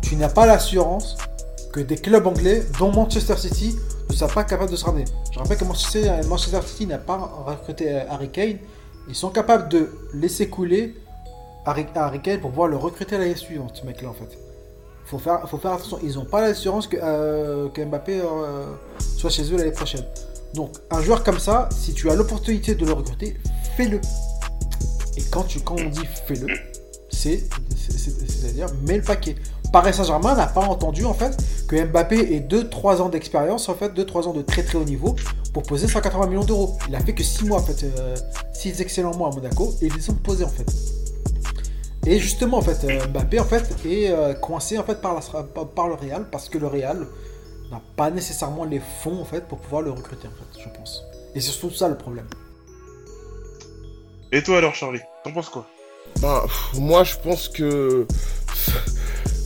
[0.00, 1.16] tu n'as pas l'assurance
[1.72, 3.76] que des clubs anglais, dont Manchester City,
[4.10, 5.04] ne soient pas capables de se ramener.
[5.32, 8.58] Je rappelle que Manchester, City n'a pas recruté euh, Harry Kane.
[9.08, 10.94] Ils sont capables de laisser couler
[11.64, 11.86] Harry,
[12.22, 14.36] Kane pour pouvoir le recruter l'année suivante, ce mec-là, en fait.
[15.06, 15.98] Faut faire, faut faire attention.
[16.02, 18.66] Ils n'ont pas l'assurance que, euh, Mbappé euh,
[19.16, 20.04] soit chez eux l'année prochaine.
[20.54, 23.38] Donc, un joueur comme ça, si tu as l'opportunité de le recruter,
[23.76, 23.98] fais-le.
[25.16, 26.48] Et quand, tu, quand on dit fais-le,
[27.10, 27.44] c'est,
[27.76, 29.36] c'est- c'est- c'est-à-dire mets le paquet.
[29.72, 33.88] Paris Saint-Germain n'a pas entendu en fait que Mbappé ait 2-3 ans d'expérience, en fait,
[33.94, 35.16] 2-3 ans de très très haut niveau
[35.54, 36.76] pour poser 180 millions d'euros.
[36.88, 37.84] Il a fait que 6 mois en fait,
[38.52, 40.66] 6 excellents mois à Monaco et ils les ont posés en fait.
[42.04, 45.20] Et justement en fait, euh, Mbappé en fait est euh, coincé en fait par, la,
[45.42, 47.06] par- par le Real parce que le Real
[47.70, 51.02] n'a pas nécessairement les fonds en fait pour pouvoir le recruter en fait, je pense.
[51.34, 52.26] Et c'est surtout ça le problème.
[54.32, 55.66] Et toi alors, Charlie T'en penses quoi?
[56.20, 58.06] Bah, pff, moi, je pense que.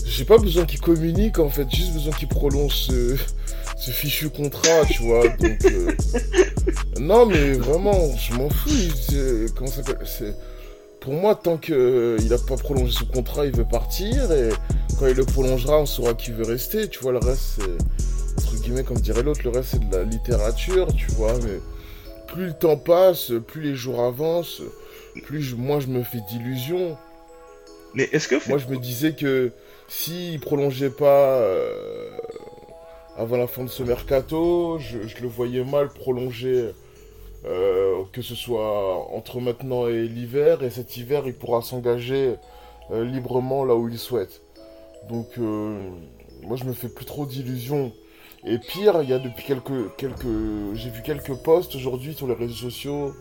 [0.09, 1.67] J'ai pas besoin qu'il communique, en fait.
[1.75, 3.17] Juste besoin qu'il prolonge ce,
[3.77, 5.27] ce fichu contrat, tu vois.
[5.29, 5.65] Donc.
[5.65, 5.93] euh,
[7.01, 8.69] Non, mais vraiment, je m'en fous.
[8.71, 10.35] il- c'est- Comment ça s'appelle C'est.
[11.01, 11.75] Pour moi, tant qu'il
[12.33, 14.31] a pas prolongé son contrat, il veut partir.
[14.33, 14.51] Et
[14.99, 16.89] quand il le prolongera, on saura qui veut rester.
[16.89, 18.43] Tu vois, le reste, c'est.
[18.45, 21.35] Entre guillemets, comme dirait l'autre, le reste, c'est de la littérature, tu vois.
[21.45, 21.59] Mais
[22.29, 24.63] plus le temps passe, plus les jours avancent,
[25.25, 26.97] plus je- moi je me fais d'illusions.
[27.95, 29.53] Mais est-ce que Moi je me disais que
[29.89, 32.11] s'il prolongeait pas euh,
[33.17, 36.71] avant la fin de ce mercato, je, je le voyais mal prolonger,
[37.47, 42.35] euh, que ce soit entre maintenant et l'hiver, et cet hiver il pourra s'engager
[42.91, 44.43] euh, librement là où il souhaite.
[45.09, 45.79] Donc euh,
[46.43, 47.93] moi je me fais plus trop d'illusions.
[48.49, 50.27] Et pire, il y a depuis quelques quelques
[50.75, 53.13] j'ai vu quelques posts aujourd'hui sur les réseaux sociaux.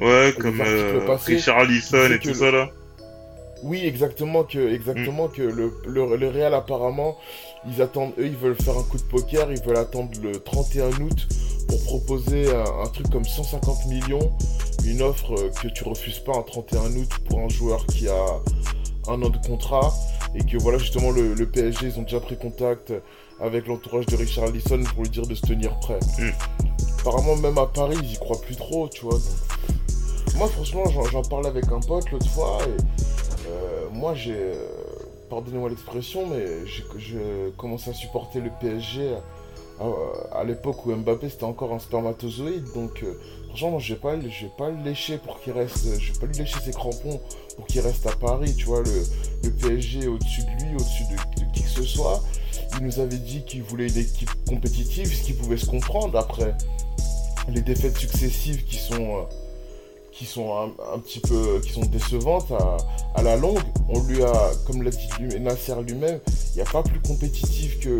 [0.00, 2.70] ouais, comme euh, Richard Allison disaient et tout le- ça là.
[3.62, 7.18] Oui, exactement que exactement que le, le, le Real apparemment,
[7.66, 10.88] ils attendent eux, ils veulent faire un coup de poker, ils veulent attendre le 31
[11.00, 11.28] août
[11.68, 14.32] pour proposer un, un truc comme 150 millions,
[14.84, 18.24] une offre euh, que tu refuses pas un 31 août pour un joueur qui a
[19.08, 19.92] un an de contrat
[20.34, 22.92] et que voilà justement le, le PSG ils ont déjà pris contact
[23.40, 25.98] avec l'entourage de Richard Allison pour lui dire de se tenir prêt.
[26.18, 26.30] Mm.
[27.00, 29.14] Apparemment même à Paris ils y croient plus trop, tu vois.
[29.14, 30.36] donc.
[30.36, 34.66] Moi franchement j'en j'en parlais avec un pote l'autre fois et euh, moi, j'ai, euh,
[35.28, 39.14] pardonnez-moi l'expression, mais j'ai j'ai commencé à supporter le PSG
[39.80, 42.64] à, à l'époque où Mbappé c'était encore un spermatozoïde.
[42.74, 43.14] Donc, euh,
[43.48, 46.26] franchement, je vais pas, je vais pas le lécher pour qu'il reste, je vais pas
[46.26, 47.20] lui lécher ses crampons
[47.56, 48.54] pour qu'il reste à Paris.
[48.56, 52.22] Tu vois, le, PSG au-dessus de lui, au-dessus de, qui que ce soit.
[52.78, 56.54] Il nous avait dit qu'il voulait une équipe compétitive, ce qui pouvait se comprendre après
[57.48, 59.22] les défaites successives qui sont euh,
[60.20, 60.54] qui sont
[60.94, 62.52] un, petit peu qui sont décevantes
[63.14, 63.58] à, la longue.
[63.88, 65.08] On lui a comme l'a dit
[65.40, 66.20] Nasser lui-même
[66.52, 67.98] il n'y a pas plus compétitif que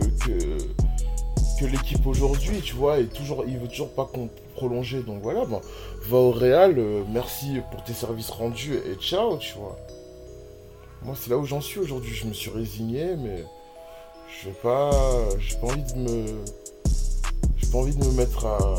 [1.58, 5.00] que, l'équipe aujourd'hui tu vois et toujours il veut toujours pas qu'on prolonger.
[5.00, 5.62] Donc voilà ben,
[6.08, 9.78] va au Real euh, merci pour tes services rendus et ciao tu vois.
[11.02, 12.14] Moi c'est là où j'en suis aujourd'hui.
[12.14, 13.44] Je me suis résigné mais
[14.28, 14.90] je vais pas
[15.38, 16.26] j'ai pas envie de me
[17.56, 18.76] j'ai pas envie de me mettre à-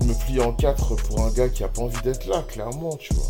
[0.00, 2.96] de me plier en quatre pour un gars qui a pas envie d'être là, clairement,
[2.96, 3.26] tu vois.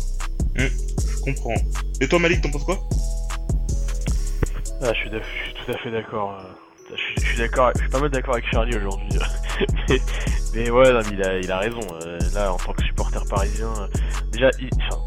[0.55, 1.53] Je comprends.
[2.01, 2.77] Et toi Malik, t'en penses quoi?
[4.81, 6.37] Ah, je suis, d'aff- je suis tout à fait d'accord.
[6.39, 6.43] euh,
[6.91, 9.09] Je suis, je suis d'accord, je suis pas mal d'accord avec Charlie aujourd'hui.
[9.89, 9.99] mais,
[10.53, 11.81] mais ouais, non, mais il a, il a raison.
[12.05, 13.87] euh, Là, en tant que supporter parisien, euh,
[14.31, 15.01] déjà, il- enfin,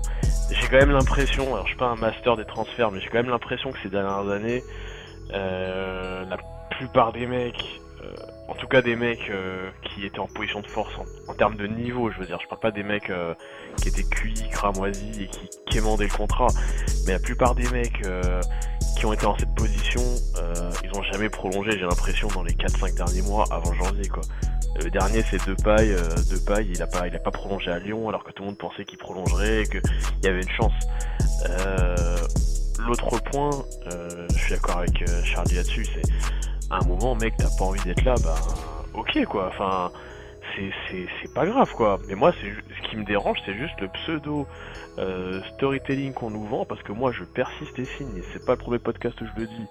[0.51, 3.19] j'ai quand même l'impression, alors je suis pas un master des transferts, mais j'ai quand
[3.19, 4.63] même l'impression que ces dernières années,
[5.33, 6.37] euh, la
[6.77, 7.80] plupart des mecs, euh,
[8.51, 11.57] en tout cas des mecs euh, qui étaient en position de force en, en termes
[11.57, 13.33] de niveau, je veux dire, je parle pas des mecs euh,
[13.77, 16.49] qui étaient cuits, cramoisis et qui quémandaient le contrat,
[17.07, 18.41] mais la plupart des mecs euh,
[18.99, 20.03] qui ont été en cette position,
[20.85, 24.23] ils ont jamais prolongé, j'ai l'impression, dans les 4-5 derniers mois avant janvier, quoi.
[24.83, 25.95] Le dernier, c'est Depay.
[26.31, 28.59] Depay, il a pas, il a pas prolongé à Lyon, alors que tout le monde
[28.59, 29.81] pensait qu'il prolongerait et qu'il
[30.25, 30.73] y avait une chance.
[32.79, 33.51] L'autre point,
[33.91, 36.03] je suis d'accord avec Charlie là-dessus, c'est
[36.71, 38.37] à un moment, mec, t'as pas envie d'être là, bah,
[38.95, 39.49] ok, quoi.
[39.49, 39.91] Enfin,
[40.57, 41.99] c'est, pas grave, quoi.
[42.09, 44.47] Mais moi, ce qui me dérange, c'est juste le pseudo
[44.99, 48.53] euh, storytelling qu'on nous vend, parce que moi, je persiste et signe, et c'est pas
[48.53, 49.67] le premier podcast où je le dis.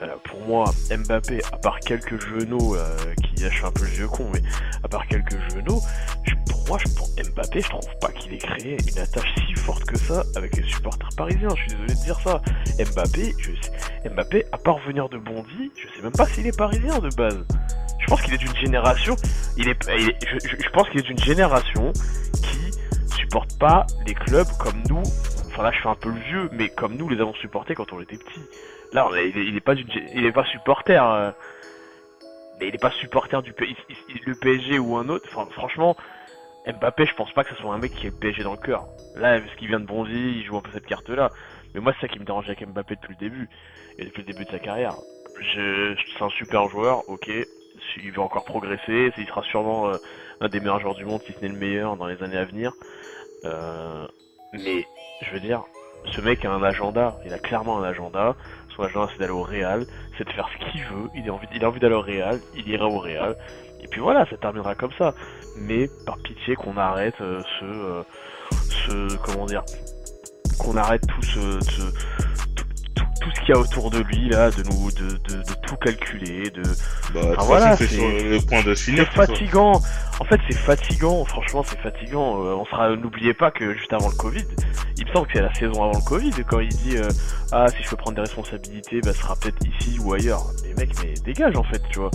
[0.00, 4.08] Euh, pour moi, Mbappé, à part quelques genoux euh, qui suis un peu le vieux
[4.08, 4.40] con, mais
[4.82, 5.80] à part quelques genoux,
[6.24, 9.54] je, pour moi, je, pour Mbappé, je trouve pas qu'il ait créé une attache si
[9.54, 11.50] forte que ça avec les supporters parisiens.
[11.50, 12.40] Je suis désolé de dire ça.
[12.78, 16.98] Mbappé, je Mbappé, à part venir de Bondy, je sais même pas s'il est parisien
[16.98, 17.44] de base.
[18.00, 19.14] Je pense qu'il est d'une génération.
[19.56, 21.92] Il est, je- je pense qu'il est d'une génération
[22.42, 22.70] qui
[23.16, 25.02] supporte pas les clubs comme nous.
[25.48, 27.92] Enfin là, je fais un peu le vieux, mais comme nous les avons supportés quand
[27.92, 28.40] on était petits.
[28.92, 31.02] Là, est- il, est, il est pas il est pas supporter.
[31.04, 31.30] euh,
[32.60, 33.54] mais il est pas supporter du
[34.26, 35.28] le PSG ou un autre.
[35.30, 35.96] Franchement,
[36.66, 38.86] Mbappé, je pense pas que ce soit un mec qui le PSG dans le cœur.
[39.16, 41.32] Là, parce qu'il vient de Bondy, il joue un peu cette carte-là.
[41.74, 43.48] Mais moi, c'est ça qui me dérange avec Mbappé depuis le début
[43.98, 44.96] et depuis le début de sa carrière.
[45.40, 47.30] Je, c'est un super joueur, ok.
[47.96, 49.12] Il va encore progresser.
[49.16, 49.98] Il sera sûrement euh,
[50.40, 52.44] un des meilleurs joueurs du monde, si ce n'est le meilleur, dans les années à
[52.44, 52.74] venir.
[53.44, 54.06] Euh,
[54.52, 54.86] mais
[55.22, 55.64] je veux dire,
[56.14, 57.18] ce mec a un agenda.
[57.24, 58.36] Il a clairement un agenda.
[58.76, 59.84] Son agenda, c'est d'aller au Real,
[60.16, 61.08] c'est de faire ce qu'il veut.
[61.14, 63.36] Il a envie, envie d'aller au Real, il ira au Real.
[63.82, 65.14] Et puis voilà, ça terminera comme ça.
[65.56, 68.02] Mais par pitié qu'on arrête euh, ce, euh,
[68.52, 69.62] ce, comment dire,
[70.58, 71.92] qu'on arrête tout ce, ce-
[73.22, 75.76] tout, ce qu'il y a autour de lui là, de nous, de, de, de tout
[75.76, 76.62] calculer, de,
[77.14, 79.04] Bah, Ah, voilà, c'est c'est- le point de c'est finir.
[79.14, 79.26] ça.
[79.26, 79.80] fatigant.
[80.20, 81.24] En fait, c'est fatigant.
[81.24, 82.44] Franchement, c'est fatigant.
[82.44, 82.90] Euh, on sera.
[82.96, 84.44] N'oubliez pas que juste avant le Covid,
[84.98, 87.08] il me semble que c'est la saison avant le Covid quand il dit euh,
[87.52, 90.44] ah si je peux prendre des responsabilités, bah ce sera peut-être ici ou ailleurs.
[90.64, 92.10] Mais mec, mais dégage en fait, tu vois.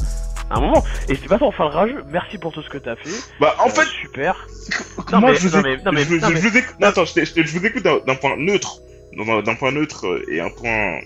[0.49, 0.83] À un moment.
[1.09, 2.03] Et c'est pas ça, enfin le rageux.
[2.09, 3.09] Merci pour tout ce que t'as fait.
[3.39, 4.47] Bah, en Euh, fait, super.
[5.11, 8.35] Non, moi, mais- je non, mais- non, mais- non, attends, je, vous écoute d'un point
[8.37, 8.77] neutre,
[9.17, 10.99] d'un point neutre et un point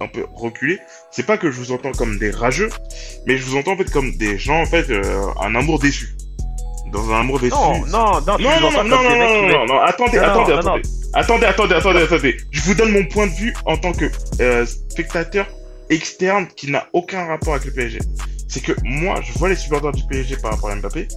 [0.00, 0.78] un peu reculé.
[1.10, 2.70] C'est pas que je vous entends comme des rageux,
[3.26, 6.08] mais je vous entends en fait comme des gens en fait euh, un amour déçu.
[6.92, 7.54] dans un amour déçu.
[7.54, 10.82] Non, non, non, Non, non, non, non, attendez, Non, attendez, non, attendez.
[11.14, 12.36] Attendez, attendez, attendez, attendez.
[12.50, 15.46] Je vous donne mon point de vue en tant que euh, spectateur
[15.90, 17.98] externe qui n'a aucun rapport avec le PSG.
[18.46, 21.08] C'est que moi, je vois les supporters du PSG par rapport à Mbappé.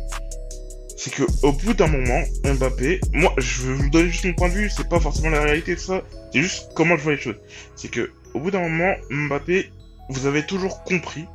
[1.04, 4.50] C'est que au bout d'un moment, Mbappé, moi, je vais vous donner juste mon point
[4.50, 4.70] de vue.
[4.70, 6.04] C'est pas forcément la réalité de ça.
[6.32, 7.38] C'est juste comment je vois les choses.
[7.76, 9.72] C'est que au bout d'un moment, Mbappé,
[10.10, 11.26] vous avez toujours compris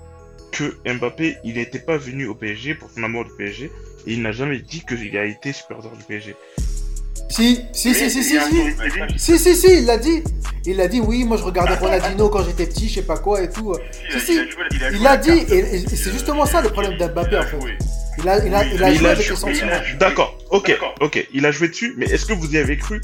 [0.53, 3.73] que Mbappé, il n'était pas venu au PSG pour son amour du PSG.
[4.07, 6.37] Et il n'a jamais dit qu'il a été supporter du PSG.
[7.29, 8.39] Si, si, si, si, si, si.
[9.17, 10.23] Si, si, si, il l'a dit.
[10.65, 13.43] Il a dit, oui, moi je regardais Ronaldinho quand j'étais petit, je sais pas quoi
[13.43, 13.75] et tout.
[14.11, 14.39] Si, si,
[14.93, 15.45] il l'a dit.
[15.51, 17.57] Et, c'est justement ça le problème d'Mbappé en fait.
[18.19, 19.71] Il a, il a, il a Mais joué il a avec les sentiments.
[20.01, 21.29] D'accord, ok, ok.
[21.35, 23.01] Il a joué dessus, mais est-ce que vous y avez cru?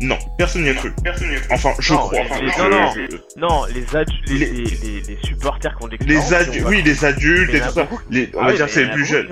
[0.00, 0.92] Non, personne n'y a cru.
[1.50, 2.18] Enfin, je Non, crois.
[2.20, 2.92] Enfin, les- je- non, non.
[2.94, 6.48] je- Non, les, adu- les, Les- les, supporters qui ont de Les l'expérience.
[6.48, 7.88] adultes, oui, les adultes et tout a ça.
[7.90, 9.28] on Ah va oui, dire c'est les a plus jeunes.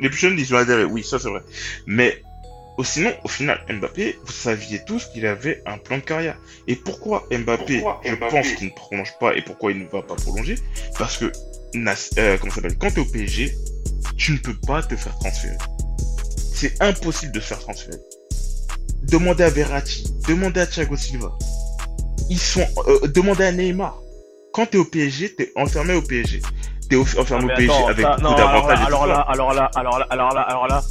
[0.00, 0.84] les plus jeunes, ils ont adhéré.
[0.84, 1.40] Oui, ça c'est vrai.
[1.86, 2.22] Mais
[2.84, 6.36] sinon, au final, Mbappé, vous saviez tous qu'il avait un plan de carrière.
[6.68, 10.14] Et pourquoi Mbappé, je pense qu'il ne prolonge pas et pourquoi il ne va pas
[10.14, 10.56] prolonger?
[10.98, 11.30] Parce que,
[11.74, 12.76] Nas- euh, comment ça s'appelle?
[12.78, 13.54] Quand t'es au PSG,
[14.16, 15.56] tu ne peux pas te faire transférer.
[16.54, 17.96] C'est impossible de se faire transférer.
[19.04, 21.32] Demandez à Verratti, demandez à Thiago Silva.
[22.28, 23.98] Ils sont, euh, demandez à Neymar.
[24.52, 26.42] Quand t'es au PSG, t'es enfermé au PSG.
[26.88, 28.80] T'es au- enfermé Non, au PSG avec ça- beaucoup d'avantages.
[28.86, 30.82] Alors là, alors là, alors là, alors là, alors là, alors là.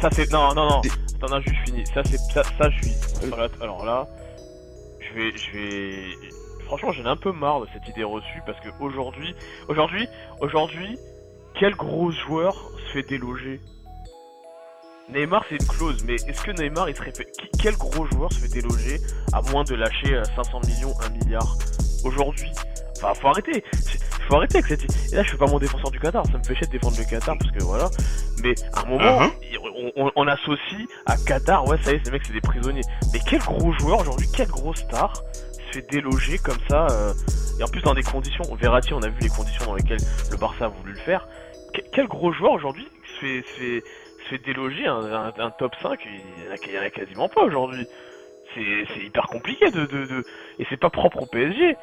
[0.00, 0.30] Ça c'est.
[0.32, 0.80] Non, non, non.
[1.16, 1.84] Attends, non, juste fini.
[1.86, 2.18] Ça c'est.
[2.18, 2.94] Ça, ça je suis.
[3.32, 4.06] Alors, alors là.
[5.00, 5.36] Je vais.
[5.36, 6.14] Je vais.
[6.66, 9.34] Franchement, j'en ai un peu marre de cette idée reçue parce que aujourd'hui.
[9.68, 10.08] Aujourd'hui.
[10.40, 10.98] Aujourd'hui.
[11.58, 12.54] Quel gros joueur
[12.88, 13.60] se fait déloger?
[15.08, 17.24] Neymar c'est une clause, mais est-ce que Neymar il serait fait.
[17.30, 18.98] qui- Quel gros joueur se fait déloger
[19.32, 21.56] à moins de lâcher euh, 500 millions, 1 milliard?
[22.04, 22.50] Aujourd'hui
[23.10, 23.64] Enfin, faut arrêter.
[24.28, 25.12] Faut arrêter avec cette.
[25.12, 26.24] Et là, je suis pas mon défenseur du Qatar.
[26.26, 27.88] Ça me fait chier de défendre le Qatar parce que voilà.
[28.42, 29.92] Mais à un moment, Uh-huh.
[29.96, 31.66] on, on- on associe à Qatar.
[31.68, 32.82] Ouais, ça y est, ces mecs, c'est des prisonniers.
[33.12, 37.12] Mais quel gros joueur aujourd'hui, quelle grosse star se fait déloger comme ça euh,
[37.60, 38.44] Et en plus, dans des conditions.
[38.60, 41.26] Verratti, on a vu les conditions dans lesquelles le Barça a voulu le faire.
[41.72, 43.82] Que- quel gros joueur aujourd'hui se fait, se fait,
[44.24, 47.42] se fait déloger un, un- un top 5 Il y en a- en quasiment pas
[47.42, 47.86] aujourd'hui.
[48.54, 50.24] C'est c'est hyper compliqué de, de, de...
[50.58, 51.76] Et c'est pas propre au PSG.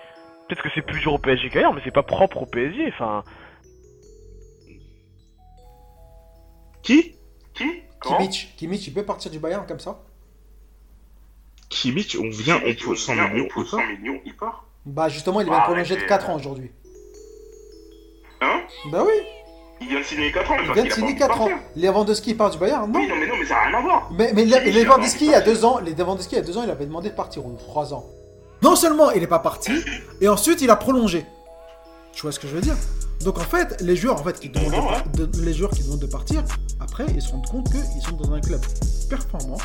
[0.47, 2.89] Peut-être que c'est plus dur au PSG qu'ailleurs, mais c'est pas propre au PSG.
[2.93, 3.23] Enfin,
[6.83, 7.15] Qui?
[8.01, 10.01] Kimmich, Kimmich, il peut partir du Bayern comme ça?
[11.69, 13.47] Kimmich, on vient, on pose 100 millions.
[13.97, 14.65] millions, il part.
[14.85, 16.33] Bah justement, il Bah, vient prolonger de arrêtez, 4 euh.
[16.33, 16.71] ans aujourd'hui.
[18.41, 18.61] Hein?
[18.91, 19.13] Bah oui,
[19.79, 21.49] Il vient de signer 4 ans, il vient de signer 4 ans.
[21.77, 22.99] Lewandowski part du Bayern Non?
[22.99, 24.11] Oui, non, mais non, mais ça n'a rien à voir.
[24.11, 25.53] Mais, mais oui, Lewandowski, il y a d'accord.
[25.53, 27.55] deux ans, les Lewandowski, il y a deux ans, il avait demandé de partir, ou
[27.55, 28.03] trois ans.
[28.63, 29.71] Non seulement il n'est pas parti,
[30.21, 31.25] et ensuite il a prolongé.
[32.13, 32.75] Tu vois ce que je veux dire?
[33.25, 35.71] Donc en fait, les joueurs, en fait, qui demandent de D'accord, par- de- les joueurs
[35.71, 36.43] qui demandent de partir,
[36.79, 38.61] après, ils se rendent compte qu'ils sont dans un club
[39.09, 39.57] performant,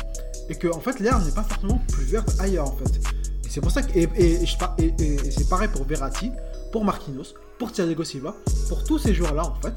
[0.49, 2.99] et que en fait, l'herbe n'est pas forcément plus verte ailleurs, en fait.
[3.45, 5.67] Et c'est pour ça que, et, et- et je par- et- et- et c'est pareil
[5.69, 6.31] pour Verratti,
[6.71, 8.33] pour Marquinhos, pour Thiago Silva,
[8.69, 9.73] pour tous ces joueurs-là, en fait,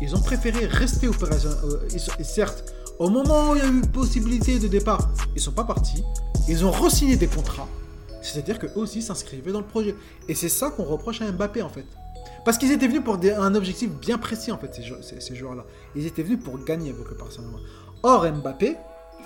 [0.00, 1.58] ils ont préféré rester opérationnels.
[1.64, 5.64] euh, certes, au moment où il y a eu possibilité de départ, ils sont pas
[5.64, 6.04] partis.
[6.48, 7.66] Ils ont re-signé des contrats.
[8.24, 9.94] C'est-à-dire qu'eux aussi s'inscrivaient dans le projet.
[10.28, 11.84] Et c'est ça qu'on reproche à Mbappé en fait.
[12.44, 15.20] Parce qu'ils étaient venus pour des- un objectif bien précis en fait, ces, jou- ces-
[15.20, 15.64] ces joueurs-là.
[15.96, 17.60] Ils étaient venus pour gagner avec le Paris Saint-Germain.
[18.02, 18.76] Or, Mbappé,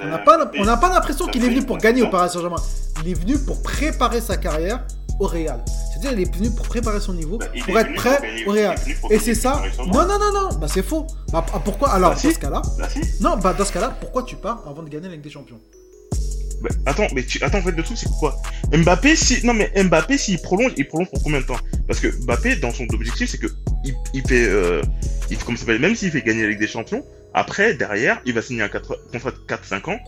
[0.00, 2.30] on n'a pas, la- on n'a pas l'impression qu'il est venu pour gagner au Paris
[2.30, 2.62] Saint-Germain.
[3.04, 4.84] Il est venu pour préparer sa carrière
[5.18, 5.64] au Real.
[5.90, 8.76] C'est-à-dire il est venu pour préparer son niveau, Bah, pour être prêt pour au Real.
[9.10, 9.62] Et c'est ça.
[9.78, 10.48] Non, non, non, non.
[10.60, 11.06] Bah c'est faux.
[11.32, 12.62] Bah pourquoi Alors, Bah, dans ce cas-là.
[12.90, 13.00] Si.
[13.22, 15.58] Non, bah dans ce cas-là, pourquoi tu pars avant de gagner la Ligue des Champions?
[16.62, 18.40] Bah, attends, mais tu, attends, en fait, le truc, c'est quoi?
[18.72, 21.58] Mbappé, si, non, mais Mbappé, s'il prolonge, il prolonge pour combien de temps?
[21.86, 23.46] Parce que Mbappé, dans son objectif, c'est que,
[23.84, 24.82] il, il fait, euh,
[25.30, 27.04] il, comme ça s'appelle, même s'il fait gagner la Ligue des Champions,
[27.34, 28.96] après, derrière, il va signer un contrat
[29.30, 29.98] de 4-5 ans,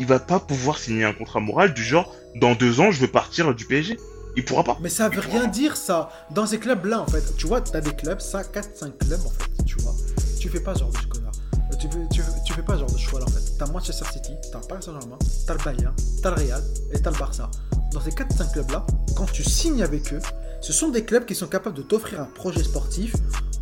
[0.00, 3.08] il va pas pouvoir signer un contrat moral du genre, dans deux ans, je veux
[3.08, 3.96] partir du PSG.
[4.36, 4.76] Il pourra pas.
[4.82, 6.10] Mais ça veut rien dire ça.
[6.30, 9.64] Dans ces clubs-là, en fait, tu vois, t'as des clubs, ça, 4-5 clubs, en fait,
[9.64, 9.94] tu vois.
[10.38, 11.32] Tu fais pas ce genre de connard.
[11.80, 13.52] Tu fais, tu, tu fais pas ce genre de choix-là, en fait.
[13.58, 17.18] T'as Manchester City, t'as Paris Saint-Germain, t'as le Bayern, t'as le Real et t'as le
[17.18, 17.50] Barça.
[17.92, 18.86] Dans ces 4-5 clubs-là,
[19.16, 20.20] quand tu signes avec eux,
[20.60, 23.14] ce sont des clubs qui sont capables de t'offrir un projet sportif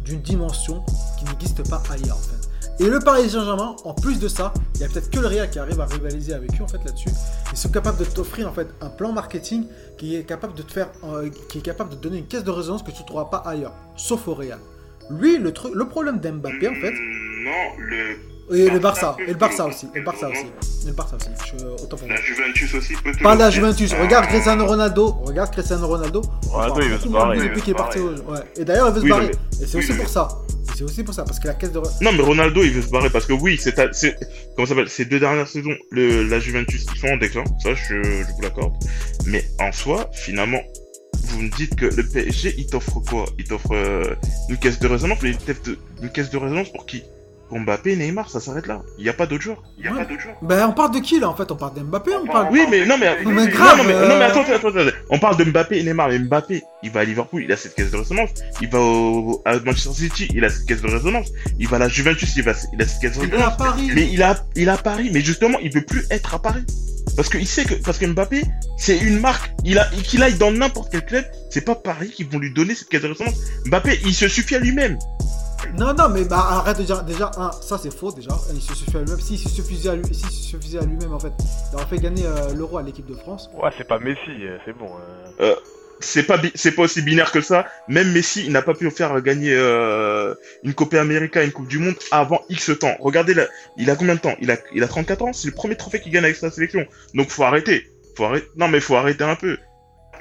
[0.04, 0.82] d'une dimension
[1.18, 2.84] qui n'existe pas ailleurs, en fait.
[2.84, 5.48] Et le Paris Saint-Germain, en plus de ça, il y a peut-être que le Real
[5.48, 7.08] qui arrive à rivaliser avec eux en fait là-dessus.
[7.52, 9.66] Ils sont capables de t'offrir en fait un plan marketing
[9.96, 12.50] qui est capable de te faire, euh, qui est capable de donner une caisse de
[12.50, 14.58] résonance que tu ne trouveras pas ailleurs, sauf au Real.
[15.08, 18.33] Lui, le truc, le problème d'Mbappé en fait, Mm, Non, le.
[18.52, 20.46] Et le Barça, et le Barça aussi, et le Barça aussi,
[20.84, 21.28] et le Barça aussi.
[21.46, 22.16] Je, autant pour moi.
[22.16, 23.92] La Juventus aussi peut Pas la Juventus.
[23.94, 25.08] Regarde Cristiano Ronaldo.
[25.24, 26.22] Regarde Cristiano Ronaldo.
[26.48, 28.40] Ronaldo, il veut se barrer, depuis qu'il est parti ouais.
[28.56, 29.30] Et d'ailleurs, il veut se barrer.
[29.62, 30.28] Et c'est aussi pour ça.
[30.76, 31.78] C'est aussi pour ça, parce que la caisse de.
[32.00, 35.04] Non, mais Ronaldo, il veut se barrer parce que oui, c'est, comment ça s'appelle, ces
[35.04, 38.72] deux dernières saisons, le, la Juventus, ils sont en déclin, ça, je, je vous l'accorde.
[39.26, 40.60] Mais en soi, finalement,
[41.26, 43.26] vous me dites que le PSG, il t'offre quoi?
[43.38, 44.14] Il t'offre euh,
[44.48, 45.60] une caisse de résonance, mais il t'offre
[46.02, 47.02] une caisse de résonance pour qui?
[47.60, 48.82] Mbappé, Neymar, ça s'arrête là.
[48.98, 49.62] Il n'y a pas d'autres joueurs.
[49.78, 49.98] Il y a Ouais.
[49.98, 50.36] pas d'autres joueurs.
[50.42, 51.50] Ben, on parle de qui là en fait?
[51.50, 52.48] On parle d'Mbappé on parle.
[52.50, 54.68] Oui, mais non, mais, Non, mais non, grave, non, mais, euh, non, mais attends, attends,
[54.68, 54.96] attends, attends.
[55.10, 57.74] On parle de Mbappé et Neymar, mais Mbappé, il va à Liverpool, il a cette
[57.74, 58.30] caisse de résonance.
[58.60, 61.28] Il va au, à Manchester City, il a cette caisse de résonance.
[61.58, 63.52] Il va à la Juventus, il, va, il a cette caisse de Il est résonance.
[63.52, 63.90] à Paris.
[63.94, 66.64] Mais il a, il a Paris, mais justement, il veut plus être à Paris.
[67.16, 68.42] Parce qu'il sait que, parce que Mbappé,
[68.78, 69.52] c'est une marque.
[69.64, 72.74] Il a, qu'il aille dans n'importe quel club, c'est pas Paris qui vont lui donner
[72.74, 73.34] cette caisse de résonance.
[73.66, 74.98] Mbappé, il se suffit à lui-même.
[75.76, 77.02] Non, non, mais bah arrête de dire.
[77.02, 78.30] Déjà, un, ça c'est faux déjà.
[78.54, 79.20] Il se suffit à lui-même.
[79.20, 81.32] S'il se suffisait à lui, s'il se suffisait à lui-même en fait,
[81.72, 83.50] il aurait fait gagner euh, l'euro à l'équipe de France.
[83.54, 84.88] Ouais, c'est pas Messi, euh, c'est bon.
[85.40, 85.54] euh.
[86.00, 87.66] C'est pas, c'est pas aussi binaire que ça.
[87.88, 91.78] Même Messi, il n'a pas pu faire gagner euh, une Copa América, une Coupe du
[91.78, 92.94] Monde avant X temps.
[93.00, 93.46] Regardez, là,
[93.76, 94.34] il a combien de temps?
[94.40, 95.32] Il a, il a 34 ans?
[95.32, 96.84] C'est le premier trophée qu'il gagne avec sa sélection.
[97.14, 97.90] Donc faut arrêter.
[98.16, 98.46] Faut arrêter.
[98.56, 99.56] Non mais faut arrêter un peu.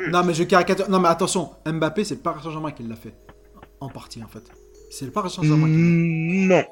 [0.10, 0.90] Non, mais je caricature.
[0.90, 3.14] Non, mais attention, Mbappé, c'est le Paris Saint-Germain qui l'a fait.
[3.80, 4.44] En partie en fait.
[4.96, 6.64] C'est le Paris Saint-Germain Mm, Non,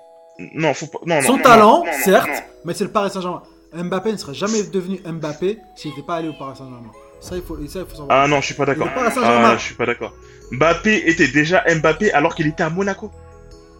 [0.53, 0.99] non, faut pas.
[1.07, 1.21] Non, non.
[1.21, 2.33] Son non, talent, non, non, non, certes, non.
[2.65, 3.41] mais c'est le Paris Saint-Germain.
[3.73, 6.91] Mbappé ne serait jamais devenu Mbappé s'il n'était pas allé au Paris Saint-Germain.
[7.19, 8.07] Ça, il faut, ça, il faut savoir.
[8.11, 8.87] Ah non, je suis pas d'accord.
[8.95, 10.13] Ah, je suis pas d'accord.
[10.51, 13.11] Mbappé était déjà Mbappé alors qu'il était à Monaco.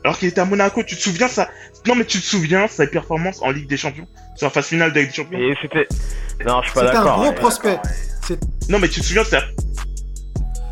[0.04, 1.48] Alors qu'il était à Monaco, tu te souviens ça?
[1.86, 4.08] Non mais tu te souviens sa performance en Ligue des Champions?
[4.36, 5.38] Sur la phase finale de la Ligue des Champions?
[5.40, 5.88] Mais c'était.
[6.46, 7.22] Non, je suis pas C'était un d'accord.
[7.22, 7.80] gros prospect.
[8.70, 9.38] Non mais tu te souviens, c'est-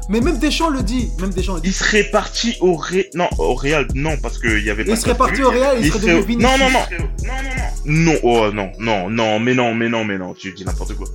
[0.10, 1.10] Mais même Deschamps le dit.
[1.20, 1.68] Même Deschamps le dit.
[1.70, 3.10] il serait parti au Ré...
[3.14, 5.78] Non, au Real, non, parce qu'il y avait pas Il de serait parti au Real,
[5.80, 6.74] il, Il serait serait- devenu Non, Vinicius.
[6.74, 7.08] non, non.
[7.28, 8.14] Non, non, non.
[8.14, 11.08] Non, oh non, non, non, mais non, mais non, mais non, tu dis n'importe quoi.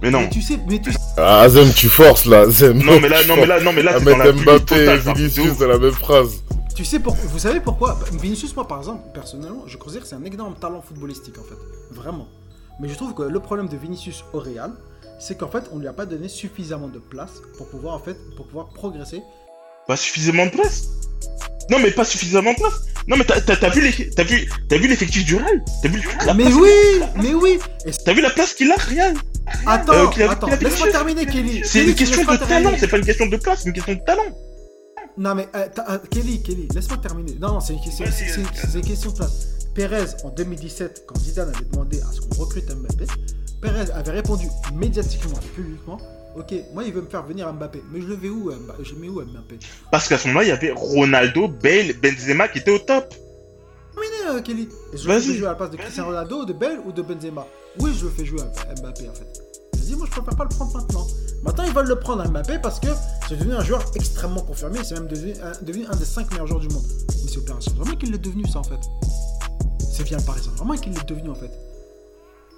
[0.00, 0.20] Mais non.
[0.20, 0.98] Mais tu sais, mais tu sais.
[1.16, 2.78] Ah, Zem, tu forces là, Zem.
[2.78, 4.96] Non mais là, non mais là, non mais là, c'est la Mbappé et.
[4.98, 6.40] Vinicius dans la même phrase.
[6.76, 7.16] Tu sais pour...
[7.16, 7.98] Vous savez pourquoi?
[8.22, 11.56] Vinicius, moi par exemple, personnellement, je considère que c'est un énorme talent footballistique en fait.
[11.90, 12.28] Vraiment.
[12.80, 14.70] Mais je trouve que le problème de Vinicius au Real,
[15.18, 18.16] c'est qu'en fait, on lui a pas donné suffisamment de place pour pouvoir en fait,
[18.36, 19.22] pour pouvoir progresser.
[19.86, 20.84] Pas suffisamment de place
[21.70, 22.74] Non mais pas suffisamment de place
[23.08, 25.64] Non mais t'as- t'as t'as vu les- t'as vu t'as vu l'effectif du Real?
[25.82, 26.70] T'as vu la Mais place- oui,
[27.16, 27.58] mais oui.
[27.86, 29.14] Et T'as vu la place qu'il a Real?
[29.66, 31.62] Attends, Euh, qu'il a- attends, laisse-moi terminer, Kelly.
[31.64, 33.94] C'est Kelly, une question de talent, c'est pas une question de place, c'est une question
[33.94, 34.22] de talent.
[35.16, 37.34] Non mais euh, euh, Kelly, Kelly, laisse-moi terminer.
[37.40, 39.48] Non, non, c'est une question, c'est- c'est- c'est une question de place.
[39.78, 43.04] Pérez en 2017, quand Zidane avait demandé à ce qu'on recrute Mbappé,
[43.62, 45.98] Pérez avait répondu médiatiquement et publiquement.
[46.36, 48.94] Ok, moi il veut me faire venir Mbappé, mais je le vais où Mbappé Je
[48.94, 49.60] le mets où Mbappé?
[49.92, 53.14] Parce qu'à ce moment-là, il y avait Ronaldo, Bale, Benzema qui étaient au top.
[53.94, 54.68] Terminé, euh, Kelly.
[54.94, 57.46] Je fais jouer à la place de Cristiano Ronaldo, de Bale ou de Benzema
[57.78, 59.42] Oui, je le fais jouer à Mbappé en fait.
[59.76, 61.06] Vas-y, moi je préfère pas le prendre maintenant.
[61.44, 62.88] Maintenant ils veulent le prendre à Mbappé parce que
[63.28, 66.48] c'est devenu un joueur extrêmement confirmé, c'est même devenu un, devenu un des 5 meilleurs
[66.48, 66.82] joueurs du monde.
[67.24, 68.80] Mais c'est Paris Saint-Germain qu'il l'est devenu ça en fait.
[69.98, 71.50] C'est bien le Paris Saint-Germain qu'il l'est devenu en fait.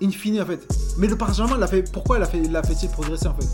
[0.03, 0.61] In fine en fait.
[0.99, 1.91] Mais le Paris Saint-Germain l'a fait.
[1.91, 3.47] Pourquoi il a fait, l'a fait-il progresser en fait?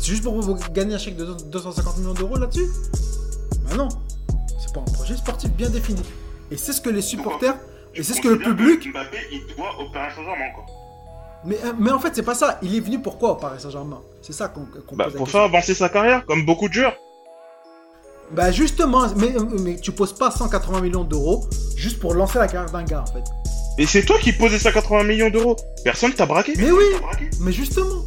[0.00, 2.64] C'est juste pour vous gagner un chèque de 250 millions d'euros là-dessus?
[3.68, 3.88] Bah non.
[4.58, 6.00] C'est pas un projet sportif bien défini.
[6.50, 7.54] Et c'est ce que les supporters
[7.94, 8.88] et c'est ce que le public.
[8.90, 10.66] Mbappé, il doit au Paris Saint-Germain encore.
[11.44, 12.58] Mais, euh, mais en fait, c'est pas ça.
[12.62, 14.00] Il est venu pourquoi au Paris Saint-Germain?
[14.22, 16.72] C'est ça qu'on qu'on Bah, pose la pour faire avancer sa carrière, comme beaucoup de
[16.72, 16.96] joueurs.
[18.32, 21.46] Bah justement, mais, mais tu poses pas 180 millions d'euros
[21.76, 23.24] juste pour lancer la carrière d'un gars en fait.
[23.78, 25.56] Et c'est toi qui posais 180 millions d'euros.
[25.84, 26.54] Personne t'a braqué.
[26.56, 27.28] Mais oui, braqué.
[27.40, 28.04] mais justement,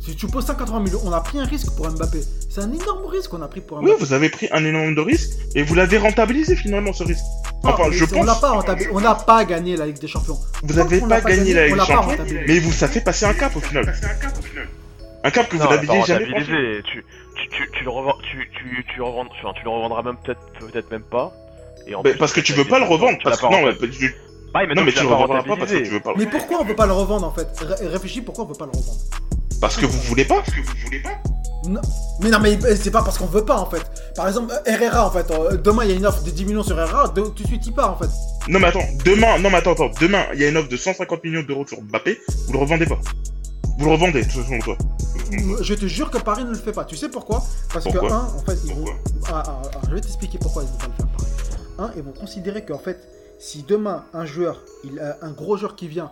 [0.00, 2.20] si tu poses 180 millions, on a pris un risque pour Mbappé.
[2.50, 3.98] C'est un énorme risque qu'on a pris pour Oui, Mbappé.
[4.00, 7.24] vous avez pris un énorme de risque et vous l'avez rentabilisé finalement ce risque.
[7.64, 8.26] Non, Enfin, je on pense.
[8.26, 8.90] l'a pas rentabilisé.
[8.94, 10.38] On n'a pas gagné la Ligue des Champions.
[10.62, 13.26] Vous n'avez pas pas gagné la Ligue des pas Champions, mais vous ça fait passer
[13.26, 13.94] un cap au final.
[15.24, 16.40] Un cap que vous Non, n'aviez pas jamais franchi.
[16.44, 16.82] rentabilisé.
[16.84, 17.04] Tu,
[17.36, 20.16] tu, tu, tu le revends, tu, tu, tu, le revends- enfin, tu le revendras même
[20.24, 21.32] peut-être, peut-être même pas.
[21.86, 24.14] Et en plus, parce que tu veux pas le revendre, parce que non, mais tu-
[24.54, 26.26] Ah mais non, mais tu le revendras pas parce que tu veux pas le Mais
[26.26, 27.46] pourquoi on veut pas le revendre en fait?
[27.60, 28.98] Ré- Réfléchis pourquoi on veut pas le revendre?
[29.60, 30.36] Parce que vous voulez pas.
[30.36, 31.10] Parce que vous voulez pas.
[31.68, 31.80] Non.
[32.22, 33.82] Mais non, mais c'est pas parce qu'on veut pas en fait.
[34.14, 35.30] Par exemple, euh, Herrera en fait.
[35.30, 37.48] euh, demain il y a une offre de 10 millions sur Herrera, de- tout de
[37.48, 38.10] suite il part en fait.
[38.48, 40.76] Non mais attends, demain, non mais attends, attends, demain, il y a une offre de
[40.76, 42.98] 150 millions d'euros sur Mbappé, vous le revendez pas.
[43.78, 44.76] Vous le revendez, de toute façon, toi.
[45.60, 46.84] Je te jure que Paris ne le fait pas.
[46.84, 47.42] Tu sais pourquoi?
[47.72, 48.84] Parce que, un, en fait, ils vont.
[49.28, 51.30] Ah, ah, ah, je vais t'expliquer pourquoi ils vont pas le faire Paris.
[51.78, 52.98] Un, ils vont considérer qu'en fait,
[53.38, 56.10] si demain un joueur, il, a un gros joueur qui vient,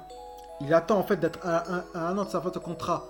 [0.60, 3.06] il attend en fait d'être à, un- à un an de sa fin de contrat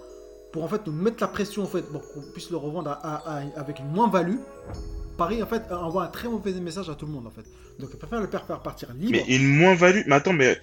[0.53, 3.41] pour en fait nous mettre la pression en fait pour qu'on puisse le revendre à-
[3.57, 4.37] avec une moins-value.
[5.19, 7.45] Paris en fait envoie un très mauvais message à tout le monde en fait.
[7.81, 9.11] Donc ils préfèrent le faire faire partir libre.
[9.13, 10.57] Mais une moins-value, mais attends, mais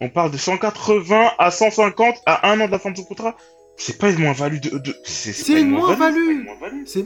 [0.00, 3.36] on parle de 180 à 150 à un an de la fin de son contrat.
[3.76, 4.96] C'est pas une moins-value de, de...
[5.04, 6.46] C'est une moins-value.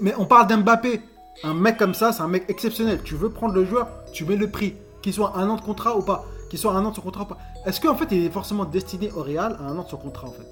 [0.01, 1.01] Mais on parle d'Mbappé.
[1.43, 3.01] Un mec comme ça, c'est un mec exceptionnel.
[3.03, 4.74] Tu veux prendre le joueur, tu mets le prix.
[5.03, 6.24] Qu'il soit un an de contrat ou pas.
[6.49, 7.38] Qu'il soit un an de son contrat ou pas.
[7.64, 10.28] Est-ce qu'en fait, il est forcément destiné au Real à un an de son contrat,
[10.28, 10.47] en fait?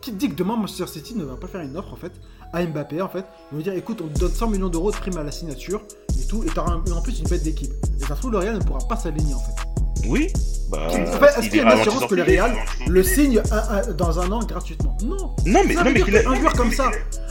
[0.00, 2.12] Qui te dit que demain, Manchester City ne va pas faire une offre, en fait,
[2.52, 3.24] à Mbappé, en fait?
[3.52, 5.82] Ils vont dire, écoute, on te donne 100 millions d'euros de prime à la signature,
[6.20, 7.72] et tout, et t'auras en plus une bête d'équipe.
[8.00, 9.75] Et ça se trouve, le Real ne pourra pas s'aligner, en fait.
[10.06, 10.28] Oui.
[10.68, 12.22] Bah, fait, est-ce il qu'il y a une assurance que le.
[12.24, 12.52] Real
[12.88, 14.96] le signe un- un- dans un an gratuitement?
[15.04, 16.90] Non Non, mais, ça non, mais dire qu'il a- qu'un joueur comme ça,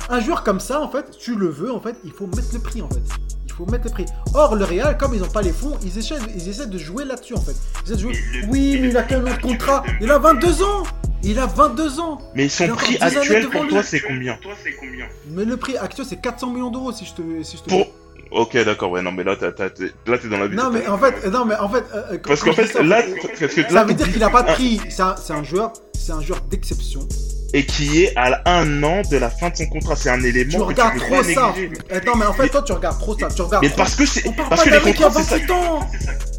[0.09, 2.59] un joueur comme ça, en fait, tu le veux, en fait, il faut mettre le
[2.59, 3.01] prix, en fait.
[3.45, 4.05] Il faut mettre le prix.
[4.33, 7.03] Or, le Real, comme ils n'ont pas les fonds, ils essaient, ils essaient de jouer
[7.05, 7.55] là-dessus, en fait.
[7.81, 8.13] Ils essaient de jouer.
[8.33, 9.83] Le- Oui, mais il a qu'un prix autre contrat.
[10.01, 10.83] Il a 22 ans.
[11.23, 12.19] Il a 22 ans.
[12.35, 13.69] Mais son prix 10 années actuel devant pour lui.
[13.71, 14.35] toi, c'est combien?
[14.41, 15.05] Toi, c'est combien?
[15.31, 17.69] Mais le prix actuel, c'est 400 millions d'euros, si je te, si je te.
[17.69, 17.87] Pour.
[18.31, 20.55] Ok, d'accord, ouais, non, mais là, t'as- t'as- t'es là, t'es dans la vie.
[20.55, 21.83] Non, mais en fait, non, mais en fait.
[21.93, 24.29] euh, euh, Parce qu'en fait, ça, là, fait- parce que ça veut dire qu'il a
[24.29, 24.81] pas de prix.
[24.89, 27.07] C'est un, c'est un joueur, c'est un joueur d'exception.
[27.53, 29.95] Et qui est à un an de la fin de son contrat.
[29.95, 31.53] C'est un élément Tu que regardes tu trop ça.
[31.89, 33.27] Attends, mais en fait, toi, tu regardes trop ça.
[33.33, 33.63] Tu regardes.
[33.63, 35.35] Mais parce que c'est, On parle parce pas que les contrats, c'est ça.
[35.37, 35.89] 28 ans.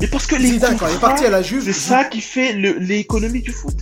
[0.02, 2.20] Mais parce que les Zidane, quand il est parti à la Juve, c'est ça qui
[2.20, 3.74] fait le- l'économie du foot.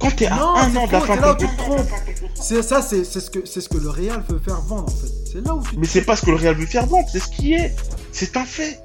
[0.00, 1.88] Quand t'es à Non, un an de la fin là ton où tu te trompes.
[2.34, 5.12] C'est ça, c'est ce que c'est ce que le Real veut faire vendre en fait.
[5.32, 5.76] C'est là où tu.
[5.76, 7.74] te Mais c'est pas ce que le Real veut faire vendre, c'est ce qui est.
[8.12, 8.80] C'est un fait.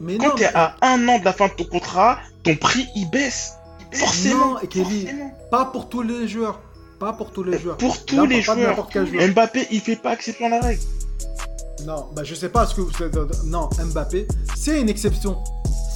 [0.00, 2.86] Mais Quand t'es mais- à un an de la fin de ton contrat, ton prix
[2.96, 3.52] il baisse.
[3.92, 4.54] Forcément.
[4.54, 5.32] Non, Kelly, forcément.
[5.50, 6.60] pas pour tous les joueurs.
[7.00, 7.76] Pas pour tous les joueurs.
[7.78, 8.88] Pour tous les joueurs.
[8.92, 9.28] joueur.
[9.30, 10.82] Mbappé, il fait pas exception à la règle.
[11.86, 13.16] Non, bah je sais pas ce que vous êtes.
[13.46, 15.38] Non, Mbappé, c'est une exception.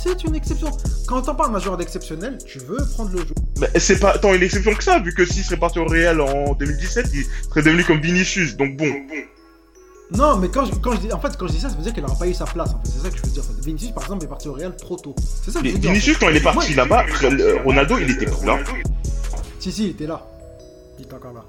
[0.06, 0.70] C'est une exception.
[1.08, 3.34] Quand on parle d'un joueur d'exceptionnel, tu veux prendre le jeu.
[3.58, 6.20] Bah, c'est pas tant une exception que ça, vu que s'il serait parti au Real
[6.20, 8.56] en 2017, il serait devenu comme Vinicius.
[8.56, 8.92] Donc bon.
[10.12, 11.82] Non, mais quand je, quand je dis, en fait, quand je dis ça, ça veut
[11.82, 12.70] dire qu'il n'aura pas eu sa place.
[12.70, 12.90] En fait.
[12.94, 13.42] C'est ça que je veux dire.
[13.42, 13.64] En fait.
[13.64, 15.14] Vinicius, par exemple, est parti au Real trop tôt.
[15.42, 15.90] C'est ça que Mais je veux dire.
[15.90, 16.76] en Vinicius, quand il est parti Ouais.
[16.76, 17.04] là-bas,
[17.64, 18.58] Ronaldo, il était plus là.
[19.58, 20.22] Si, si, il était là.
[20.98, 21.44] Il était encore là.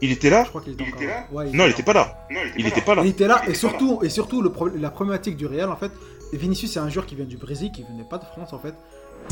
[0.00, 0.42] Il était là?
[0.44, 1.26] Je crois qu'il était Il encore était là.
[1.30, 2.26] Ouais, Non, il était pas là.
[2.30, 3.02] Non, Il était pas là.
[3.04, 5.92] Il était là, et surtout, et surtout le pro- la problématique du Real, en fait,
[6.32, 8.74] Vinicius, c'est un joueur qui vient du Brésil, qui venait pas de France, en fait.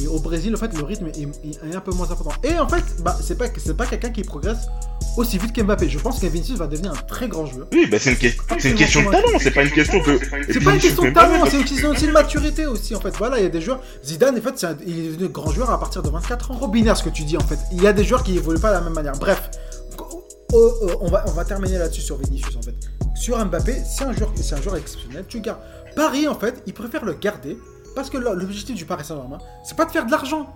[0.02, 2.32] Et au Brésil, en fait, le rythme est, un peu moins important.
[2.44, 4.68] Et en fait, bah, c'est pas, c'est pas quelqu'un qui progresse
[5.16, 5.88] aussi vite qu'Mbappé.
[5.88, 7.66] Je pense que Vinicius va devenir un très grand joueur.
[7.72, 8.28] Oui, bah c'est une, que-
[8.60, 10.20] c'est une question de talent, c'est pas une question de.
[10.48, 13.00] C'est pas une question de talent, c'est une que- question aussi de maturité aussi, en
[13.00, 13.16] fait.
[13.16, 13.80] Voilà, il y a des joueurs.
[14.04, 16.54] Zidane, en fait, c'est un- il est devenu grand joueur à partir de 24 ans.
[16.54, 17.58] Trop binaire ce que tu dis, en fait.
[17.72, 19.14] Il y a des joueurs qui évoluent pas de la même manière.
[19.18, 19.50] Bref,
[19.98, 20.22] oh,
[20.52, 22.74] oh, on, va, on va terminer là-dessus sur Vinicius, en fait.
[23.16, 25.24] Sur Mbappé, c'est un joueur, c'est un joueur exceptionnel.
[25.28, 25.58] Tu gardes.
[25.96, 27.58] Paris, en fait, il préfère le garder
[27.94, 30.52] parce que l'objectif du Paris Saint-Germain, c'est pas de faire de l'argent.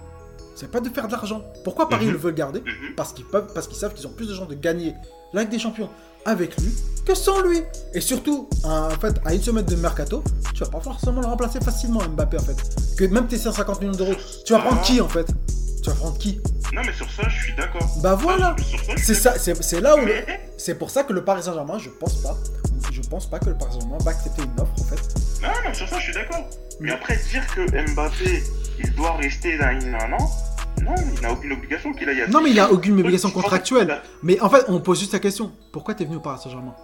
[0.56, 1.42] C'est pas de faire de l'argent.
[1.64, 2.12] Pourquoi Paris Mhm.
[2.12, 2.94] le veut le garder Mhm.
[2.96, 4.94] Parce qu'ils peuvent, parce qu'ils savent qu'ils ont plus de chances de gagner
[5.32, 5.88] la Ligue des Champions
[6.24, 6.72] avec lui
[7.04, 7.60] que sans lui.
[7.92, 10.22] Et surtout, en fait, à une semaine de mercato,
[10.54, 12.56] tu vas pas forcément le remplacer facilement Mbappé en fait.
[12.96, 14.14] Que même tes 150 millions d'euros,
[14.46, 15.26] tu vas prendre qui en fait?
[15.84, 16.40] Tu vas prendre qui
[16.72, 17.86] Non, mais sur ça, je suis d'accord.
[18.02, 18.56] Bah voilà.
[18.96, 20.24] C'est ça, c'est là où Mais-
[20.56, 22.34] c'est pour ça que le Paris Saint-Germain, je pense pas,
[22.90, 25.42] je pense pas que le Paris Saint-Germain va accepter une offre en fait.
[25.42, 26.48] Non, non, sur ça, je suis d'accord.
[26.80, 28.42] Mais après, dire que Mbappé,
[28.82, 30.30] il doit rester dans un an,
[30.82, 34.00] non, il n'a aucune obligation qu'il aille à Non mais il a aucune obligation contractuelle.
[34.22, 35.52] Mais en fait, on pose juste la question.
[35.70, 36.74] Pourquoi t'es venu au Paris Saint-Germain?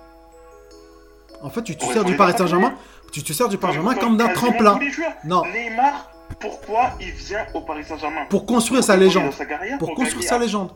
[1.42, 2.34] En fait, tu te sers du Paris.
[2.36, 2.74] Saint-Germain,
[3.12, 4.78] tu te sers du Paris Saint-Germain comme d'un tremplin.
[5.24, 9.26] Non, Neymar, pourquoi il vient au Paris Saint-Germain pour construire sa légende.
[9.26, 10.70] dans sa carrière, Pour construire gagner sa à- légende.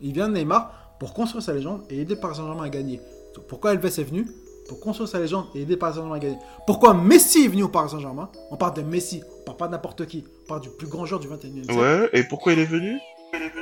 [0.00, 3.00] Il vient de Neymar pour construire sa légende et aider le Paris Saint-Germain à gagner.
[3.48, 4.26] Pourquoi Elves est venu
[4.68, 6.38] Pour construire sa légende et aider le Paris Saint-Germain à gagner?
[6.66, 8.28] Pourquoi Messi est venu au Paris Saint-Germain?
[8.50, 10.24] On parle de Messi, on parle pas de n'importe qui.
[10.44, 11.78] On parle du plus grand joueur du 21e siècle.
[11.78, 12.98] Ouais, et pourquoi il est venu?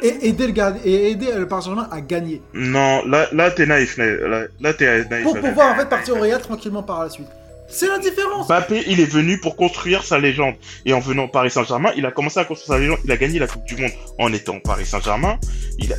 [0.03, 2.43] Et aider le, gars- et aider le Paris Saint-Germain à gagner.
[2.55, 5.25] Non, là, là t'es naïf, là, là t'es naïf.
[5.25, 7.27] Pour pouvoir en fait partir au Real tranquillement par la suite.
[7.75, 8.47] C'est la différence.
[8.49, 10.55] Mbappé, il est venu pour construire sa légende.
[10.85, 12.99] Et en venant au Paris Saint-Germain, il a commencé à construire sa légende.
[13.05, 15.39] Il a gagné la Coupe du Monde en étant au Paris Saint-Germain.
[15.79, 15.97] Il a...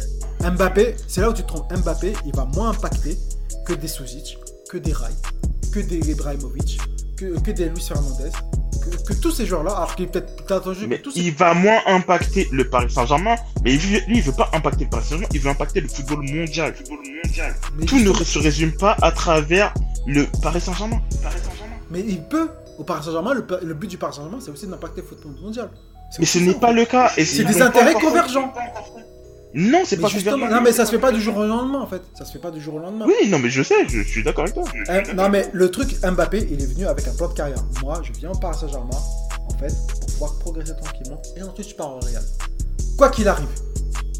[0.52, 1.72] Mbappé, c'est là où tu te trompes.
[1.74, 3.18] Mbappé, il va moins impacter
[3.66, 4.38] que des Suzic,
[4.70, 5.10] que des Rai,
[5.74, 6.80] que des Ibrahimovic,
[7.18, 8.30] que, que des Luis Fernandez,
[8.84, 11.34] que, que tous ces joueurs-là, alors qu'il est peut-être t'as entendu Mais tous ces- il
[11.34, 13.36] va moins impacter le Paris Saint-Germain.
[13.64, 16.76] Mais lui, il veut pas impacter le Paris Saint-Germain, il veut impacter le football mondial.
[16.76, 17.56] Football mondial.
[17.78, 19.74] mais, Tout ne se résume pas à travers
[20.06, 21.02] le Paris Saint-Germain.
[21.22, 21.63] Paris Saint-Germain.
[21.94, 22.50] Mais il peut.
[22.80, 25.70] Au Paris Saint-Germain, le, le but du Paris Saint-Germain, c'est aussi d'impacter le football mondial.
[26.20, 27.12] Mais ce n'est pas le cas.
[27.18, 28.52] Et C'est des intérêts convergents.
[29.56, 31.86] Non, c'est pas justement, non mais ça se fait pas du jour au lendemain en
[31.86, 32.02] fait.
[32.18, 33.06] Ça se fait pas du jour au lendemain.
[33.08, 34.64] Oui, non, mais je sais, je suis d'accord avec toi.
[34.90, 37.64] Euh, non mais le truc Mbappé, il est venu avec un plan de carrière.
[37.84, 38.98] Moi, je viens au Paris Saint-Germain,
[39.48, 42.24] en fait, pour pouvoir progresser tranquillement, et ensuite je pars au Real.
[42.98, 43.48] Quoi qu'il arrive.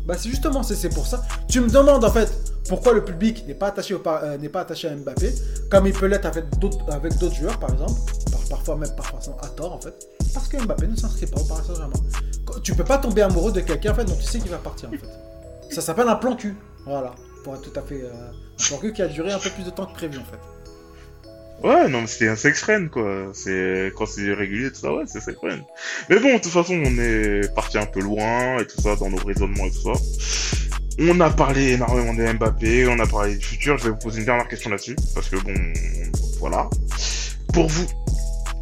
[0.06, 1.24] Bah c'est justement c'est pour ça.
[1.50, 2.32] Tu me demandes en fait
[2.68, 5.34] pourquoi le public n'est pas attaché au Par- euh, n'est pas attaché à Mbappé,
[5.70, 6.50] comme il peut l'être avec
[7.18, 8.00] d'autres joueurs par exemple,
[8.32, 9.94] par- parfois même parfois à tort en fait,
[10.34, 11.94] parce que Mbappé ne s'inscrit pas au Paris Saint-Germain.
[12.64, 14.90] Tu peux pas tomber amoureux de quelqu'un en fait dont tu sais qu'il va partir
[14.90, 15.74] en fait.
[15.74, 16.56] Ça s'appelle un plan cul.
[16.86, 19.50] Voilà, pour être tout à fait euh, un plan cul qui a duré un peu
[19.50, 20.38] plus de temps que prévu en fait.
[21.68, 23.28] Ouais, non, mais c'est un sex friend, quoi.
[23.34, 25.62] C'est, quand c'est régulier, tout ça, ouais, c'est sex friend.
[26.10, 29.10] Mais bon, de toute façon, on est parti un peu loin, et tout ça, dans
[29.10, 30.02] nos raisonnements et tout ça.
[31.00, 34.20] On a parlé énormément de Mbappé, on a parlé du futur, je vais vous poser
[34.20, 35.54] une dernière question là-dessus, parce que bon,
[36.40, 36.70] voilà.
[37.52, 37.88] Pour vous,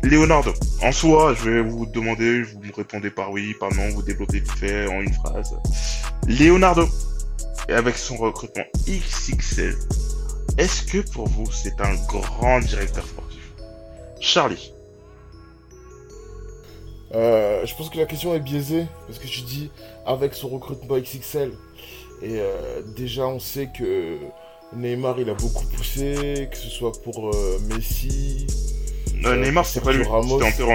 [0.02, 4.02] Leonardo, en soi, je vais vous demander, vous me répondez par oui, par non, vous
[4.02, 5.54] développez vite fait en une phrase.
[6.28, 6.88] Leonardo,
[7.68, 9.76] avec son recrutement XXL,
[10.58, 13.42] est-ce que pour vous c'est un grand directeur sportif?
[14.20, 14.72] Charlie
[17.14, 19.70] Euh, je pense que la question est biaisée parce que tu dis
[20.06, 21.52] avec son recrutement XXL
[22.22, 24.18] et euh, déjà on sait que
[24.76, 28.48] Neymar il a beaucoup poussé, que ce soit pour euh, Messi.
[29.26, 30.72] Euh, Neymar, c'est pas lui, c'était Antero.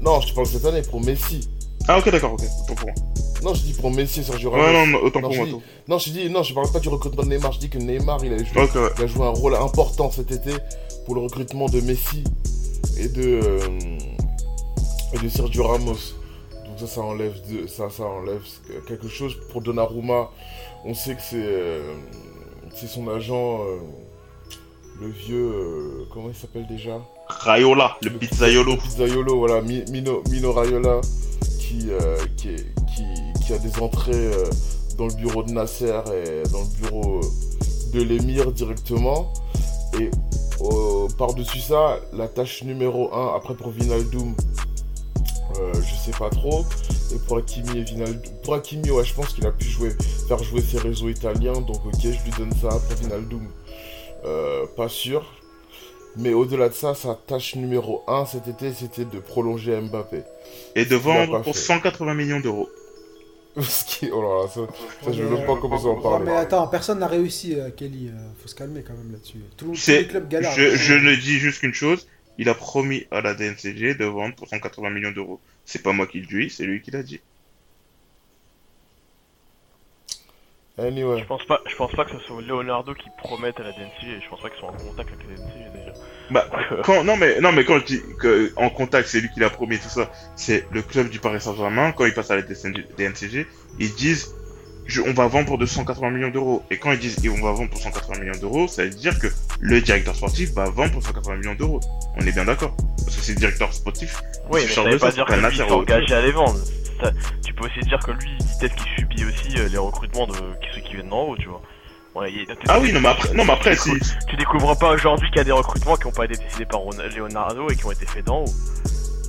[0.00, 1.48] Non, je te parle cette année pour Messi.
[1.86, 2.94] Ah ok, d'accord, ok, autant pour moi.
[3.42, 4.64] Non, je dis pour Messi et Sergio Ramos.
[4.64, 5.46] Ouais, non, non, autant Non, pour moi.
[5.46, 5.56] dis-.
[5.88, 7.52] Non, je dis non, je parle pas du recrutement de Neymar.
[7.52, 8.68] Je dis que Neymar il a joué, ouais.
[8.98, 10.50] il a joué un rôle important cet été
[11.04, 12.24] pour le recrutement de Messi
[12.98, 13.40] et de
[15.14, 16.17] et de Sergio Ramos.
[16.78, 17.34] Donc ça, ça enlève
[17.66, 18.42] ça, ça enlève
[18.86, 20.30] quelque chose pour Donnarumma.
[20.84, 21.94] On sait que c'est euh,
[22.74, 23.78] son agent, euh,
[25.00, 27.00] le vieux, euh, comment il s'appelle déjà?
[27.28, 28.72] Rayola, le pizzaiolo.
[28.72, 31.00] le pizzaiolo, voilà, Mi- Mino, Mino Raiola,
[31.60, 31.88] qui,
[32.36, 33.04] qui, est- qui,
[33.44, 34.30] qui a des entrées
[34.96, 37.20] dans le bureau de Nasser et dans le bureau
[37.92, 39.32] de l'émir directement.
[40.00, 40.10] Et
[40.62, 44.34] euh, par-dessus ça, la tâche numéro 1, après pour Vinaldoom,
[45.60, 46.64] euh, je sais pas trop.
[47.14, 47.84] Et pour Hakimi et
[48.42, 49.90] pour Hakimi, ouais, je pense qu'il a pu jouer,
[50.28, 52.68] faire jouer ses réseaux italiens, donc ok, je lui donne ça.
[52.68, 53.48] Pour Vinaldoom,
[54.24, 55.34] euh, pas sûr.
[56.16, 60.22] Mais au-delà de ça, sa tâche numéro 1 cet été, c'était de prolonger Mbappé.
[60.74, 61.60] Et de vendre pour fait.
[61.60, 62.68] 180 millions d'euros.
[63.60, 64.10] Ce qui...
[64.12, 64.60] Oh là là, ça,
[65.04, 66.24] ça, je Mais, même pas commencer à en Non, parler.
[66.26, 68.10] mais attends, personne n'a réussi, euh, Kelly.
[68.40, 69.38] faut se calmer quand même là-dessus.
[69.56, 69.72] Tout,
[70.08, 70.52] clubs galèrent.
[70.56, 72.06] je, je ne dis juste qu'une chose,
[72.38, 75.40] il a promis à la DNCG de vendre pour 180 millions d'euros.
[75.64, 77.20] C'est pas moi qui le dis, c'est lui qui l'a dit.
[80.78, 81.18] Anyway.
[81.18, 84.20] Je pense pas, je pense pas que ce soit Leonardo qui promette à la DNCG.
[84.22, 85.92] Je pense pas qu'ils sont en contact avec la DNCG déjà.
[86.30, 86.48] Bah,
[86.84, 89.50] quand, non mais, non mais quand je dis que, en contact, c'est lui qui l'a
[89.50, 92.42] promis et tout ça, c'est le club du Paris Saint-Germain, quand il passe à la
[92.42, 93.48] DNCG,
[93.80, 94.34] ils disent,
[94.88, 96.64] je- on va vendre pour 280 millions d'euros.
[96.70, 99.16] Et quand ils disent, et on va vendre pour 180 millions d'euros, ça veut dire
[99.18, 99.28] que
[99.60, 101.80] le directeur sportif va vendre pour 180 millions d'euros.
[102.16, 102.74] On est bien d'accord.
[103.04, 104.20] Parce que c'est le directeur sportif.
[104.50, 106.58] oui, mais ça veut pas ça, dire que lui autre engagé à les vendre.
[107.02, 107.12] Ça-
[107.46, 110.34] tu peux aussi dire que lui, peut-être qu'il subit aussi euh, les recrutements de
[110.74, 111.62] ceux qui viennent d'en haut, tu vois.
[112.16, 112.32] Ouais,
[112.66, 115.28] Ah oui, non mais après, non mais après, tu, si, découvres, tu découvres pas aujourd'hui
[115.28, 116.80] qu'il y a des recrutements qui ont pas été décidés par
[117.16, 118.44] Leonardo et qui ont été faits d'en haut.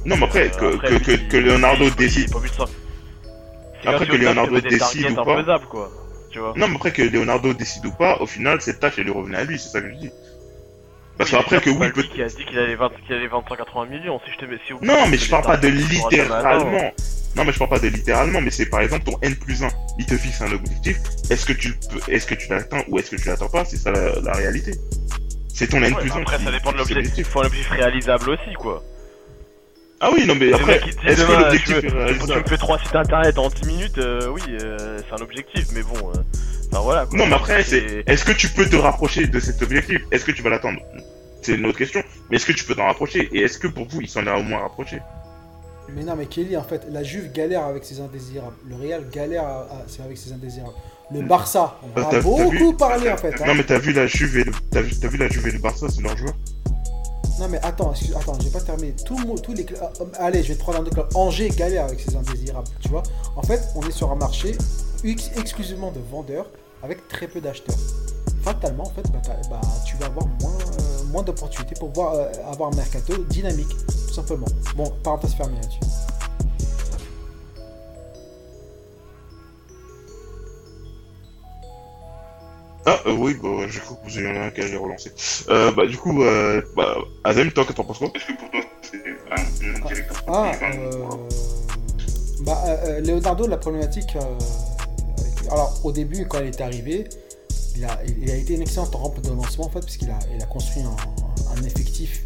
[0.06, 2.32] non mais après, Euh, que, après, que, lui, que, il- que Leonardo décide,
[3.86, 5.38] Après que Leonardo décide ou pas.
[5.38, 5.92] infaisables, quoi.
[6.32, 6.54] Tu vois.
[6.56, 9.38] Non, mais après que Leonardo décide ou pas, au final, cette tâche, elle lui revenait
[9.38, 10.12] à lui, c'est ça que je dis.
[11.18, 13.88] Parce qu'après que oui, peut qui a dit qu'il allait, 20 qu'il allait vendre 180
[13.88, 14.22] millions.
[14.26, 16.92] Si je te mets, si Non, mais je parle pas de littéralement.
[17.36, 19.68] Non, mais je parle pas de littéralement, mais c'est par exemple ton N plus 1.
[20.00, 20.98] Il te fixe un objectif.
[21.30, 23.66] Est-ce que tu peux, est-ce que tu l'atteins ou est-ce que tu l'atteins pas?
[23.66, 24.72] C'est ça la, la réalité.
[25.54, 26.22] C'est ton N Ouais, plus mais 1.
[26.22, 27.18] après, qui ça dépend de l'objectif.
[27.18, 28.82] Il faut un objectif réalisable aussi, quoi.
[30.02, 32.96] Ah oui, non, mais après, est-ce que l'objectif tu est tu me fais trois sites
[32.96, 36.22] internet en 10 minutes, euh, oui, euh, c'est un objectif, mais bon, euh,
[36.72, 37.06] enfin voilà.
[37.06, 37.18] Quoi.
[37.20, 40.00] Non, mais après, c'est, est-ce que tu peux te rapprocher de cet objectif?
[40.12, 40.80] Est-ce que tu vas l'atteindre?
[41.42, 42.02] C'est une autre question.
[42.30, 43.30] Mais est-ce que tu peux t'en rapprocher?
[43.34, 45.00] Et est-ce que pour vous, il s'en est au moins rapproché?
[45.90, 48.56] Mais non, mais Kelly, en fait, la Juve galère avec ses indésirables.
[48.70, 50.76] Le Real galère à- à- c'est avec ses indésirables.
[51.12, 53.34] Le Barça, on Bah, a beaucoup vu parlé en fait.
[53.42, 53.46] hein.
[53.48, 55.52] Non, mais t'as vu la Juve et le, t'as vu, t'as vu la Juve et
[55.52, 56.34] le Barça, c'est leur joueur?
[57.40, 58.94] Non mais attends, excuse- attends, j'ai pas terminé.
[59.06, 59.80] Tout tous les clubs.
[59.82, 59.94] ah,
[60.26, 61.08] allez, je vais te prendre un autre club.
[61.16, 63.04] Angers galère avec ses indésirables, tu vois.
[63.36, 64.58] En fait, on est sur un marché
[65.06, 66.48] ex- exclusivement de vendeurs
[66.84, 67.76] avec très peu d'acheteurs.
[68.44, 69.20] Fatalement, en fait, bah,
[69.50, 73.68] bah, tu vas avoir moins, euh, d'opportunités pour voir, euh, avoir un mercato dynamique,
[74.08, 74.48] tout simplement.
[74.76, 75.80] Bon, parenthèse fermée là-dessus.
[82.92, 85.12] Ah, euh, oui, bah, j'ai cru que vous ayez un qui allait relancer.
[85.50, 88.50] Euh, bah, du coup, euh, bah, Azem, toi, que t'en penses quoi Est-ce que pour
[88.50, 88.98] toi, c'est
[89.32, 90.92] un, un directeur Ah, euh,
[92.42, 94.16] bah, euh, Leonardo, la problématique.
[94.16, 94.22] euh,
[95.52, 97.08] alors, au début, quand il est arrivé,
[97.76, 100.42] il a, il a été une excellente rampe de lancement en fait, puisqu'il a, il
[100.42, 100.96] a construit un,
[101.60, 102.24] un effectif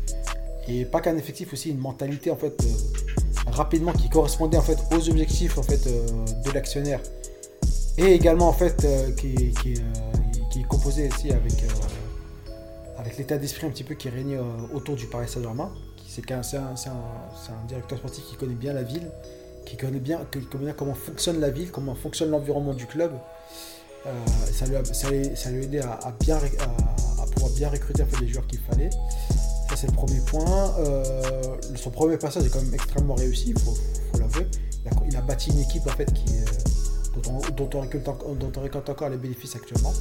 [0.67, 4.77] et pas qu'un effectif aussi, une mentalité en fait euh, rapidement qui correspondait en fait
[4.95, 6.05] aux objectifs en fait euh,
[6.45, 7.01] de l'actionnaire
[7.97, 10.12] et également en fait euh, qui, est- qui, euh,
[10.53, 11.67] qui composé aussi avec euh,
[12.99, 14.43] avec l'état d'esprit un petit peu qui régnait euh,
[14.73, 15.71] autour du Paris Saint-Germain.
[16.07, 19.09] C'est un, un- un directeur sportif qui connaît bien la ville,
[19.65, 23.11] qui connaît bien, qui connaît bien comment fonctionne la ville, comment fonctionne l'environnement du club.
[24.05, 24.11] Euh,
[24.51, 28.03] ça, lui a, ça, lui- ça lui a aidé à, bien à, pouvoir bien recruter
[28.03, 28.91] en fait, les joueurs qu'il fallait.
[29.69, 30.71] Ça, c'est le premier point.
[31.77, 33.73] Son premier passage est quand même extrêmement réussi, il faut,
[34.19, 34.45] l'avouer.
[35.09, 36.25] Il a, bâti une équipe en fait, qui,
[37.23, 37.69] dont, on, dont
[38.55, 39.93] on récolte encore les bénéfices actuellement.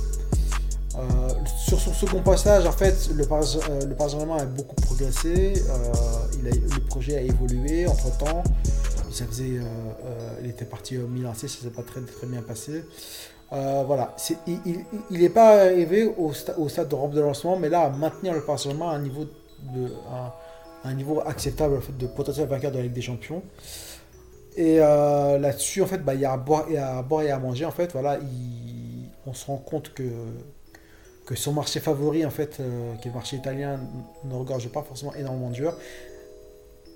[0.99, 1.28] Euh,
[1.59, 5.55] sur son second passage, en fait, le Paris, euh, le Paris a beaucoup progressé.
[5.70, 8.43] euh, le projet a évolué entre temps.
[9.11, 9.61] Ça faisait,
[10.43, 12.82] il était parti au Milan ça s'est pas très, très bien passé.
[13.51, 14.14] Voilà,
[14.47, 18.32] il n'est pas arrivé au, au stade de rampe de lancement, mais là, à maintenir
[18.32, 19.24] le Paris à un niveau,
[19.74, 20.32] de, un,
[20.88, 23.43] un niveau acceptable en fait, de potentiel vainqueur de la Ligue des Champions.
[24.57, 27.38] Et là-dessus, en fait, bah, il y a à boire et à, boire et à
[27.38, 27.66] manger.
[27.66, 30.03] En fait, voilà, il- on se rend compte que,
[31.36, 33.80] son marché favori, en fait, euh, qui est le marché italien,
[34.24, 35.76] ne regorge pas forcément énormément de joueurs.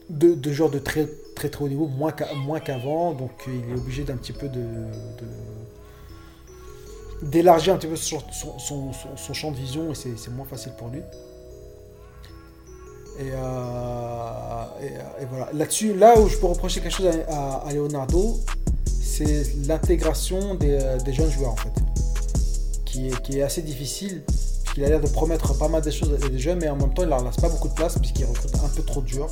[0.09, 3.13] De, joueurs de très très très haut niveau, moins qu'avant.
[3.13, 4.63] donc, euh, il est obligé d'un petit peu de-
[7.23, 8.21] d'élargir un petit peu son,
[9.33, 11.01] champ de vision et c'est moins facile pour lui.
[13.19, 14.65] Et, euh,
[15.21, 15.49] et, voilà.
[15.55, 18.37] Là-dessus, là où je peux reprocher quelque chose à, Leonardo,
[19.03, 21.73] c'est l'intégration des, des jeunes joueurs en fait,
[22.97, 24.23] qui est, qui est assez difficile.
[24.63, 26.93] Puisqu'il a l'air de promettre pas mal de choses à des jeunes, mais en même
[26.95, 29.31] temps, il leur laisse pas beaucoup de place puisqu'il recrute un peu trop de joueurs.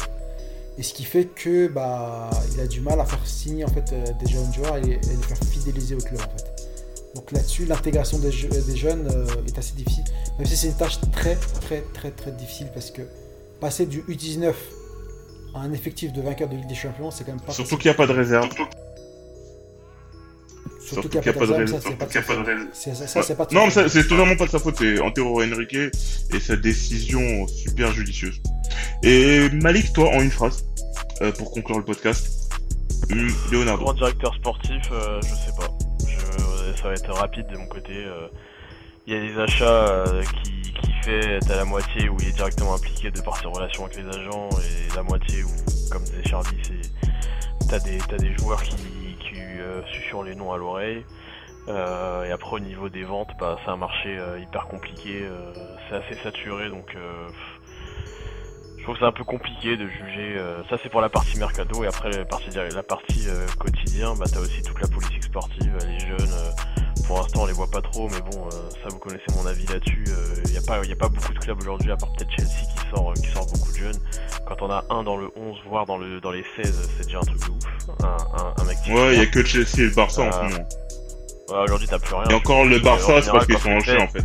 [0.78, 3.92] Et ce qui fait que bah, il a du mal à faire signer en fait
[3.92, 6.68] euh, des jeunes joueurs et, et les faire fidéliser au club en fait.
[7.14, 10.02] Donc là-dessus, l'intégration des, je- des jeunes euh, est assez difficile.
[10.38, 13.02] Même si c'est une tâche très, très, très, très difficile parce que
[13.60, 14.52] passer du U19
[15.54, 17.88] à un effectif de vainqueur de Ligue des Champions, c'est quand même pas Surtout qu'il
[17.88, 18.48] n'y a pas de réserve.
[20.86, 25.00] Surtout qu'il n'y a pas de Non, mais c'est totalement pas de sa faute, c'est
[25.00, 28.40] Antero Henrique et sa décision super judicieuse.
[29.02, 30.64] Et Malik, toi, en une phrase,
[31.22, 32.50] euh, pour conclure le podcast.
[33.10, 33.84] Hum, Leonardo.
[33.84, 35.68] Grand directeur sportif, euh, je sais pas.
[36.06, 37.92] Je- ça va être rapide de mon côté.
[37.94, 38.26] euh.
[39.06, 42.32] Il y a des achats euh, qui, qui fait à la moitié où il est
[42.32, 45.50] directement impliqué de par ses relations avec les agents et la moitié où,
[45.90, 48.74] comme disait Charlie, c'est t'as des t'as des joueurs qui,
[49.74, 51.04] euh, susurrent les noms à l'oreille.
[51.68, 55.26] Euh, et après au niveau des ventes, bah, c'est un marché euh, hyper compliqué,
[55.88, 56.94] c'est assez saturé donc
[58.76, 60.36] je trouve que c'est un peu compliqué de juger.
[60.68, 61.84] ça, c'est pour la partie mercado.
[61.84, 63.26] Et après, la partie, la partie
[63.58, 65.74] quotidien, bah, t'as aussi toute la politique sportive.
[65.86, 66.34] Les jeunes,
[67.06, 68.08] pour l'instant, on les voit pas trop.
[68.08, 68.50] Mais bon, euh,
[68.82, 70.04] ça, vous connaissez mon avis là-dessus.
[70.46, 72.50] Il n'y a, pas- y a pas beaucoup de clubs aujourd'hui, à part peut-être Chelsea
[72.74, 74.00] qui sort, euh, qui sort beaucoup de jeunes.
[74.46, 77.18] Quand on a un dans le 11, voire dans, le, dans les 16, c'est déjà
[77.18, 77.88] un truc de ouf.
[78.02, 80.26] Un, un, un mec qui Ouais, il y a que Chelsea et le Barça en
[80.26, 80.68] Euh, ce moment.
[81.50, 82.28] Ouais, aujourd'hui, t'as plus rien.
[82.30, 84.24] Et encore le Barça, c'est parce qu'ils sont en chien en fait.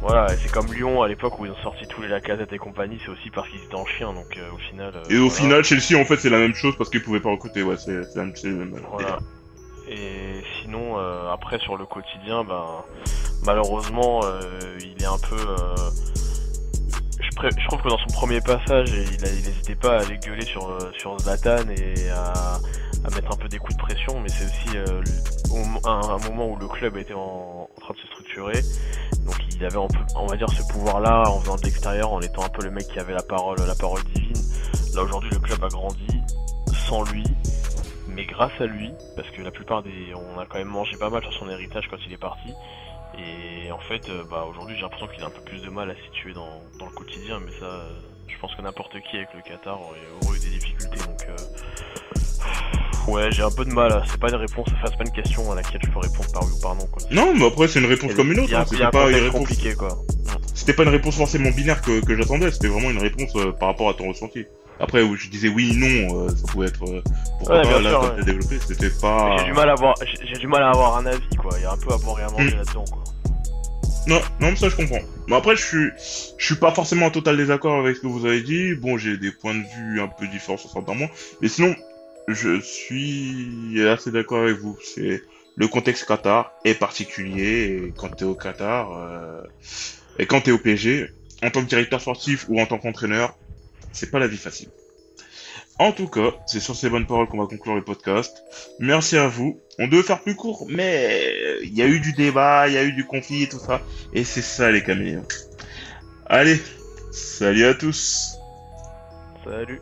[0.00, 2.58] Voilà, et c'est comme Lyon à l'époque où ils ont sorti tous les Lacazette et
[2.58, 4.92] compagnie, c'est aussi parce qu'ils étaient en chien, donc euh, au final.
[4.94, 5.34] euh, Et au voilà.
[5.34, 7.64] final, Chelsea, en fait, c'est la même chose parce qu'ils pouvaient pas recruter.
[7.64, 9.18] Ouais, c'est la- même Voilà.
[9.90, 12.64] Et sinon, euh, après sur le quotidien, ben
[13.44, 14.40] malheureusement, euh,
[14.80, 15.36] il est un peu.
[15.36, 15.76] euh,
[17.20, 21.18] je, trouve que dans son premier passage, il n'hésitait pas à aller gueuler sur sur
[21.20, 22.58] Zlatan et à,
[23.14, 24.76] mettre un peu des coups de pression, mais c'est aussi
[25.86, 28.60] un, moment où le club était en, en train de se structurer.
[29.24, 32.20] Donc il avait, un peu- on va dire, ce pouvoir-là en venant de l'extérieur, en
[32.20, 34.42] étant un peu le mec qui avait la parole, la parole divine.
[34.94, 36.06] Là aujourd'hui, le club a grandi
[36.88, 37.24] sans lui,
[38.18, 41.08] mais grâce à lui, parce que la plupart des, on a quand même mangé pas
[41.08, 42.52] mal sur son héritage quand il est parti.
[43.16, 45.88] Et en fait, euh, bah aujourd'hui, j'ai l'impression qu'il a un peu plus de mal
[45.88, 47.88] à se situer dans, dans le quotidien, mais ça, euh,
[48.26, 50.98] je pense que n'importe qui avec le Qatar aurait, aurait eu des difficultés.
[50.98, 54.02] Donc, euh, ouais, j'ai un peu de mal.
[54.08, 56.42] C'est pas une réponse, enfin, c'est pas une question à laquelle je peux répondre par
[56.42, 56.86] oui ou par non.
[56.86, 57.02] Quoi.
[57.12, 58.54] Non, mais après, c'est une réponse comme une autre.
[58.54, 58.64] Hein.
[58.80, 59.48] un pas une réponse.
[59.78, 59.96] quoi.
[60.54, 63.68] C'était pas une réponse forcément binaire que, que j'attendais, c'était vraiment une réponse euh, par
[63.68, 64.44] rapport à ton ressenti.
[64.80, 67.02] Après, je disais oui, non, euh, ça pouvait être euh,
[67.38, 68.16] pourquoi Ouais, pas, là, sûr, quand ouais.
[68.18, 69.36] t'as développé, c'était pas.
[69.38, 69.94] J'ai du mal à avoir,
[70.24, 71.50] j'ai du mal à avoir un avis, quoi.
[71.56, 72.58] Il y a un peu à boire et à manger Hmm.
[72.58, 73.04] là-dedans, quoi.
[74.06, 75.00] Non, non, mais ça je comprends.
[75.26, 75.88] Mais après, je suis,
[76.38, 78.74] je suis pas forcément en total désaccord avec ce que vous avez dit.
[78.74, 81.08] Bon, j'ai des points de vue un peu différents sur certains points,
[81.42, 81.74] mais sinon,
[82.28, 84.78] je suis assez d'accord avec vous.
[84.82, 85.22] C'est
[85.56, 89.42] le contexte Qatar est particulier et quand t'es au Qatar euh,
[90.18, 91.10] et quand t'es au PSG,
[91.42, 93.36] en tant que directeur sportif ou en tant qu'entraîneur,
[93.92, 94.68] c'est pas la vie facile.
[95.78, 98.42] En tout cas, c'est sur ces bonnes paroles qu'on va conclure le podcast.
[98.80, 99.60] Merci à vous.
[99.78, 102.82] On devait faire plus court, mais il y a eu du débat, il y a
[102.82, 103.80] eu du conflit et tout ça.
[104.12, 105.26] Et c'est ça les caméléons.
[106.26, 106.60] Allez,
[107.12, 108.38] salut à tous.
[109.44, 109.80] Salut.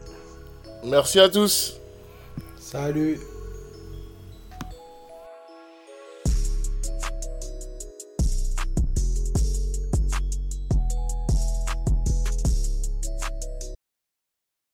[0.84, 1.80] Merci à tous.
[2.58, 3.18] Salut.